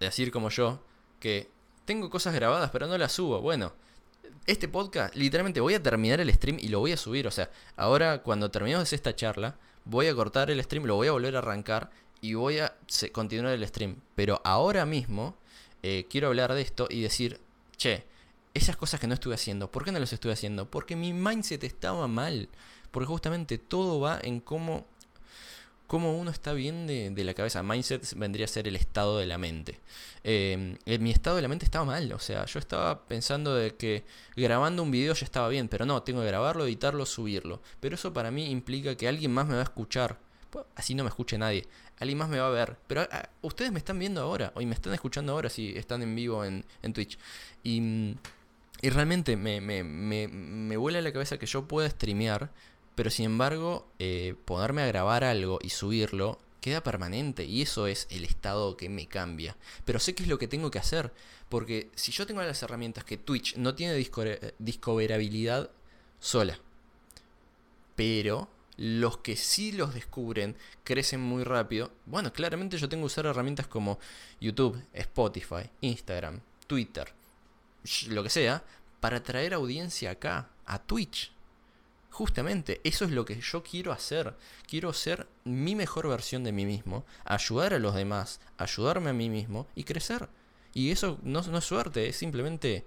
decir 0.00 0.32
como 0.32 0.50
yo 0.50 0.80
que 1.20 1.48
tengo 1.84 2.10
cosas 2.10 2.34
grabadas 2.34 2.70
pero 2.70 2.86
no 2.86 2.98
las 2.98 3.12
subo. 3.12 3.40
Bueno, 3.40 3.72
este 4.46 4.68
podcast 4.68 5.14
literalmente 5.14 5.60
voy 5.60 5.74
a 5.74 5.82
terminar 5.82 6.20
el 6.20 6.32
stream 6.32 6.58
y 6.60 6.68
lo 6.68 6.80
voy 6.80 6.92
a 6.92 6.96
subir. 6.96 7.26
O 7.26 7.30
sea, 7.30 7.50
ahora 7.76 8.22
cuando 8.22 8.50
terminemos 8.50 8.92
esta 8.92 9.14
charla, 9.14 9.56
voy 9.84 10.06
a 10.06 10.14
cortar 10.14 10.50
el 10.50 10.62
stream, 10.62 10.84
lo 10.84 10.96
voy 10.96 11.08
a 11.08 11.12
volver 11.12 11.36
a 11.36 11.38
arrancar 11.38 11.90
y 12.20 12.34
voy 12.34 12.58
a 12.58 12.74
continuar 13.12 13.52
el 13.54 13.66
stream. 13.66 13.96
Pero 14.14 14.40
ahora 14.44 14.86
mismo 14.86 15.36
eh, 15.82 16.06
quiero 16.08 16.28
hablar 16.28 16.54
de 16.54 16.62
esto 16.62 16.86
y 16.88 17.02
decir, 17.02 17.40
che, 17.76 18.04
esas 18.54 18.76
cosas 18.76 19.00
que 19.00 19.06
no 19.06 19.14
estuve 19.14 19.34
haciendo, 19.34 19.70
¿por 19.70 19.84
qué 19.84 19.92
no 19.92 19.98
las 19.98 20.12
estuve 20.12 20.32
haciendo? 20.32 20.70
Porque 20.70 20.96
mi 20.96 21.12
mindset 21.12 21.64
estaba 21.64 22.06
mal. 22.08 22.48
Porque 22.92 23.06
justamente 23.06 23.58
todo 23.58 23.98
va 23.98 24.20
en 24.22 24.38
cómo, 24.40 24.86
cómo 25.86 26.16
uno 26.16 26.30
está 26.30 26.52
bien 26.52 26.86
de, 26.86 27.10
de 27.10 27.24
la 27.24 27.34
cabeza. 27.34 27.62
Mindset 27.62 28.14
vendría 28.16 28.44
a 28.44 28.48
ser 28.48 28.68
el 28.68 28.76
estado 28.76 29.18
de 29.18 29.26
la 29.26 29.38
mente. 29.38 29.80
Eh, 30.24 30.76
eh, 30.86 30.98
mi 30.98 31.10
estado 31.10 31.36
de 31.36 31.42
la 31.42 31.48
mente 31.48 31.64
estaba 31.64 31.84
mal. 31.84 32.12
O 32.12 32.18
sea, 32.18 32.44
yo 32.44 32.58
estaba 32.58 33.04
pensando 33.06 33.54
de 33.54 33.74
que 33.74 34.04
grabando 34.36 34.82
un 34.82 34.90
video 34.90 35.14
ya 35.14 35.24
estaba 35.24 35.48
bien. 35.48 35.68
Pero 35.68 35.86
no, 35.86 36.02
tengo 36.02 36.20
que 36.20 36.26
grabarlo, 36.28 36.66
editarlo, 36.66 37.04
subirlo. 37.06 37.60
Pero 37.80 37.94
eso 37.94 38.12
para 38.12 38.30
mí 38.30 38.50
implica 38.50 38.94
que 38.94 39.08
alguien 39.08 39.32
más 39.32 39.48
me 39.48 39.54
va 39.54 39.60
a 39.60 39.64
escuchar. 39.64 40.18
Pues, 40.50 40.66
Así 40.76 40.94
no 40.94 41.02
me 41.02 41.08
escuche 41.08 41.38
nadie. 41.38 41.66
Alguien 41.98 42.18
más 42.18 42.28
me 42.28 42.38
va 42.38 42.48
a 42.48 42.50
ver. 42.50 42.76
Pero 42.86 43.08
ah, 43.10 43.28
ustedes 43.40 43.72
me 43.72 43.78
están 43.78 43.98
viendo 43.98 44.20
ahora. 44.20 44.52
O 44.54 44.60
me 44.60 44.74
están 44.74 44.92
escuchando 44.92 45.32
ahora 45.32 45.48
si 45.48 45.74
están 45.76 46.02
en 46.02 46.14
vivo 46.14 46.44
en, 46.44 46.64
en 46.82 46.92
Twitch. 46.92 47.18
Y... 47.64 48.16
y 48.82 48.90
realmente 48.90 49.36
me, 49.36 49.60
me, 49.60 49.84
me, 49.84 50.26
me 50.28 50.76
vuela 50.76 51.00
la 51.00 51.12
cabeza 51.12 51.38
que 51.38 51.46
yo 51.46 51.68
pueda 51.68 51.88
streamear, 51.88 52.50
pero 52.94 53.10
sin 53.10 53.26
embargo, 53.26 53.88
eh, 53.98 54.34
ponerme 54.44 54.82
a 54.82 54.86
grabar 54.86 55.24
algo 55.24 55.58
y 55.62 55.70
subirlo 55.70 56.38
queda 56.60 56.82
permanente. 56.82 57.44
Y 57.44 57.62
eso 57.62 57.86
es 57.86 58.06
el 58.10 58.24
estado 58.24 58.76
que 58.76 58.88
me 58.88 59.06
cambia. 59.08 59.56
Pero 59.84 59.98
sé 59.98 60.14
qué 60.14 60.22
es 60.22 60.28
lo 60.28 60.38
que 60.38 60.48
tengo 60.48 60.70
que 60.70 60.78
hacer. 60.78 61.12
Porque 61.48 61.90
si 61.94 62.12
yo 62.12 62.26
tengo 62.26 62.42
las 62.42 62.62
herramientas 62.62 63.04
que 63.04 63.18
Twitch 63.18 63.56
no 63.56 63.74
tiene 63.74 63.98
discore- 63.98 64.54
discoverabilidad 64.58 65.70
sola. 66.20 66.58
Pero 67.96 68.48
los 68.76 69.18
que 69.18 69.36
sí 69.36 69.72
los 69.72 69.92
descubren 69.92 70.56
crecen 70.84 71.20
muy 71.20 71.44
rápido. 71.44 71.90
Bueno, 72.06 72.32
claramente 72.32 72.78
yo 72.78 72.88
tengo 72.88 73.02
que 73.02 73.06
usar 73.06 73.26
herramientas 73.26 73.66
como 73.66 73.98
YouTube, 74.40 74.82
Spotify, 74.92 75.68
Instagram, 75.80 76.40
Twitter, 76.66 77.12
lo 78.08 78.22
que 78.22 78.30
sea, 78.30 78.64
para 79.00 79.22
traer 79.22 79.52
audiencia 79.54 80.12
acá, 80.12 80.50
a 80.64 80.78
Twitch. 80.80 81.31
Justamente, 82.12 82.82
eso 82.84 83.06
es 83.06 83.10
lo 83.10 83.24
que 83.24 83.40
yo 83.40 83.62
quiero 83.62 83.90
hacer. 83.90 84.36
Quiero 84.68 84.92
ser 84.92 85.26
mi 85.44 85.74
mejor 85.74 86.08
versión 86.08 86.44
de 86.44 86.52
mí 86.52 86.66
mismo, 86.66 87.06
ayudar 87.24 87.72
a 87.72 87.78
los 87.78 87.94
demás, 87.94 88.38
ayudarme 88.58 89.08
a 89.08 89.14
mí 89.14 89.30
mismo 89.30 89.66
y 89.74 89.84
crecer. 89.84 90.28
Y 90.74 90.90
eso 90.90 91.18
no, 91.22 91.40
es 91.40 91.64
suerte, 91.64 92.10
es 92.10 92.16
simplemente 92.16 92.84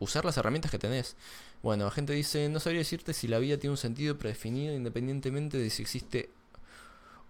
usar 0.00 0.24
las 0.24 0.36
herramientas 0.36 0.72
que 0.72 0.80
tenés. 0.80 1.14
Bueno, 1.62 1.84
la 1.84 1.92
gente 1.92 2.12
dice, 2.12 2.48
no 2.48 2.58
sabría 2.58 2.80
decirte 2.80 3.12
si 3.14 3.28
la 3.28 3.38
vida 3.38 3.56
tiene 3.56 3.70
un 3.70 3.76
sentido 3.76 4.18
predefinido 4.18 4.74
independientemente 4.74 5.56
de 5.56 5.70
si 5.70 5.82
existe 5.82 6.28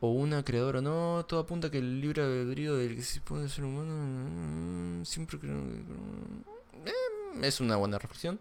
o 0.00 0.10
una 0.10 0.42
creadora 0.42 0.78
o 0.78 0.82
no. 0.82 1.26
Todo 1.28 1.40
apunta 1.40 1.70
que 1.70 1.78
el 1.78 2.00
libre 2.00 2.22
albedrío 2.22 2.76
del 2.76 2.96
que 2.96 3.02
se 3.02 3.20
puede 3.20 3.50
ser 3.50 3.64
humano 3.64 3.92
mm, 3.94 5.04
siempre 5.04 5.38
creo 5.38 5.60
que... 5.66 6.90
Eh, 6.90 7.46
es 7.46 7.60
una 7.60 7.76
buena 7.76 7.98
reflexión. 7.98 8.40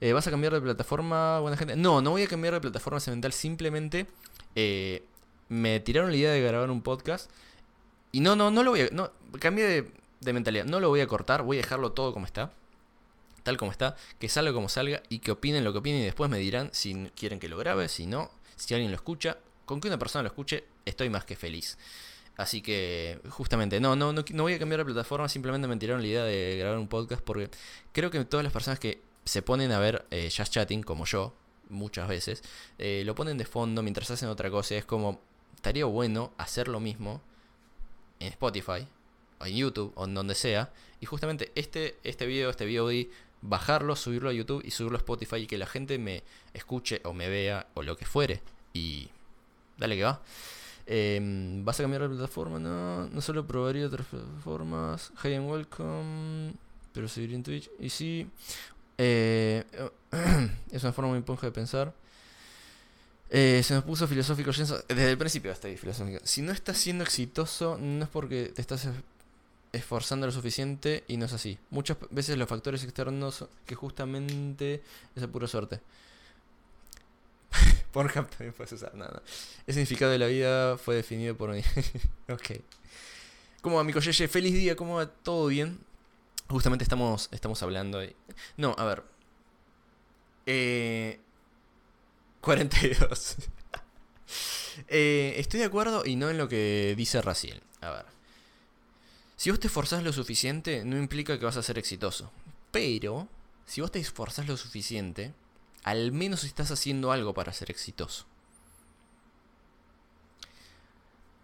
Eh, 0.00 0.12
¿Vas 0.14 0.26
a 0.26 0.30
cambiar 0.30 0.54
de 0.54 0.60
plataforma, 0.60 1.40
buena 1.40 1.56
gente? 1.56 1.76
No, 1.76 2.00
no 2.00 2.10
voy 2.10 2.22
a 2.22 2.26
cambiar 2.26 2.54
de 2.54 2.60
plataforma 2.60 3.00
cemental. 3.00 3.32
Simplemente 3.32 4.06
eh, 4.54 5.04
me 5.48 5.78
tiraron 5.80 6.10
la 6.10 6.16
idea 6.16 6.32
de 6.32 6.40
grabar 6.40 6.70
un 6.70 6.82
podcast. 6.82 7.30
Y 8.12 8.20
no, 8.20 8.34
no, 8.34 8.50
no 8.50 8.62
lo 8.62 8.70
voy 8.70 8.80
a... 8.82 8.88
No, 8.92 9.12
cambié 9.38 9.66
de, 9.66 9.92
de 10.20 10.32
mentalidad. 10.32 10.64
No 10.64 10.80
lo 10.80 10.88
voy 10.88 11.00
a 11.00 11.06
cortar. 11.06 11.42
Voy 11.42 11.58
a 11.58 11.60
dejarlo 11.60 11.92
todo 11.92 12.14
como 12.14 12.24
está. 12.24 12.50
Tal 13.42 13.58
como 13.58 13.70
está. 13.70 13.94
Que 14.18 14.28
salga 14.28 14.52
como 14.52 14.70
salga. 14.70 15.02
Y 15.10 15.18
que 15.18 15.32
opinen 15.32 15.64
lo 15.64 15.72
que 15.72 15.78
opinen. 15.78 16.00
Y 16.00 16.04
después 16.04 16.30
me 16.30 16.38
dirán 16.38 16.70
si 16.72 17.10
quieren 17.14 17.38
que 17.38 17.48
lo 17.48 17.58
grabe. 17.58 17.88
Si 17.88 18.06
no. 18.06 18.30
Si 18.56 18.72
alguien 18.72 18.90
lo 18.90 18.96
escucha. 18.96 19.36
Con 19.66 19.80
que 19.80 19.88
una 19.88 19.98
persona 19.98 20.22
lo 20.22 20.28
escuche. 20.28 20.64
Estoy 20.86 21.10
más 21.10 21.26
que 21.26 21.36
feliz. 21.36 21.76
Así 22.40 22.62
que, 22.62 23.20
justamente, 23.28 23.80
no, 23.80 23.96
no, 23.96 24.14
no, 24.14 24.24
no 24.32 24.42
voy 24.44 24.54
a 24.54 24.58
cambiar 24.58 24.78
de 24.78 24.86
plataforma, 24.86 25.28
simplemente 25.28 25.68
me 25.68 25.76
tiraron 25.76 26.00
la 26.00 26.08
idea 26.08 26.24
de 26.24 26.56
grabar 26.58 26.78
un 26.78 26.88
podcast 26.88 27.22
porque 27.22 27.50
creo 27.92 28.10
que 28.10 28.24
todas 28.24 28.42
las 28.42 28.50
personas 28.50 28.78
que 28.78 29.02
se 29.30 29.42
ponen 29.42 29.70
a 29.70 29.78
ver 29.78 30.04
eh, 30.10 30.28
Chatting, 30.28 30.82
como 30.82 31.04
yo, 31.04 31.32
muchas 31.68 32.08
veces, 32.08 32.42
eh, 32.78 33.04
lo 33.06 33.14
ponen 33.14 33.38
de 33.38 33.44
fondo 33.44 33.80
mientras 33.80 34.10
hacen 34.10 34.28
otra 34.28 34.50
cosa. 34.50 34.74
Es 34.74 34.84
como, 34.84 35.20
estaría 35.54 35.84
bueno 35.84 36.32
hacer 36.36 36.66
lo 36.66 36.80
mismo 36.80 37.22
en 38.18 38.26
Spotify, 38.26 38.88
o 39.38 39.46
en 39.46 39.54
YouTube, 39.54 39.92
o 39.94 40.04
en 40.04 40.14
donde 40.14 40.34
sea. 40.34 40.72
Y 40.98 41.06
justamente 41.06 41.52
este, 41.54 41.96
este 42.02 42.26
video, 42.26 42.50
este 42.50 42.66
VOD, 42.66 43.06
bajarlo, 43.40 43.94
subirlo 43.94 44.30
a 44.30 44.32
YouTube 44.32 44.64
y 44.64 44.72
subirlo 44.72 44.98
a 44.98 45.02
Spotify 45.02 45.36
y 45.36 45.46
que 45.46 45.58
la 45.58 45.66
gente 45.66 45.96
me 45.96 46.24
escuche 46.52 47.00
o 47.04 47.12
me 47.12 47.28
vea 47.28 47.68
o 47.74 47.84
lo 47.84 47.96
que 47.96 48.06
fuere. 48.06 48.42
Y 48.72 49.10
dale 49.78 49.94
que 49.96 50.02
va. 50.02 50.20
Em, 50.86 51.64
¿Vas 51.64 51.78
a 51.78 51.84
cambiar 51.84 52.02
de 52.02 52.08
plataforma? 52.08 52.58
No, 52.58 53.06
no 53.06 53.20
solo 53.20 53.46
probaría 53.46 53.86
otras 53.86 54.08
plataformas. 54.08 55.12
Hi 55.22 55.34
and 55.34 55.48
welcome. 55.48 56.54
Pero 56.92 57.06
seguiría 57.06 57.36
en 57.36 57.44
Twitch. 57.44 57.70
Y 57.78 57.90
sí. 57.90 58.28
Eh, 59.02 59.64
es 60.72 60.82
una 60.82 60.92
forma 60.92 61.10
muy 61.12 61.22
ponja 61.22 61.46
de 61.46 61.52
pensar. 61.52 61.94
Eh, 63.30 63.62
se 63.64 63.72
nos 63.74 63.84
puso 63.84 64.06
filosófico. 64.06 64.50
Desde 64.52 65.10
el 65.10 65.16
principio 65.16 65.50
está 65.52 65.68
ahí 65.68 65.76
filosófico. 65.78 66.18
Si 66.24 66.42
no 66.42 66.52
estás 66.52 66.76
siendo 66.76 67.02
exitoso, 67.02 67.78
no 67.80 68.04
es 68.04 68.10
porque 68.10 68.52
te 68.54 68.60
estás 68.60 68.84
es- 68.84 68.92
esforzando 69.72 70.26
lo 70.26 70.32
suficiente 70.32 71.04
y 71.08 71.16
no 71.16 71.24
es 71.26 71.32
así. 71.32 71.56
Muchas 71.70 71.96
veces 72.10 72.36
los 72.36 72.48
factores 72.48 72.82
externos 72.84 73.46
que 73.64 73.74
justamente 73.74 74.82
es 75.16 75.26
pura 75.28 75.46
suerte. 75.48 75.80
Pornhub 77.92 78.28
también 78.28 78.52
puedes 78.52 78.72
usar, 78.72 78.94
nada. 78.94 79.22
El 79.66 79.74
significado 79.74 80.12
de 80.12 80.18
la 80.18 80.26
vida 80.26 80.76
fue 80.76 80.94
definido 80.96 81.36
por 81.36 81.50
mí. 81.52 81.62
ok. 82.28 82.60
¿Cómo 83.62 83.76
va, 83.76 83.82
amigo 83.82 84.00
Yeye? 84.00 84.28
Feliz 84.28 84.52
día, 84.52 84.76
¿cómo 84.76 84.96
va? 84.96 85.06
¿Todo 85.06 85.46
bien? 85.46 85.78
Justamente 86.50 86.82
estamos, 86.82 87.28
estamos 87.30 87.62
hablando 87.62 87.98
de... 87.98 88.16
No, 88.56 88.74
a 88.76 88.84
ver. 88.84 89.04
Eh... 90.46 91.20
42. 92.40 93.36
Eh, 94.88 95.34
estoy 95.36 95.60
de 95.60 95.66
acuerdo 95.66 96.06
y 96.06 96.14
no 96.16 96.30
en 96.30 96.38
lo 96.38 96.48
que 96.48 96.94
dice 96.96 97.20
Raciel. 97.20 97.60
A 97.80 97.90
ver. 97.90 98.06
Si 99.36 99.50
vos 99.50 99.58
te 99.58 99.66
esforzás 99.66 100.04
lo 100.04 100.12
suficiente, 100.12 100.84
no 100.84 100.96
implica 100.96 101.38
que 101.38 101.44
vas 101.44 101.56
a 101.56 101.62
ser 101.62 101.76
exitoso. 101.76 102.30
Pero, 102.70 103.28
si 103.66 103.80
vos 103.80 103.90
te 103.90 103.98
esforzás 103.98 104.46
lo 104.46 104.56
suficiente, 104.56 105.34
al 105.82 106.12
menos 106.12 106.44
estás 106.44 106.70
haciendo 106.70 107.12
algo 107.12 107.34
para 107.34 107.52
ser 107.52 107.70
exitoso. 107.70 108.24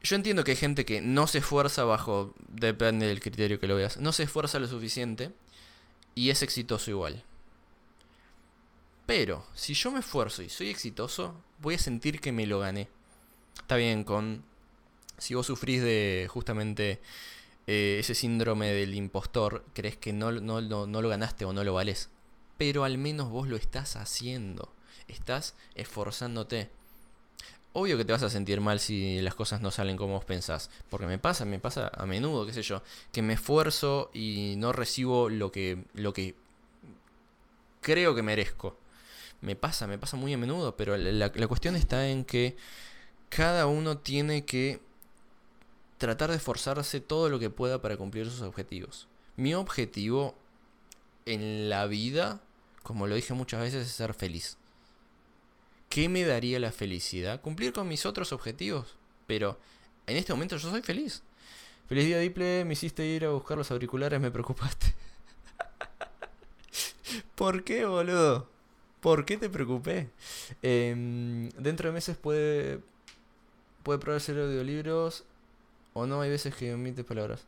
Yo 0.06 0.14
entiendo 0.14 0.44
que 0.44 0.52
hay 0.52 0.56
gente 0.56 0.84
que 0.84 1.00
no 1.00 1.26
se 1.26 1.38
esfuerza 1.38 1.82
bajo, 1.82 2.32
depende 2.46 3.08
del 3.08 3.18
criterio 3.18 3.58
que 3.58 3.66
lo 3.66 3.74
veas, 3.74 3.96
no 3.96 4.12
se 4.12 4.22
esfuerza 4.22 4.60
lo 4.60 4.68
suficiente 4.68 5.32
y 6.14 6.30
es 6.30 6.42
exitoso 6.42 6.92
igual. 6.92 7.24
Pero, 9.04 9.44
si 9.56 9.74
yo 9.74 9.90
me 9.90 9.98
esfuerzo 9.98 10.44
y 10.44 10.48
soy 10.48 10.68
exitoso, 10.68 11.34
voy 11.58 11.74
a 11.74 11.78
sentir 11.80 12.20
que 12.20 12.30
me 12.30 12.46
lo 12.46 12.60
gané. 12.60 12.86
Está 13.58 13.74
bien, 13.74 14.04
con... 14.04 14.44
Si 15.18 15.34
vos 15.34 15.46
sufrís 15.46 15.82
de 15.82 16.28
justamente 16.30 17.00
eh, 17.66 17.96
ese 17.98 18.14
síndrome 18.14 18.68
del 18.68 18.94
impostor, 18.94 19.64
crees 19.72 19.96
que 19.96 20.12
no, 20.12 20.30
no, 20.30 20.60
no, 20.60 20.86
no 20.86 21.02
lo 21.02 21.08
ganaste 21.08 21.44
o 21.46 21.52
no 21.52 21.64
lo 21.64 21.74
valés. 21.74 22.10
Pero 22.58 22.84
al 22.84 22.96
menos 22.96 23.28
vos 23.28 23.48
lo 23.48 23.56
estás 23.56 23.96
haciendo. 23.96 24.72
Estás 25.08 25.56
esforzándote. 25.74 26.70
Obvio 27.78 27.98
que 27.98 28.06
te 28.06 28.12
vas 28.12 28.22
a 28.22 28.30
sentir 28.30 28.62
mal 28.62 28.80
si 28.80 29.20
las 29.20 29.34
cosas 29.34 29.60
no 29.60 29.70
salen 29.70 29.98
como 29.98 30.14
vos 30.14 30.24
pensás. 30.24 30.70
Porque 30.88 31.04
me 31.06 31.18
pasa, 31.18 31.44
me 31.44 31.58
pasa 31.58 31.90
a 31.94 32.06
menudo, 32.06 32.46
qué 32.46 32.54
sé 32.54 32.62
yo. 32.62 32.82
Que 33.12 33.20
me 33.20 33.34
esfuerzo 33.34 34.10
y 34.14 34.54
no 34.56 34.72
recibo 34.72 35.28
lo 35.28 35.52
que, 35.52 35.84
lo 35.92 36.14
que 36.14 36.34
creo 37.82 38.14
que 38.14 38.22
merezco. 38.22 38.78
Me 39.42 39.56
pasa, 39.56 39.86
me 39.86 39.98
pasa 39.98 40.16
muy 40.16 40.32
a 40.32 40.38
menudo. 40.38 40.74
Pero 40.74 40.96
la, 40.96 41.12
la- 41.34 41.48
cuestión 41.48 41.76
está 41.76 42.08
en 42.08 42.24
que 42.24 42.56
cada 43.28 43.66
uno 43.66 43.98
tiene 43.98 44.46
que 44.46 44.80
tratar 45.98 46.30
de 46.30 46.36
esforzarse 46.36 47.00
todo 47.00 47.28
lo 47.28 47.38
que 47.38 47.50
pueda 47.50 47.82
para 47.82 47.98
cumplir 47.98 48.24
sus 48.30 48.40
objetivos. 48.40 49.06
Mi 49.36 49.52
objetivo 49.52 50.34
en 51.26 51.68
la 51.68 51.84
vida, 51.86 52.40
como 52.82 53.06
lo 53.06 53.16
dije 53.16 53.34
muchas 53.34 53.60
veces, 53.60 53.86
es 53.86 53.92
ser 53.92 54.14
feliz. 54.14 54.56
¿Qué 55.88 56.08
me 56.08 56.24
daría 56.24 56.58
la 56.60 56.72
felicidad? 56.72 57.40
Cumplir 57.40 57.72
con 57.72 57.88
mis 57.88 58.06
otros 58.06 58.32
objetivos. 58.32 58.96
Pero 59.26 59.58
en 60.06 60.16
este 60.16 60.32
momento 60.32 60.56
yo 60.56 60.70
soy 60.70 60.82
feliz. 60.82 61.22
Feliz 61.88 62.06
día, 62.06 62.18
Diple. 62.18 62.64
Me 62.64 62.72
hiciste 62.72 63.06
ir 63.06 63.24
a 63.24 63.30
buscar 63.30 63.56
los 63.56 63.70
auriculares, 63.70 64.20
me 64.20 64.30
preocupaste. 64.30 64.94
¿Por 67.34 67.64
qué, 67.64 67.84
boludo? 67.84 68.48
¿Por 69.00 69.24
qué 69.24 69.36
te 69.36 69.48
preocupé? 69.48 70.10
Em, 70.62 71.50
dentro 71.50 71.88
de 71.88 71.94
meses 71.94 72.16
puede, 72.16 72.80
puede 73.82 73.98
probar 73.98 74.16
hacer 74.18 74.38
audiolibros 74.38 75.24
o 75.92 76.06
no. 76.06 76.20
Hay 76.20 76.30
veces 76.30 76.54
que 76.54 76.74
omite 76.74 77.04
palabras. 77.04 77.44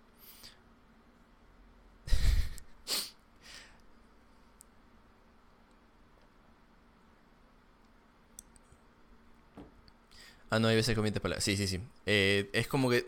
Ah, 10.51 10.59
no, 10.59 10.69
hay 10.69 10.77
veces 10.77 10.95
que 10.95 11.01
omite 11.01 11.21
palabras. 11.21 11.45
Sí, 11.45 11.57
sí, 11.57 11.67
sí. 11.67 11.81
Eh, 12.07 12.49
es 12.53 12.69
como 12.69 12.91
que. 12.91 13.07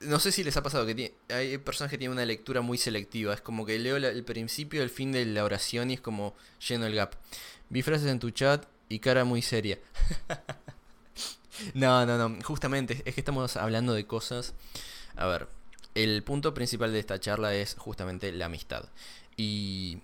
No 0.00 0.20
sé 0.20 0.32
si 0.32 0.44
les 0.44 0.56
ha 0.56 0.62
pasado 0.62 0.84
que 0.84 1.14
hay 1.30 1.56
personas 1.58 1.90
que 1.90 1.96
tienen 1.96 2.12
una 2.12 2.26
lectura 2.26 2.60
muy 2.60 2.76
selectiva. 2.76 3.32
Es 3.32 3.40
como 3.40 3.64
que 3.64 3.78
leo 3.78 3.96
el 3.96 4.24
principio 4.24 4.82
el 4.82 4.90
fin 4.90 5.12
de 5.12 5.24
la 5.24 5.44
oración 5.44 5.90
y 5.90 5.94
es 5.94 6.00
como 6.00 6.34
lleno 6.68 6.86
el 6.86 6.94
gap. 6.94 7.14
Vi 7.70 7.82
frases 7.82 8.08
en 8.08 8.18
tu 8.18 8.30
chat 8.30 8.66
y 8.88 8.98
cara 8.98 9.24
muy 9.24 9.40
seria. 9.40 9.78
no, 11.74 12.04
no, 12.04 12.28
no. 12.28 12.42
Justamente 12.42 13.02
es 13.04 13.14
que 13.14 13.20
estamos 13.20 13.56
hablando 13.56 13.94
de 13.94 14.06
cosas. 14.06 14.52
A 15.16 15.26
ver, 15.26 15.48
el 15.94 16.22
punto 16.22 16.54
principal 16.54 16.92
de 16.92 16.98
esta 16.98 17.18
charla 17.18 17.54
es 17.54 17.74
justamente 17.78 18.30
la 18.32 18.46
amistad. 18.46 18.84
Y 19.36 20.00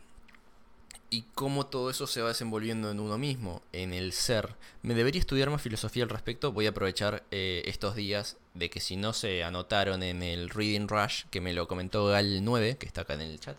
y 1.11 1.23
cómo 1.35 1.67
todo 1.67 1.91
eso 1.91 2.07
se 2.07 2.23
va 2.23 2.29
desenvolviendo 2.29 2.91
en 2.91 3.01
uno 3.01 3.19
mismo, 3.19 3.63
en 3.73 3.93
el 3.93 4.13
ser. 4.13 4.55
Me 4.83 4.95
debería 4.95 5.19
estudiar 5.19 5.51
más 5.51 5.61
filosofía 5.61 6.05
al 6.05 6.09
respecto. 6.09 6.53
Voy 6.53 6.67
a 6.67 6.71
aprovechar 6.71 7.25
eh, 7.33 7.63
estos 7.67 7.97
días 7.97 8.37
de 8.55 8.71
que 8.71 8.79
si 8.79 8.97
no 8.97 9.13
se 9.13 9.43
anotaron 9.43 10.05
en 10.05 10.23
el 10.23 10.51
Reading 10.51 10.87
Rush, 10.87 11.25
que 11.31 11.41
me 11.41 11.53
lo 11.53 11.67
comentó 11.67 12.13
Gal9, 12.13 12.79
que 12.79 12.87
está 12.87 13.01
acá 13.03 13.15
en 13.15 13.23
el 13.23 13.41
chat, 13.41 13.57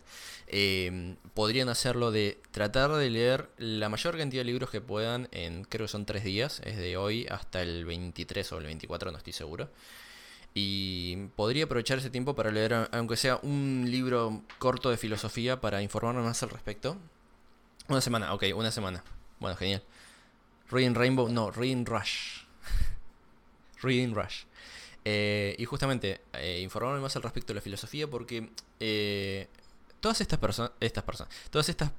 eh, 0.47 1.15
podrían 1.33 1.67
hacerlo 1.67 2.11
de 2.11 2.39
tratar 2.51 2.93
de 2.93 3.09
leer 3.09 3.49
la 3.57 3.89
mayor 3.89 4.17
cantidad 4.17 4.41
de 4.41 4.45
libros 4.45 4.69
que 4.69 4.79
puedan 4.79 5.27
en, 5.31 5.65
creo 5.65 5.87
que 5.87 5.91
son 5.91 6.05
tres 6.05 6.23
días, 6.23 6.61
es 6.63 6.77
de 6.77 6.95
hoy 6.95 7.27
hasta 7.29 7.61
el 7.61 7.83
23 7.85 8.49
o 8.53 8.57
el 8.59 8.65
24, 8.65 9.11
no 9.11 9.17
estoy 9.17 9.33
seguro. 9.33 9.69
Y 10.53 11.27
podría 11.35 11.65
aprovechar 11.65 11.97
ese 11.97 12.09
tiempo 12.09 12.35
para 12.35 12.51
leer, 12.51 12.89
aunque 12.91 13.15
sea 13.17 13.39
un 13.43 13.85
libro 13.89 14.41
corto 14.57 14.89
de 14.89 14.97
filosofía, 14.97 15.61
para 15.61 15.81
informarme 15.81 16.21
más 16.21 16.43
al 16.43 16.49
respecto. 16.49 16.97
Una 17.87 18.01
semana, 18.01 18.33
ok, 18.33 18.45
una 18.55 18.71
semana. 18.71 19.03
Bueno, 19.39 19.57
genial. 19.57 19.83
Reading 20.69 20.95
Rainbow, 20.95 21.29
no, 21.29 21.51
Reading 21.51 21.85
Rush. 21.85 22.43
Reading 23.81 24.13
Rush. 24.13 24.43
Eh, 25.03 25.55
y 25.57 25.65
justamente, 25.65 26.21
eh, 26.33 26.59
informarme 26.61 26.99
más 26.99 27.15
al 27.15 27.23
respecto 27.23 27.53
de 27.53 27.55
la 27.55 27.61
filosofía 27.61 28.07
porque 28.07 28.51
eh, 28.79 29.47
todas 29.99 30.21
estas 30.21 30.39
personas, 30.39 30.71
estas 30.79 31.03
personas, 31.03 31.33
todas 31.49 31.69
estas, 31.69 31.91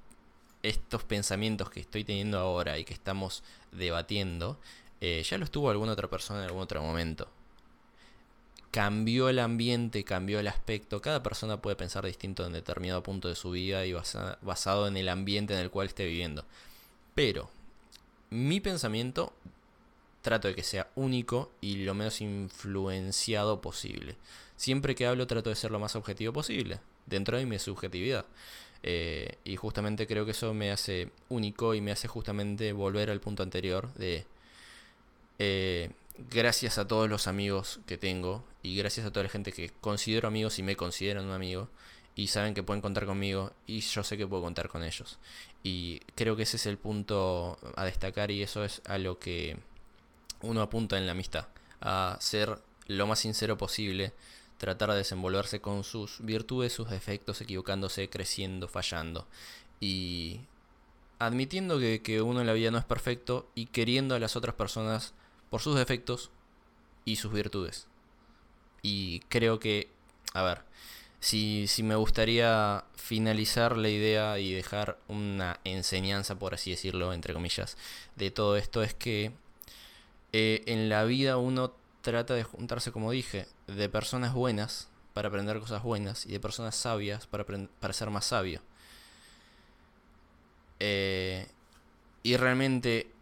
estos 0.62 1.02
pensamientos 1.04 1.68
que 1.68 1.80
estoy 1.80 2.04
teniendo 2.04 2.38
ahora 2.38 2.78
y 2.78 2.84
que 2.84 2.94
estamos 2.94 3.42
debatiendo, 3.72 4.58
eh, 5.00 5.22
ya 5.28 5.36
los 5.36 5.50
tuvo 5.50 5.70
alguna 5.70 5.92
otra 5.92 6.08
persona 6.08 6.40
en 6.40 6.46
algún 6.46 6.62
otro 6.62 6.80
momento. 6.80 7.28
Cambió 8.72 9.28
el 9.28 9.38
ambiente, 9.38 10.02
cambió 10.02 10.40
el 10.40 10.48
aspecto. 10.48 11.00
Cada 11.00 11.22
persona 11.22 11.62
puede 11.62 11.76
pensar 11.76 12.04
distinto 12.04 12.44
en 12.44 12.52
determinado 12.54 13.02
punto 13.04 13.28
de 13.28 13.36
su 13.36 13.52
vida 13.52 13.86
y 13.86 13.92
basa- 13.92 14.38
basado 14.42 14.88
en 14.88 14.96
el 14.96 15.08
ambiente 15.08 15.54
en 15.54 15.60
el 15.60 15.70
cual 15.70 15.86
esté 15.86 16.06
viviendo. 16.06 16.44
Pero 17.14 17.50
mi 18.30 18.60
pensamiento 18.60 19.32
trato 20.22 20.48
de 20.48 20.54
que 20.54 20.62
sea 20.62 20.88
único 20.94 21.50
y 21.60 21.84
lo 21.84 21.94
menos 21.94 22.20
influenciado 22.22 23.60
posible. 23.60 24.16
Siempre 24.56 24.94
que 24.94 25.06
hablo 25.06 25.26
trato 25.26 25.50
de 25.50 25.56
ser 25.56 25.70
lo 25.70 25.78
más 25.78 25.94
objetivo 25.96 26.32
posible, 26.32 26.80
dentro 27.06 27.36
de 27.36 27.44
mi 27.44 27.58
subjetividad. 27.58 28.24
Eh, 28.84 29.36
y 29.44 29.56
justamente 29.56 30.06
creo 30.06 30.24
que 30.24 30.30
eso 30.30 30.54
me 30.54 30.70
hace 30.72 31.10
único 31.28 31.74
y 31.74 31.80
me 31.80 31.92
hace 31.92 32.08
justamente 32.08 32.72
volver 32.72 33.10
al 33.10 33.20
punto 33.20 33.42
anterior 33.42 33.92
de... 33.94 34.24
eh, 35.38 35.90
gracias 36.16 36.78
a 36.78 36.86
todos 36.86 37.08
los 37.08 37.26
amigos 37.26 37.80
que 37.86 37.98
tengo 37.98 38.44
y 38.62 38.76
gracias 38.76 39.06
a 39.06 39.10
toda 39.10 39.24
la 39.24 39.30
gente 39.30 39.52
que 39.52 39.70
considero 39.80 40.28
amigos 40.28 40.58
y 40.58 40.62
me 40.62 40.76
consideran 40.76 41.26
un 41.26 41.32
amigo 41.32 41.68
y 42.14 42.28
saben 42.28 42.54
que 42.54 42.62
pueden 42.62 42.82
contar 42.82 43.06
conmigo 43.06 43.52
y 43.66 43.80
yo 43.80 44.04
sé 44.04 44.16
que 44.16 44.26
puedo 44.26 44.42
contar 44.42 44.68
con 44.68 44.82
ellos. 44.84 45.18
Y 45.62 46.00
creo 46.14 46.36
que 46.36 46.42
ese 46.42 46.56
es 46.56 46.66
el 46.66 46.78
punto 46.78 47.58
a 47.76 47.84
destacar 47.84 48.30
y 48.30 48.42
eso 48.42 48.64
es 48.64 48.82
a 48.86 48.98
lo 48.98 49.18
que 49.18 49.56
uno 50.42 50.60
apunta 50.60 50.98
en 50.98 51.06
la 51.06 51.12
amistad, 51.12 51.48
a 51.80 52.16
ser 52.20 52.58
lo 52.86 53.06
más 53.06 53.20
sincero 53.20 53.56
posible, 53.56 54.12
tratar 54.58 54.90
de 54.90 54.98
desenvolverse 54.98 55.60
con 55.60 55.84
sus 55.84 56.20
virtudes, 56.20 56.72
sus 56.72 56.90
defectos, 56.90 57.40
equivocándose, 57.40 58.10
creciendo, 58.10 58.68
fallando 58.68 59.26
y 59.80 60.40
admitiendo 61.18 61.78
que, 61.78 62.02
que 62.02 62.20
uno 62.20 62.40
en 62.40 62.46
la 62.46 62.52
vida 62.52 62.70
no 62.70 62.78
es 62.78 62.84
perfecto 62.84 63.50
y 63.54 63.66
queriendo 63.66 64.14
a 64.14 64.18
las 64.18 64.36
otras 64.36 64.54
personas 64.54 65.14
por 65.52 65.60
sus 65.60 65.76
defectos 65.76 66.30
y 67.04 67.16
sus 67.16 67.30
virtudes. 67.30 67.86
Y 68.80 69.20
creo 69.28 69.60
que, 69.60 69.90
a 70.32 70.42
ver, 70.42 70.62
si, 71.20 71.66
si 71.68 71.82
me 71.82 71.94
gustaría 71.94 72.84
finalizar 72.96 73.76
la 73.76 73.90
idea 73.90 74.38
y 74.38 74.54
dejar 74.54 74.98
una 75.08 75.60
enseñanza, 75.64 76.38
por 76.38 76.54
así 76.54 76.70
decirlo, 76.70 77.12
entre 77.12 77.34
comillas, 77.34 77.76
de 78.16 78.30
todo 78.30 78.56
esto, 78.56 78.82
es 78.82 78.94
que 78.94 79.32
eh, 80.32 80.62
en 80.64 80.88
la 80.88 81.04
vida 81.04 81.36
uno 81.36 81.74
trata 82.00 82.32
de 82.32 82.44
juntarse, 82.44 82.90
como 82.90 83.10
dije, 83.10 83.46
de 83.66 83.90
personas 83.90 84.32
buenas 84.32 84.88
para 85.12 85.28
aprender 85.28 85.60
cosas 85.60 85.82
buenas 85.82 86.24
y 86.24 86.32
de 86.32 86.40
personas 86.40 86.76
sabias 86.76 87.26
para, 87.26 87.44
para 87.44 87.92
ser 87.92 88.08
más 88.08 88.24
sabio. 88.24 88.62
Eh, 90.80 91.46
y 92.22 92.38
realmente 92.38 93.12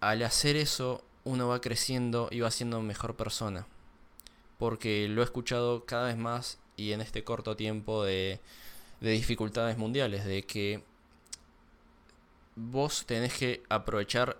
al 0.00 0.22
hacer 0.22 0.56
eso 0.56 1.04
uno 1.24 1.48
va 1.48 1.60
creciendo 1.60 2.28
y 2.30 2.40
va 2.40 2.50
siendo 2.50 2.80
mejor 2.82 3.16
persona. 3.16 3.66
Porque 4.58 5.08
lo 5.08 5.22
he 5.22 5.24
escuchado 5.24 5.84
cada 5.84 6.06
vez 6.06 6.16
más 6.16 6.58
y 6.76 6.92
en 6.92 7.00
este 7.00 7.24
corto 7.24 7.56
tiempo 7.56 8.04
de, 8.04 8.40
de 9.00 9.10
dificultades 9.10 9.76
mundiales, 9.76 10.24
de 10.24 10.42
que 10.44 10.84
vos 12.56 13.04
tenés 13.06 13.34
que 13.34 13.62
aprovechar 13.68 14.38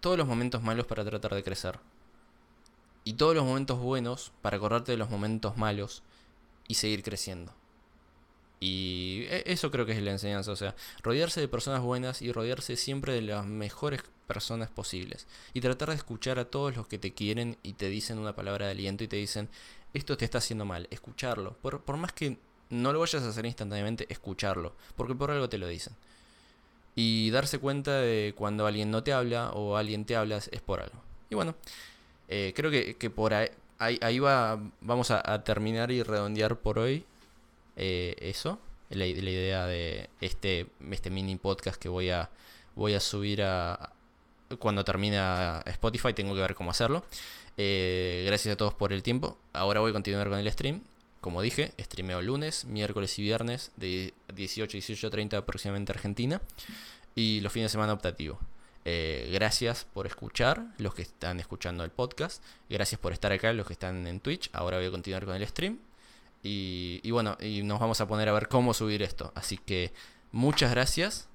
todos 0.00 0.16
los 0.16 0.26
momentos 0.26 0.62
malos 0.62 0.86
para 0.86 1.04
tratar 1.04 1.34
de 1.34 1.42
crecer. 1.42 1.80
Y 3.04 3.14
todos 3.14 3.34
los 3.34 3.44
momentos 3.44 3.78
buenos 3.78 4.32
para 4.42 4.56
acordarte 4.56 4.92
de 4.92 4.98
los 4.98 5.10
momentos 5.10 5.56
malos 5.56 6.02
y 6.68 6.74
seguir 6.74 7.02
creciendo. 7.02 7.52
Y 8.60 9.24
e- 9.28 9.44
eso 9.46 9.70
creo 9.70 9.86
que 9.86 9.92
es 9.92 10.02
la 10.02 10.12
enseñanza, 10.12 10.52
o 10.52 10.56
sea, 10.56 10.74
rodearse 11.02 11.40
de 11.40 11.48
personas 11.48 11.82
buenas 11.82 12.22
y 12.22 12.32
rodearse 12.32 12.76
siempre 12.76 13.12
de 13.12 13.22
las 13.22 13.44
mejores 13.46 14.02
personas 14.26 14.70
posibles. 14.70 15.26
Y 15.52 15.60
tratar 15.60 15.90
de 15.90 15.96
escuchar 15.96 16.38
a 16.38 16.46
todos 16.46 16.76
los 16.76 16.86
que 16.88 16.98
te 16.98 17.12
quieren 17.12 17.56
y 17.62 17.74
te 17.74 17.88
dicen 17.88 18.18
una 18.18 18.34
palabra 18.34 18.66
de 18.66 18.72
aliento 18.72 19.04
y 19.04 19.08
te 19.08 19.16
dicen, 19.16 19.48
esto 19.94 20.16
te 20.16 20.24
está 20.24 20.38
haciendo 20.38 20.64
mal, 20.64 20.88
escucharlo. 20.90 21.56
Por, 21.62 21.82
por 21.82 21.96
más 21.96 22.12
que 22.12 22.38
no 22.70 22.92
lo 22.92 23.00
vayas 23.00 23.22
a 23.22 23.28
hacer 23.28 23.46
instantáneamente, 23.46 24.06
escucharlo, 24.08 24.74
porque 24.96 25.14
por 25.14 25.30
algo 25.30 25.48
te 25.48 25.58
lo 25.58 25.68
dicen. 25.68 25.94
Y 26.94 27.30
darse 27.30 27.58
cuenta 27.58 28.00
de 28.00 28.34
cuando 28.36 28.66
alguien 28.66 28.90
no 28.90 29.02
te 29.02 29.12
habla 29.12 29.50
o 29.50 29.76
alguien 29.76 30.06
te 30.06 30.16
habla 30.16 30.38
es 30.38 30.60
por 30.62 30.80
algo. 30.80 31.02
Y 31.28 31.34
bueno, 31.34 31.54
eh, 32.28 32.52
creo 32.56 32.70
que, 32.70 32.96
que 32.96 33.10
por 33.10 33.34
ahí, 33.34 33.48
ahí, 33.78 34.18
va, 34.18 34.58
vamos 34.80 35.10
a 35.10 35.44
terminar 35.44 35.90
y 35.90 36.02
redondear 36.02 36.58
por 36.58 36.78
hoy 36.78 37.04
eh, 37.76 38.16
eso, 38.20 38.58
la, 38.90 39.06
idea 39.06 39.66
de 39.66 40.08
este, 40.20 40.66
este 40.90 41.10
mini 41.10 41.36
podcast 41.36 41.80
que 41.80 41.88
voy 41.88 42.10
a, 42.10 42.30
voy 42.74 42.94
a 42.94 43.00
subir 43.00 43.42
a... 43.42 43.92
Cuando 44.58 44.84
termine 44.84 45.18
a 45.18 45.62
Spotify 45.66 46.12
tengo 46.12 46.34
que 46.34 46.40
ver 46.40 46.54
cómo 46.54 46.70
hacerlo. 46.70 47.04
Eh, 47.56 48.24
gracias 48.26 48.54
a 48.54 48.56
todos 48.56 48.74
por 48.74 48.92
el 48.92 49.02
tiempo. 49.02 49.36
Ahora 49.52 49.80
voy 49.80 49.90
a 49.90 49.92
continuar 49.92 50.28
con 50.28 50.38
el 50.38 50.50
stream. 50.50 50.82
Como 51.20 51.42
dije, 51.42 51.72
streameo 51.80 52.22
lunes, 52.22 52.64
miércoles 52.64 53.18
y 53.18 53.22
viernes 53.22 53.72
de 53.76 54.14
18 54.32 54.76
y 54.76 54.80
18.30 54.80 55.38
aproximadamente 55.38 55.90
Argentina. 55.92 56.40
Y 57.16 57.40
los 57.40 57.52
fines 57.52 57.70
de 57.70 57.72
semana 57.72 57.92
optativo. 57.92 58.38
Eh, 58.84 59.30
gracias 59.32 59.84
por 59.84 60.06
escuchar, 60.06 60.64
los 60.78 60.94
que 60.94 61.02
están 61.02 61.40
escuchando 61.40 61.82
el 61.82 61.90
podcast. 61.90 62.40
Gracias 62.70 63.00
por 63.00 63.12
estar 63.12 63.32
acá, 63.32 63.52
los 63.52 63.66
que 63.66 63.72
están 63.72 64.06
en 64.06 64.20
Twitch. 64.20 64.48
Ahora 64.52 64.76
voy 64.76 64.86
a 64.86 64.90
continuar 64.92 65.24
con 65.24 65.34
el 65.34 65.44
stream. 65.48 65.80
Y, 66.46 67.10
bueno, 67.10 67.36
y 67.40 67.62
nos 67.62 67.80
vamos 67.80 68.00
a 68.00 68.06
poner 68.06 68.28
a 68.28 68.32
ver 68.32 68.48
cómo 68.48 68.72
subir 68.74 69.02
esto. 69.02 69.32
Así 69.34 69.58
que 69.58 69.92
muchas 70.32 70.70
gracias. 70.70 71.28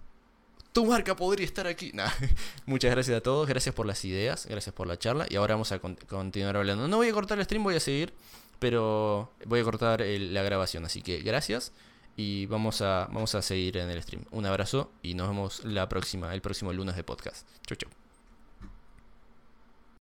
Tu 0.71 0.85
marca 0.85 1.15
podría 1.15 1.45
estar 1.45 1.67
aquí. 1.67 1.91
Muchas 2.65 2.91
gracias 2.91 3.17
a 3.17 3.21
todos, 3.21 3.45
gracias 3.47 3.75
por 3.75 3.85
las 3.85 4.05
ideas, 4.05 4.45
gracias 4.45 4.73
por 4.73 4.87
la 4.87 4.97
charla. 4.97 5.25
Y 5.29 5.35
ahora 5.35 5.55
vamos 5.55 5.71
a 5.73 5.79
con- 5.79 5.97
continuar 6.07 6.55
hablando. 6.55 6.87
No 6.87 6.95
voy 6.97 7.09
a 7.09 7.13
cortar 7.13 7.37
el 7.39 7.43
stream, 7.43 7.63
voy 7.63 7.75
a 7.75 7.81
seguir, 7.81 8.13
pero 8.59 9.29
voy 9.45 9.59
a 9.59 9.63
cortar 9.65 9.99
la 10.01 10.43
grabación. 10.43 10.85
Así 10.85 11.01
que 11.01 11.19
gracias 11.19 11.73
y 12.15 12.45
vamos 12.45 12.81
a, 12.81 13.09
vamos 13.11 13.35
a 13.35 13.41
seguir 13.41 13.75
en 13.77 13.89
el 13.89 14.01
stream. 14.01 14.23
Un 14.31 14.45
abrazo 14.45 14.89
y 15.01 15.13
nos 15.13 15.27
vemos 15.27 15.65
la 15.65 15.89
próxima, 15.89 16.33
el 16.33 16.41
próximo 16.41 16.71
lunes 16.71 16.95
de 16.95 17.03
podcast. 17.03 17.45
Chau, 17.67 17.75
chau. 17.75 18.00